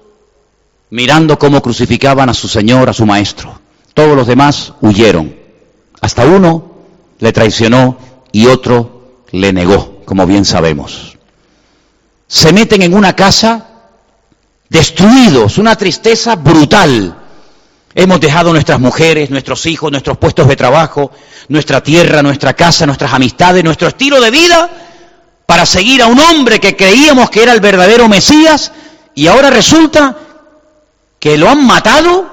mirando 0.89 1.37
cómo 1.37 1.61
crucificaban 1.61 2.29
a 2.29 2.33
su 2.33 2.47
Señor, 2.47 2.89
a 2.89 2.93
su 2.93 3.05
Maestro. 3.05 3.59
Todos 3.93 4.15
los 4.15 4.27
demás 4.27 4.73
huyeron. 4.81 5.35
Hasta 6.01 6.25
uno 6.25 6.71
le 7.19 7.31
traicionó 7.31 7.97
y 8.31 8.47
otro 8.47 9.23
le 9.31 9.53
negó, 9.53 10.01
como 10.05 10.25
bien 10.25 10.45
sabemos. 10.45 11.17
Se 12.27 12.53
meten 12.53 12.81
en 12.81 12.93
una 12.93 13.15
casa 13.15 13.67
destruidos, 14.69 15.57
una 15.57 15.75
tristeza 15.75 16.35
brutal. 16.35 17.15
Hemos 17.95 18.21
dejado 18.21 18.53
nuestras 18.53 18.79
mujeres, 18.79 19.29
nuestros 19.29 19.65
hijos, 19.65 19.91
nuestros 19.91 20.17
puestos 20.17 20.47
de 20.47 20.55
trabajo, 20.55 21.11
nuestra 21.49 21.81
tierra, 21.81 22.21
nuestra 22.21 22.53
casa, 22.53 22.85
nuestras 22.85 23.13
amistades, 23.13 23.63
nuestro 23.63 23.87
estilo 23.87 24.21
de 24.21 24.31
vida 24.31 24.69
para 25.49 25.65
seguir 25.65 26.03
a 26.03 26.05
un 26.05 26.19
hombre 26.19 26.59
que 26.59 26.75
creíamos 26.75 27.31
que 27.31 27.41
era 27.41 27.53
el 27.53 27.59
verdadero 27.59 28.07
Mesías 28.07 28.71
y 29.15 29.25
ahora 29.25 29.49
resulta 29.49 30.15
que 31.19 31.39
lo 31.39 31.49
han 31.49 31.65
matado 31.65 32.29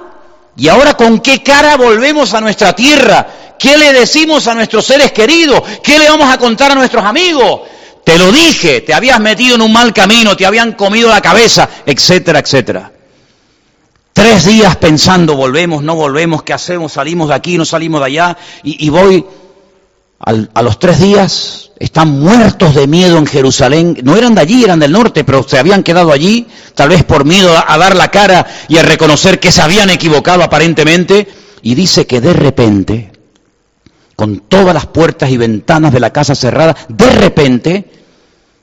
y 0.55 0.69
ahora 0.69 0.99
con 0.99 1.21
qué 1.21 1.43
cara 1.43 1.79
volvemos 1.79 2.35
a 2.35 2.43
nuestra 2.43 2.75
tierra, 2.75 3.27
qué 3.59 3.79
le 3.79 3.95
decimos 3.95 4.47
a 4.49 4.55
nuestros 4.55 4.85
seres 4.85 5.13
queridos, 5.13 5.63
qué 5.83 5.99
le 5.99 6.11
vamos 6.11 6.31
a 6.31 6.37
contar 6.37 6.73
a 6.73 6.75
nuestros 6.75 7.03
amigos. 7.03 7.63
Te 8.05 8.19
lo 8.19 8.31
dije, 8.31 8.83
te 8.83 8.93
habías 8.93 9.19
metido 9.19 9.55
en 9.55 9.63
un 9.63 9.73
mal 9.73 9.95
camino, 9.95 10.37
te 10.37 10.45
habían 10.45 10.73
comido 10.73 11.09
la 11.09 11.23
cabeza, 11.23 11.71
etcétera, 11.87 12.41
etcétera. 12.41 12.93
Tres 14.13 14.45
días 14.45 14.77
pensando, 14.77 15.37
volvemos, 15.37 15.83
no 15.83 15.95
volvemos, 15.95 16.43
¿qué 16.43 16.53
hacemos? 16.53 16.93
Salimos 16.93 17.31
de 17.31 17.35
aquí, 17.35 17.57
no 17.57 17.65
salimos 17.65 18.03
de 18.03 18.07
allá. 18.09 18.37
Y, 18.63 18.91
voy, 18.91 19.25
a 20.27 20.63
los 20.63 20.79
tres 20.81 21.01
días, 21.01 21.71
están 21.79 22.19
muertos 22.19 22.75
de 22.75 22.89
miedo 22.89 23.17
en 23.19 23.27
Jerusalén. 23.27 23.99
No 24.03 24.17
eran 24.17 24.35
de 24.35 24.41
allí, 24.41 24.65
eran 24.65 24.81
del 24.81 24.91
norte, 24.93 25.23
pero 25.23 25.43
se 25.43 25.59
habían 25.59 25.83
quedado 25.83 26.13
allí, 26.13 26.49
tal 26.75 26.89
vez 26.89 27.05
por 27.05 27.25
miedo 27.25 27.55
a, 27.57 27.79
dar 27.79 27.95
la 27.95 28.11
cara 28.11 28.47
y 28.69 28.77
a 28.77 28.83
reconocer 28.83 29.39
que 29.39 29.53
se 29.53 29.63
habían 29.63 29.91
equivocado 29.91 30.43
aparentemente. 30.43 31.29
Y 31.63 31.75
dice 31.75 32.07
que 32.07 32.21
de 32.21 32.33
repente, 32.33 33.13
con 34.17 34.41
todas 34.41 34.75
las 34.75 34.87
puertas 34.87 35.31
y 35.31 35.37
ventanas 35.37 35.93
de 35.93 36.01
la 36.01 36.13
casa 36.13 36.35
cerradas, 36.35 36.77
de 36.89 37.11
repente 37.11 37.91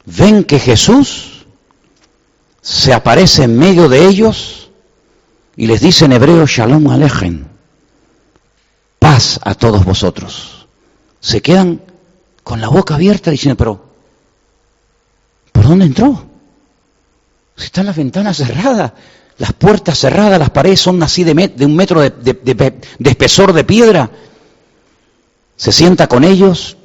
ven 0.06 0.44
que 0.44 0.60
Jesús 0.60 1.46
se 2.62 2.94
aparece 2.94 3.44
en 3.44 3.58
medio 3.58 3.88
de 3.90 4.06
ellos 4.06 4.70
y 5.56 5.68
les 5.68 5.82
dice 5.82 6.06
en 6.06 6.14
hebreo, 6.14 6.46
Shalom 6.46 6.90
Alejen, 6.90 7.48
paz 9.00 9.40
a 9.44 9.54
todos 9.54 9.86
vosotros. 9.86 10.63
Se 11.24 11.42
quedan 11.42 11.82
con 12.44 12.60
la 12.60 12.68
boca 12.68 12.96
abierta 12.96 13.32
diciendo, 13.32 13.56
pero, 13.56 13.82
¿por 15.54 15.64
dónde 15.64 15.86
entró? 15.86 16.26
Si 17.56 17.64
están 17.64 17.86
las 17.86 17.96
ventanas 17.96 18.36
cerradas, 18.36 18.92
las 19.38 19.54
puertas 19.54 19.98
cerradas, 19.98 20.38
las 20.38 20.50
paredes 20.50 20.82
son 20.82 21.02
así 21.02 21.24
de, 21.24 21.34
de 21.34 21.66
un 21.66 21.78
metro 21.78 22.02
de 22.02 22.86
espesor 23.06 23.54
de 23.54 23.64
piedra. 23.64 24.12
Se 25.56 25.72
sienta 25.72 26.08
con 26.08 26.26
ellos, 26.26 26.76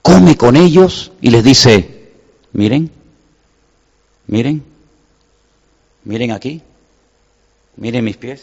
come 0.00 0.36
con 0.36 0.54
ellos 0.54 1.10
y 1.20 1.30
les 1.30 1.42
dice, 1.42 2.12
miren, 2.52 2.88
miren, 4.28 4.62
miren 6.04 6.30
aquí. 6.30 6.62
Miren 7.76 8.04
mis 8.04 8.16
pies. 8.16 8.42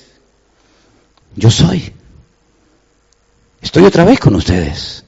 Yo 1.37 1.49
soy. 1.49 1.93
Estoy 3.61 3.85
otra 3.85 4.03
vez 4.05 4.19
con 4.19 4.35
ustedes. 4.35 5.05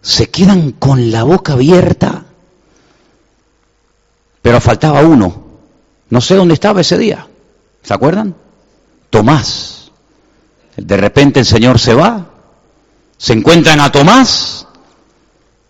Se 0.00 0.30
quedan 0.30 0.72
con 0.72 1.10
la 1.10 1.24
boca 1.24 1.54
abierta. 1.54 2.24
Pero 4.42 4.60
faltaba 4.60 5.02
uno. 5.02 5.44
No 6.10 6.20
sé 6.20 6.34
dónde 6.36 6.54
estaba 6.54 6.80
ese 6.80 6.98
día. 6.98 7.26
¿Se 7.82 7.94
acuerdan? 7.94 8.34
Tomás. 9.10 9.90
De 10.76 10.96
repente 10.96 11.40
el 11.40 11.46
Señor 11.46 11.78
se 11.78 11.94
va. 11.94 12.26
Se 13.16 13.32
encuentran 13.32 13.80
a 13.80 13.90
Tomás, 13.90 14.66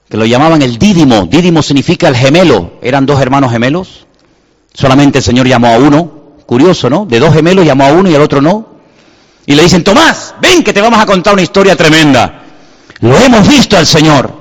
que 0.09 0.17
lo 0.17 0.25
llamaban 0.25 0.63
el 0.63 0.79
Dídimo. 0.79 1.27
Dídimo 1.27 1.63
significa 1.63 2.09
el 2.09 2.17
gemelo. 2.17 2.73
Eran 2.83 3.07
dos 3.07 3.21
hermanos 3.21 3.53
gemelos. 3.53 4.07
Solamente 4.73 5.19
el 5.19 5.25
Señor 5.25 5.47
llamó 5.47 5.69
a 5.69 5.79
uno. 5.79 6.25
Curioso, 6.47 6.91
¿no? 6.91 7.07
De 7.07 7.21
dos 7.21 7.33
gemelos 7.33 7.65
llamó 7.65 7.85
a 7.85 7.93
uno 7.93 8.11
y 8.11 8.15
al 8.15 8.23
otro 8.23 8.41
no. 8.41 8.74
Y 9.47 9.55
le 9.55 9.63
dicen, 9.63 9.85
Tomás, 9.85 10.35
ven 10.41 10.63
que 10.63 10.73
te 10.73 10.81
vamos 10.81 11.01
a 11.01 11.07
contar 11.07 11.35
una 11.35 11.43
historia 11.43 11.77
tremenda. 11.77 12.43
Lo 13.01 13.17
hemos 13.19 13.47
visto 13.47 13.77
al 13.77 13.87
Señor. 13.87 14.33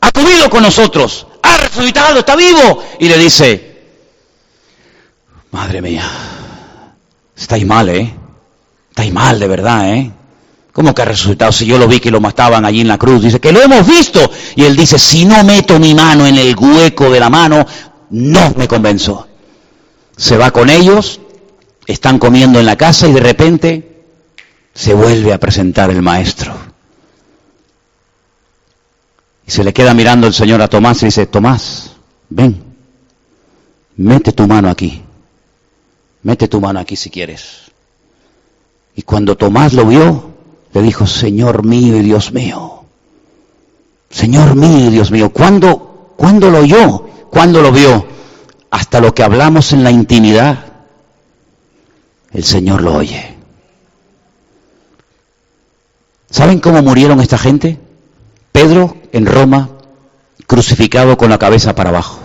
Ha 0.00 0.10
comido 0.10 0.50
con 0.50 0.62
nosotros. 0.62 1.26
Ha 1.42 1.56
resucitado, 1.56 2.18
está 2.18 2.34
vivo. 2.34 2.82
Y 2.98 3.08
le 3.08 3.18
dice, 3.18 3.82
madre 5.52 5.80
mía, 5.80 6.08
estáis 7.36 7.64
mal, 7.64 7.88
¿eh? 7.88 8.14
Estáis 8.88 9.12
mal, 9.12 9.38
de 9.38 9.48
verdad, 9.48 9.94
¿eh? 9.94 10.10
¿Cómo 10.72 10.94
que 10.94 11.02
ha 11.02 11.04
resucitado? 11.04 11.52
Si 11.52 11.66
yo 11.66 11.78
lo 11.78 11.86
vi 11.86 12.00
que 12.00 12.10
lo 12.10 12.20
mataban 12.20 12.64
allí 12.64 12.80
en 12.80 12.88
la 12.88 12.98
cruz. 12.98 13.22
Dice, 13.22 13.40
que 13.40 13.52
lo 13.52 13.62
hemos 13.62 13.86
visto. 13.86 14.30
Y 14.56 14.64
él 14.64 14.76
dice, 14.76 14.98
si 14.98 15.24
no 15.24 15.44
meto 15.44 15.78
mi 15.78 15.94
mano 15.94 16.26
en 16.26 16.36
el 16.36 16.56
hueco 16.56 17.10
de 17.10 17.20
la 17.20 17.30
mano, 17.30 17.66
no 18.10 18.54
me 18.56 18.66
convenzo. 18.66 19.28
Se 20.16 20.36
va 20.36 20.50
con 20.50 20.70
ellos, 20.70 21.20
están 21.86 22.18
comiendo 22.18 22.58
en 22.60 22.66
la 22.66 22.76
casa 22.76 23.08
y 23.08 23.12
de 23.12 23.20
repente 23.20 23.89
se 24.74 24.94
vuelve 24.94 25.32
a 25.32 25.38
presentar 25.38 25.90
el 25.90 26.02
maestro. 26.02 26.52
Y 29.46 29.50
se 29.50 29.64
le 29.64 29.72
queda 29.72 29.94
mirando 29.94 30.26
el 30.26 30.34
Señor 30.34 30.62
a 30.62 30.68
Tomás 30.68 31.02
y 31.02 31.06
dice, 31.06 31.26
Tomás, 31.26 31.92
ven, 32.28 32.62
mete 33.96 34.32
tu 34.32 34.46
mano 34.46 34.70
aquí, 34.70 35.02
mete 36.22 36.48
tu 36.48 36.60
mano 36.60 36.80
aquí 36.80 36.96
si 36.96 37.10
quieres. 37.10 37.70
Y 38.94 39.02
cuando 39.02 39.36
Tomás 39.36 39.72
lo 39.72 39.86
vio, 39.86 40.30
le 40.72 40.82
dijo, 40.82 41.06
Señor 41.06 41.64
mío 41.64 41.96
y 41.96 42.02
Dios 42.02 42.32
mío, 42.32 42.84
Señor 44.08 44.54
mío 44.54 44.88
y 44.88 44.90
Dios 44.90 45.10
mío, 45.10 45.30
¿cuándo, 45.30 46.14
¿cuándo 46.16 46.50
lo 46.50 46.58
oyó? 46.60 47.06
¿Cuándo 47.30 47.62
lo 47.62 47.72
vio? 47.72 48.06
Hasta 48.70 49.00
lo 49.00 49.14
que 49.14 49.22
hablamos 49.22 49.72
en 49.72 49.82
la 49.82 49.90
intimidad 49.90 50.70
el 52.32 52.44
Señor 52.44 52.82
lo 52.82 52.94
oye. 52.94 53.39
¿Saben 56.30 56.60
cómo 56.60 56.80
murieron 56.82 57.20
esta 57.20 57.38
gente? 57.38 57.78
Pedro 58.52 58.96
en 59.12 59.26
Roma, 59.26 59.68
crucificado 60.46 61.16
con 61.16 61.30
la 61.30 61.38
cabeza 61.38 61.74
para 61.74 61.90
abajo. 61.90 62.20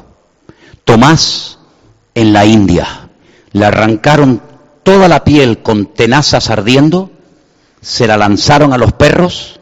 Tomás 0.83 1.57
en 2.13 2.31
la 2.31 2.45
India. 2.45 3.09
Le 3.51 3.65
arrancaron 3.65 4.41
toda 4.83 5.07
la 5.07 5.23
piel 5.23 5.63
con 5.63 5.87
tenazas 5.87 6.51
ardiendo, 6.51 7.09
se 7.81 8.05
la 8.05 8.17
lanzaron 8.17 8.73
a 8.73 8.77
los 8.77 8.93
perros 8.93 9.59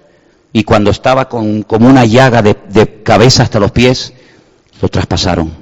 y 0.52 0.64
cuando 0.64 0.92
estaba 0.92 1.30
con, 1.30 1.64
como 1.64 1.88
una 1.88 2.06
llaga 2.06 2.42
de, 2.42 2.58
de 2.70 3.02
cabeza 3.02 3.44
hasta 3.44 3.60
los 3.60 3.72
pies, 3.72 4.14
lo 4.82 4.90
traspasaron. 4.90 5.54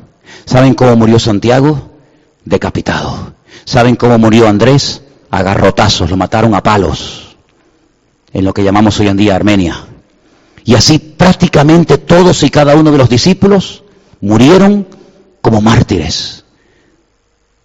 ¿Saben 0.45 0.73
cómo 0.73 0.95
murió 0.95 1.19
Santiago? 1.19 1.91
Decapitado. 2.45 3.33
¿Saben 3.63 3.95
cómo 3.95 4.17
murió 4.17 4.47
Andrés? 4.47 5.03
A 5.29 5.43
garrotazos, 5.43 6.09
lo 6.09 6.17
mataron 6.17 6.53
a 6.55 6.63
palos, 6.63 7.30
en 8.33 8.45
lo 8.45 8.53
que 8.53 8.63
llamamos 8.63 8.99
hoy 8.99 9.07
en 9.07 9.17
día 9.17 9.35
Armenia. 9.35 9.85
Y 10.63 10.75
así 10.75 10.99
prácticamente 10.99 11.97
todos 11.97 12.43
y 12.43 12.49
cada 12.49 12.75
uno 12.75 12.91
de 12.91 12.97
los 12.97 13.09
discípulos 13.09 13.83
murieron 14.21 14.87
como 15.41 15.61
mártires. 15.61 16.45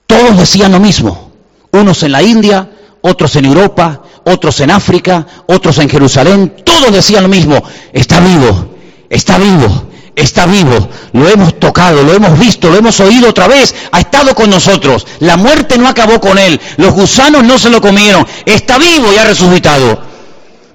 Todos 0.07 0.39
decían 0.39 0.73
lo 0.73 0.81
mismo, 0.81 1.33
unos 1.73 2.03
en 2.03 2.13
la 2.13 2.23
India, 2.23 2.71
otros 3.03 3.37
en 3.37 3.45
Europa, 3.45 4.03
otros 4.25 4.61
en 4.61 4.71
África, 4.71 5.27
otros 5.47 5.79
en 5.79 5.89
Jerusalén, 5.89 6.57
todos 6.65 6.93
decían 6.93 7.23
lo 7.23 7.29
mismo, 7.29 7.63
está 7.93 8.21
vivo, 8.21 8.77
está 9.11 9.39
vivo, 9.39 9.85
está 10.15 10.47
vivo, 10.47 10.89
lo 11.13 11.29
hemos 11.29 11.61
tocado, 11.61 12.03
lo 12.03 12.15
hemos 12.15 12.39
visto, 12.39 12.71
lo 12.71 12.77
hemos 12.77 12.99
oído 13.01 13.29
otra 13.29 13.47
vez, 13.47 13.75
ha 13.93 14.01
estado 14.01 14.35
con 14.35 14.49
nosotros, 14.49 15.07
la 15.21 15.37
muerte 15.37 15.77
no 15.77 15.89
acabó 15.89 16.21
con 16.21 16.39
él, 16.39 16.59
los 16.79 16.95
gusanos 16.95 17.45
no 17.45 17.59
se 17.59 17.71
lo 17.71 17.81
comieron, 17.81 18.27
está 18.47 18.79
vivo 18.79 19.13
y 19.13 19.19
ha 19.19 19.25
resucitado. 19.25 20.16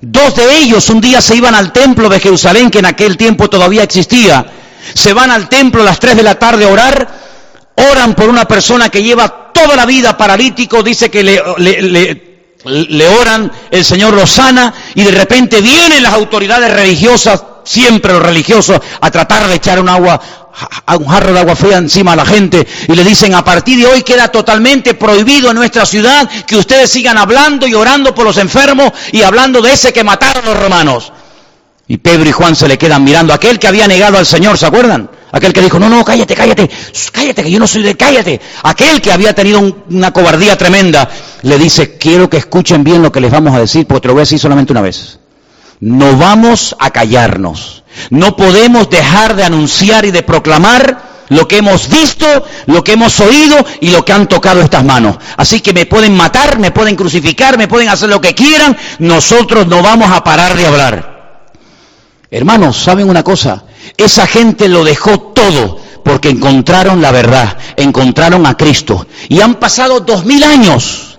Dos 0.01 0.35
de 0.35 0.57
ellos 0.57 0.89
un 0.89 0.99
día 0.99 1.21
se 1.21 1.35
iban 1.35 1.53
al 1.53 1.71
templo 1.71 2.09
de 2.09 2.19
Jerusalén, 2.19 2.71
que 2.71 2.79
en 2.79 2.87
aquel 2.87 3.17
tiempo 3.17 3.49
todavía 3.49 3.83
existía, 3.83 4.45
se 4.95 5.13
van 5.13 5.29
al 5.29 5.47
templo 5.47 5.81
a 5.81 5.85
las 5.85 5.99
tres 5.99 6.15
de 6.15 6.23
la 6.23 6.39
tarde 6.39 6.65
a 6.65 6.69
orar, 6.69 7.07
oran 7.91 8.15
por 8.15 8.27
una 8.27 8.45
persona 8.45 8.89
que 8.89 9.03
lleva 9.03 9.51
toda 9.53 9.75
la 9.75 9.85
vida 9.85 10.17
paralítico, 10.17 10.81
dice 10.81 11.11
que 11.11 11.23
le, 11.23 11.41
le 12.65 13.07
oran, 13.07 13.51
el 13.69 13.85
Señor 13.85 14.13
lo 14.13 14.25
sana 14.25 14.73
y 14.95 15.03
de 15.03 15.11
repente 15.11 15.61
vienen 15.61 16.01
las 16.01 16.13
autoridades 16.13 16.73
religiosas 16.73 17.43
siempre 17.64 18.14
los 18.14 18.22
religiosos 18.22 18.80
a 18.99 19.12
tratar 19.12 19.47
de 19.47 19.55
echar 19.55 19.80
un 19.80 19.89
agua, 19.89 20.20
un 20.99 21.07
jarro 21.07 21.34
de 21.34 21.39
agua 21.39 21.55
fría 21.55 21.78
encima 21.78 22.14
a 22.14 22.16
la 22.16 22.26
gente 22.26 22.68
y 22.88 22.93
le 22.93 23.03
dicen 23.03 23.34
a 23.34 23.43
partir 23.43 23.80
de 23.80 23.88
hoy 23.88 24.03
queda 24.03 24.28
totalmente 24.30 24.93
prohibido 24.93 25.49
en 25.49 25.55
nuestra 25.55 25.86
ciudad 25.86 26.30
que 26.45 26.57
ustedes 26.57 26.89
sigan 26.89 27.18
hablando 27.18 27.68
y 27.68 27.74
orando 27.74 28.14
por 28.14 28.26
los 28.26 28.38
enfermos 28.38 28.91
y 29.12 29.22
hablando 29.22 29.62
de 29.62 29.74
ese 29.74 29.93
que 29.93 30.03
mataron 30.03 30.45
los 30.45 30.59
romanos. 30.59 31.12
Y 31.88 31.97
Pedro 31.97 32.30
y 32.30 32.32
Juan 32.32 32.55
se 32.55 32.70
le 32.70 32.78
quedan 32.78 33.03
mirando, 33.03 33.34
aquel 33.34 33.59
que 33.59 33.68
había 33.68 33.86
negado 33.88 34.18
al 34.18 34.26
Señor, 34.26 34.57
¿se 34.57 34.66
acuerdan? 34.66 35.09
Aquel 35.34 35.53
que 35.53 35.62
dijo, 35.62 35.80
no, 35.80 35.89
no, 35.89 36.03
cállate, 36.03 36.36
cállate, 36.36 36.70
cállate, 37.12 37.43
que 37.43 37.51
yo 37.51 37.59
no 37.59 37.68
soy 37.68 37.84
de 37.84 37.95
cállate. 37.95 38.39
Aquel 38.64 39.01
que 39.01 39.12
había 39.12 39.34
tenido 39.34 39.59
una 39.89 40.12
cobardía 40.12 40.57
tremenda, 40.57 41.09
le 41.41 41.57
dice, 41.57 41.97
quiero 41.97 42.30
que 42.30 42.38
escuchen 42.38 42.84
bien 42.84 43.01
lo 43.01 43.12
que 43.12 43.22
les 43.22 43.32
vamos 43.32 43.53
a 43.53 43.59
decir, 43.59 43.88
porque 43.88 44.01
te 44.01 44.07
lo 44.09 44.14
voy 44.14 44.24
a 44.24 44.26
solamente 44.26 44.74
una 44.74 44.82
vez. 44.82 45.20
No 45.82 46.15
vamos 46.15 46.75
a 46.79 46.91
callarnos. 46.91 47.84
No 48.09 48.36
podemos 48.36 48.89
dejar 48.89 49.36
de 49.36 49.43
anunciar 49.43 50.05
y 50.05 50.11
de 50.11 50.23
proclamar 50.23 51.25
lo 51.29 51.47
que 51.47 51.57
hemos 51.57 51.89
visto, 51.89 52.25
lo 52.67 52.84
que 52.84 52.93
hemos 52.93 53.19
oído 53.19 53.55
y 53.79 53.89
lo 53.89 54.05
que 54.05 54.13
han 54.13 54.27
tocado 54.27 54.61
estas 54.61 54.84
manos. 54.84 55.17
Así 55.38 55.59
que 55.59 55.73
me 55.73 55.86
pueden 55.86 56.15
matar, 56.15 56.59
me 56.59 56.71
pueden 56.71 56.95
crucificar, 56.95 57.57
me 57.57 57.67
pueden 57.67 57.89
hacer 57.89 58.09
lo 58.09 58.21
que 58.21 58.36
quieran, 58.36 58.77
nosotros 58.99 59.65
no 59.67 59.82
vamos 59.82 60.11
a 60.11 60.23
parar 60.23 60.55
de 60.55 60.67
hablar. 60.67 61.51
Hermanos, 62.29 62.77
¿saben 62.77 63.09
una 63.09 63.23
cosa? 63.23 63.63
Esa 63.97 64.27
gente 64.27 64.69
lo 64.69 64.84
dejó 64.84 65.19
todo 65.19 65.79
porque 66.03 66.29
encontraron 66.29 67.01
la 67.01 67.11
verdad, 67.11 67.57
encontraron 67.75 68.45
a 68.45 68.55
Cristo. 68.55 69.07
Y 69.29 69.41
han 69.41 69.55
pasado 69.55 69.99
dos 70.01 70.25
mil 70.25 70.43
años 70.43 71.11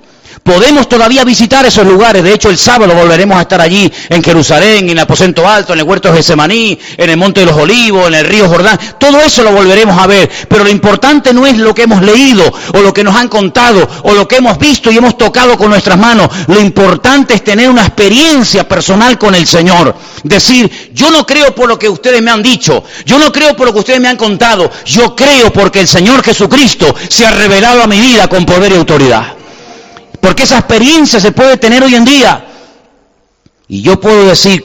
Podemos 0.43 0.89
todavía 0.89 1.23
visitar 1.25 1.65
esos 1.65 1.87
lugares. 1.87 2.25
De 2.25 2.35
hecho, 2.35 2.51
el 2.51 2.59
sábado 2.59 2.95
volveremos 2.95 3.39
a 3.39 3.43
estar 3.43 3.61
allí 3.61 3.91
en 4.09 4.25
Jerusalén, 4.25 4.85
en 4.85 4.91
el 4.91 4.99
aposento 4.99 5.49
alto, 5.49 5.73
en 5.73 5.79
el 5.79 5.85
huerto 5.85 6.11
de 6.11 6.17
Gesemaní, 6.17 6.77
en 6.97 7.11
el 7.11 7.17
monte 7.17 7.41
de 7.41 7.47
los 7.47 7.57
olivos, 7.57 8.09
en 8.09 8.15
el 8.15 8.27
río 8.27 8.49
Jordán. 8.49 8.79
Todo 8.99 9.21
eso 9.21 9.45
lo 9.45 9.53
volveremos 9.53 9.97
a 9.97 10.09
ver. 10.09 10.29
Pero 10.49 10.65
lo 10.65 10.71
importante 10.71 11.33
no 11.33 11.47
es 11.47 11.59
lo 11.59 11.73
que 11.73 11.83
hemos 11.83 12.03
leído 12.03 12.53
o 12.75 12.81
lo 12.81 12.93
que 12.93 13.05
nos 13.05 13.15
han 13.15 13.29
contado 13.29 13.89
o 14.03 14.15
lo 14.15 14.27
que 14.27 14.37
hemos 14.37 14.59
visto 14.59 14.91
y 14.91 14.97
hemos 14.97 15.17
tocado 15.17 15.57
con 15.57 15.71
nuestras 15.71 15.97
manos. 15.97 16.29
Lo 16.49 16.61
importante 16.61 17.35
es 17.35 17.45
tener 17.45 17.71
una 17.71 17.87
experiencia 17.87 18.67
personal 18.67 19.19
con 19.19 19.37
el 19.37 19.47
Señor. 19.47 19.95
Decir, 20.25 20.91
yo 20.93 21.13
no 21.13 21.25
creo 21.25 21.55
por 21.55 21.69
lo 21.69 21.79
que 21.79 21.89
ustedes 21.89 22.21
me 22.21 22.33
han 22.33 22.43
dicho. 22.43 22.83
Yo 23.07 23.17
no 23.21 23.31
creo 23.31 23.55
por 23.55 23.69
lo 23.69 23.73
que 23.73 23.79
ustedes 23.79 24.01
me 24.01 24.09
han 24.09 24.17
contado. 24.17 24.69
Yo 24.87 25.15
creo 25.15 25.53
porque 25.53 25.81
el 25.81 25.89
Señor 25.89 26.25
Jesucristo 26.25 26.93
se 27.09 27.25
ha 27.25 27.31
revelado 27.31 27.81
a 27.81 27.87
mi 27.87 28.01
vida 28.01 28.27
con 28.27 28.45
poder 28.45 28.73
y 28.73 28.77
autoridad. 28.77 29.42
Porque 30.23 30.45
esa 30.45 30.59
experiencia 30.59 31.19
se 31.19 31.33
puede 31.33 31.57
tener 31.57 31.83
hoy 31.83 31.97
en 31.97 32.05
día. 32.05 32.47
Y 33.67 33.83
yo 33.83 34.01
puedo 34.01 34.29
decir, 34.29 34.65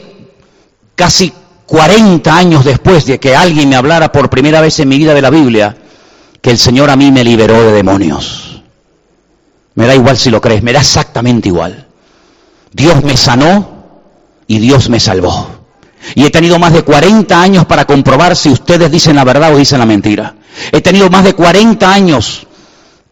casi 0.93 1.33
40 1.65 2.37
años 2.37 2.63
después 2.63 3.07
de 3.07 3.19
que 3.19 3.35
alguien 3.35 3.67
me 3.67 3.75
hablara 3.75 4.11
por 4.11 4.29
primera 4.29 4.61
vez 4.61 4.79
en 4.79 4.87
mi 4.87 4.99
vida 4.99 5.15
de 5.15 5.21
la 5.21 5.31
Biblia, 5.31 5.75
que 6.39 6.51
el 6.51 6.59
Señor 6.59 6.91
a 6.91 6.95
mí 6.95 7.11
me 7.11 7.23
liberó 7.23 7.59
de 7.63 7.71
demonios. 7.71 8.61
Me 9.73 9.87
da 9.87 9.95
igual 9.95 10.15
si 10.15 10.29
lo 10.29 10.39
crees, 10.39 10.61
me 10.61 10.73
da 10.73 10.81
exactamente 10.81 11.47
igual. 11.47 11.87
Dios 12.71 13.03
me 13.03 13.17
sanó 13.17 13.87
y 14.45 14.59
Dios 14.59 14.89
me 14.89 14.99
salvó. 14.99 15.49
Y 16.13 16.23
he 16.23 16.29
tenido 16.29 16.59
más 16.59 16.71
de 16.71 16.83
40 16.83 17.41
años 17.41 17.65
para 17.65 17.85
comprobar 17.85 18.35
si 18.35 18.49
ustedes 18.49 18.91
dicen 18.91 19.15
la 19.15 19.23
verdad 19.23 19.55
o 19.55 19.57
dicen 19.57 19.79
la 19.79 19.87
mentira. 19.87 20.35
He 20.71 20.81
tenido 20.81 21.09
más 21.09 21.23
de 21.23 21.33
40 21.33 21.91
años 21.91 22.46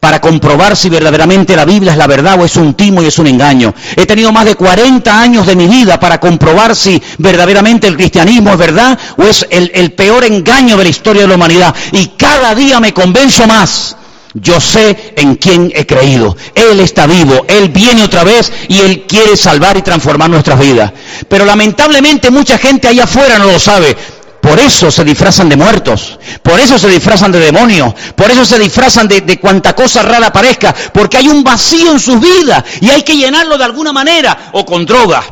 para 0.05 0.21
comprobar 0.21 0.77
si 0.77 0.87
verdaderamente 0.87 1.55
la 1.55 1.65
Biblia 1.65 1.93
es 1.93 1.97
la 1.97 2.05
verdad 2.05 2.39
o 2.39 2.45
es 2.45 2.57
un 2.57 2.75
timo 2.75 3.01
y 3.01 3.07
es 3.07 3.17
un 3.17 3.25
engaño. 3.25 3.73
He 3.95 4.05
tenido 4.05 4.31
más 4.31 4.45
de 4.45 4.53
40 4.53 5.19
años 5.19 5.47
de 5.47 5.55
mi 5.55 5.65
vida 5.65 5.99
para 5.99 6.19
comprobar 6.19 6.75
si 6.75 7.01
verdaderamente 7.17 7.87
el 7.87 7.95
cristianismo 7.95 8.51
es 8.51 8.57
verdad 8.59 8.99
o 9.17 9.23
es 9.23 9.47
el, 9.49 9.93
peor 9.93 10.23
engaño 10.25 10.77
de 10.77 10.83
la 10.83 10.89
historia 10.91 11.23
de 11.23 11.27
la 11.27 11.33
humanidad. 11.33 11.73
Y 11.91 12.09
cada 12.09 12.53
día 12.53 12.79
me 12.79 12.93
convenzo 12.93 13.47
más. 13.47 13.97
Yo 14.35 14.61
sé 14.61 15.15
en 15.15 15.37
quién 15.37 15.71
he 15.73 15.87
creído. 15.87 16.37
Él 16.53 16.81
está 16.81 17.07
vivo, 17.07 17.43
Él 17.47 17.69
viene 17.69 18.03
otra 18.03 18.23
vez 18.23 18.51
y 18.67 18.81
Él 18.81 19.05
quiere 19.07 19.35
salvar 19.35 19.75
y 19.75 19.81
transformar 19.81 20.29
nuestras 20.29 20.59
vidas. 20.59 20.91
Pero 21.27 21.45
lamentablemente 21.45 22.29
mucha 22.29 22.59
gente 22.59 22.89
allá 22.89 23.05
afuera 23.05 23.39
no 23.39 23.45
lo 23.45 23.59
sabe. 23.59 23.97
Por 24.45 24.59
eso 24.59 24.91
se 24.91 25.03
disfrazan 25.03 25.49
de 25.49 25.57
muertos, 25.57 26.19
por 26.43 26.59
eso 26.59 26.77
se 26.77 26.87
disfrazan 26.87 27.31
de 27.31 27.39
demonios, 27.39 27.95
por 28.15 28.29
eso 28.29 28.45
se 28.45 28.59
disfrazan 28.59 29.07
de, 29.07 29.21
de 29.21 29.39
cuanta 29.39 29.73
cosa 29.73 30.03
rara 30.03 30.31
parezca, 30.31 30.73
porque 30.93 31.17
hay 31.17 31.27
un 31.27 31.43
vacío 31.43 31.91
en 31.91 31.99
sus 31.99 32.19
vidas 32.19 32.63
y 32.79 32.91
hay 32.91 33.01
que 33.01 33.15
llenarlo 33.17 33.57
de 33.57 33.63
alguna 33.63 33.91
manera, 33.91 34.51
o 34.53 34.63
con 34.63 34.85
droga, 34.85 35.23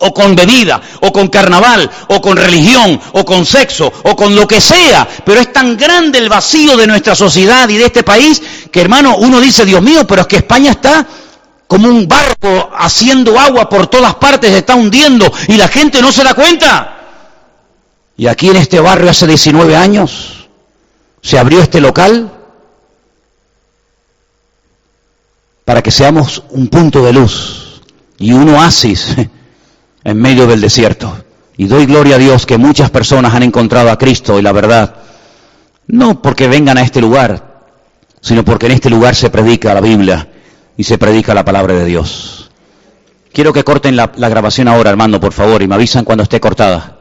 o 0.00 0.12
con 0.12 0.36
bebida, 0.36 0.82
o 1.00 1.10
con 1.10 1.28
carnaval, 1.28 1.90
o 2.08 2.20
con 2.20 2.36
religión, 2.36 3.00
o 3.12 3.24
con 3.24 3.46
sexo, 3.46 3.90
o 4.02 4.14
con 4.14 4.36
lo 4.36 4.46
que 4.46 4.60
sea. 4.60 5.08
Pero 5.24 5.40
es 5.40 5.50
tan 5.50 5.74
grande 5.74 6.18
el 6.18 6.28
vacío 6.28 6.76
de 6.76 6.86
nuestra 6.86 7.14
sociedad 7.14 7.66
y 7.70 7.78
de 7.78 7.86
este 7.86 8.02
país 8.02 8.42
que, 8.70 8.82
hermano, 8.82 9.16
uno 9.16 9.40
dice, 9.40 9.64
Dios 9.64 9.80
mío, 9.80 10.06
pero 10.06 10.20
es 10.20 10.26
que 10.26 10.36
España 10.36 10.72
está 10.72 11.06
como 11.66 11.88
un 11.88 12.06
barco 12.06 12.68
haciendo 12.78 13.40
agua 13.40 13.66
por 13.66 13.86
todas 13.86 14.14
partes, 14.16 14.50
se 14.50 14.58
está 14.58 14.74
hundiendo 14.74 15.32
y 15.46 15.56
la 15.56 15.68
gente 15.68 16.02
no 16.02 16.12
se 16.12 16.22
da 16.22 16.34
cuenta. 16.34 16.97
Y 18.18 18.26
aquí 18.26 18.48
en 18.48 18.56
este 18.56 18.80
barrio 18.80 19.08
hace 19.08 19.28
19 19.28 19.76
años 19.76 20.48
se 21.22 21.38
abrió 21.38 21.62
este 21.62 21.80
local 21.80 22.32
para 25.64 25.82
que 25.82 25.92
seamos 25.92 26.42
un 26.50 26.66
punto 26.66 27.04
de 27.04 27.12
luz 27.12 27.80
y 28.18 28.32
un 28.32 28.48
oasis 28.48 29.14
en 30.04 30.20
medio 30.20 30.48
del 30.48 30.60
desierto. 30.60 31.24
Y 31.56 31.68
doy 31.68 31.86
gloria 31.86 32.16
a 32.16 32.18
Dios 32.18 32.44
que 32.44 32.58
muchas 32.58 32.90
personas 32.90 33.34
han 33.34 33.44
encontrado 33.44 33.88
a 33.88 33.98
Cristo 33.98 34.36
y 34.36 34.42
la 34.42 34.50
verdad, 34.50 34.96
no 35.86 36.20
porque 36.20 36.48
vengan 36.48 36.76
a 36.76 36.82
este 36.82 37.00
lugar, 37.00 37.68
sino 38.20 38.44
porque 38.44 38.66
en 38.66 38.72
este 38.72 38.90
lugar 38.90 39.14
se 39.14 39.30
predica 39.30 39.74
la 39.74 39.80
Biblia 39.80 40.28
y 40.76 40.82
se 40.82 40.98
predica 40.98 41.34
la 41.34 41.44
palabra 41.44 41.74
de 41.74 41.84
Dios. 41.84 42.50
Quiero 43.32 43.52
que 43.52 43.62
corten 43.62 43.94
la, 43.94 44.08
grabación 44.08 44.66
ahora, 44.66 44.90
hermano, 44.90 45.20
por 45.20 45.32
favor, 45.32 45.62
y 45.62 45.68
me 45.68 45.76
avisan 45.76 46.04
cuando 46.04 46.24
esté 46.24 46.40
cortada. 46.40 46.97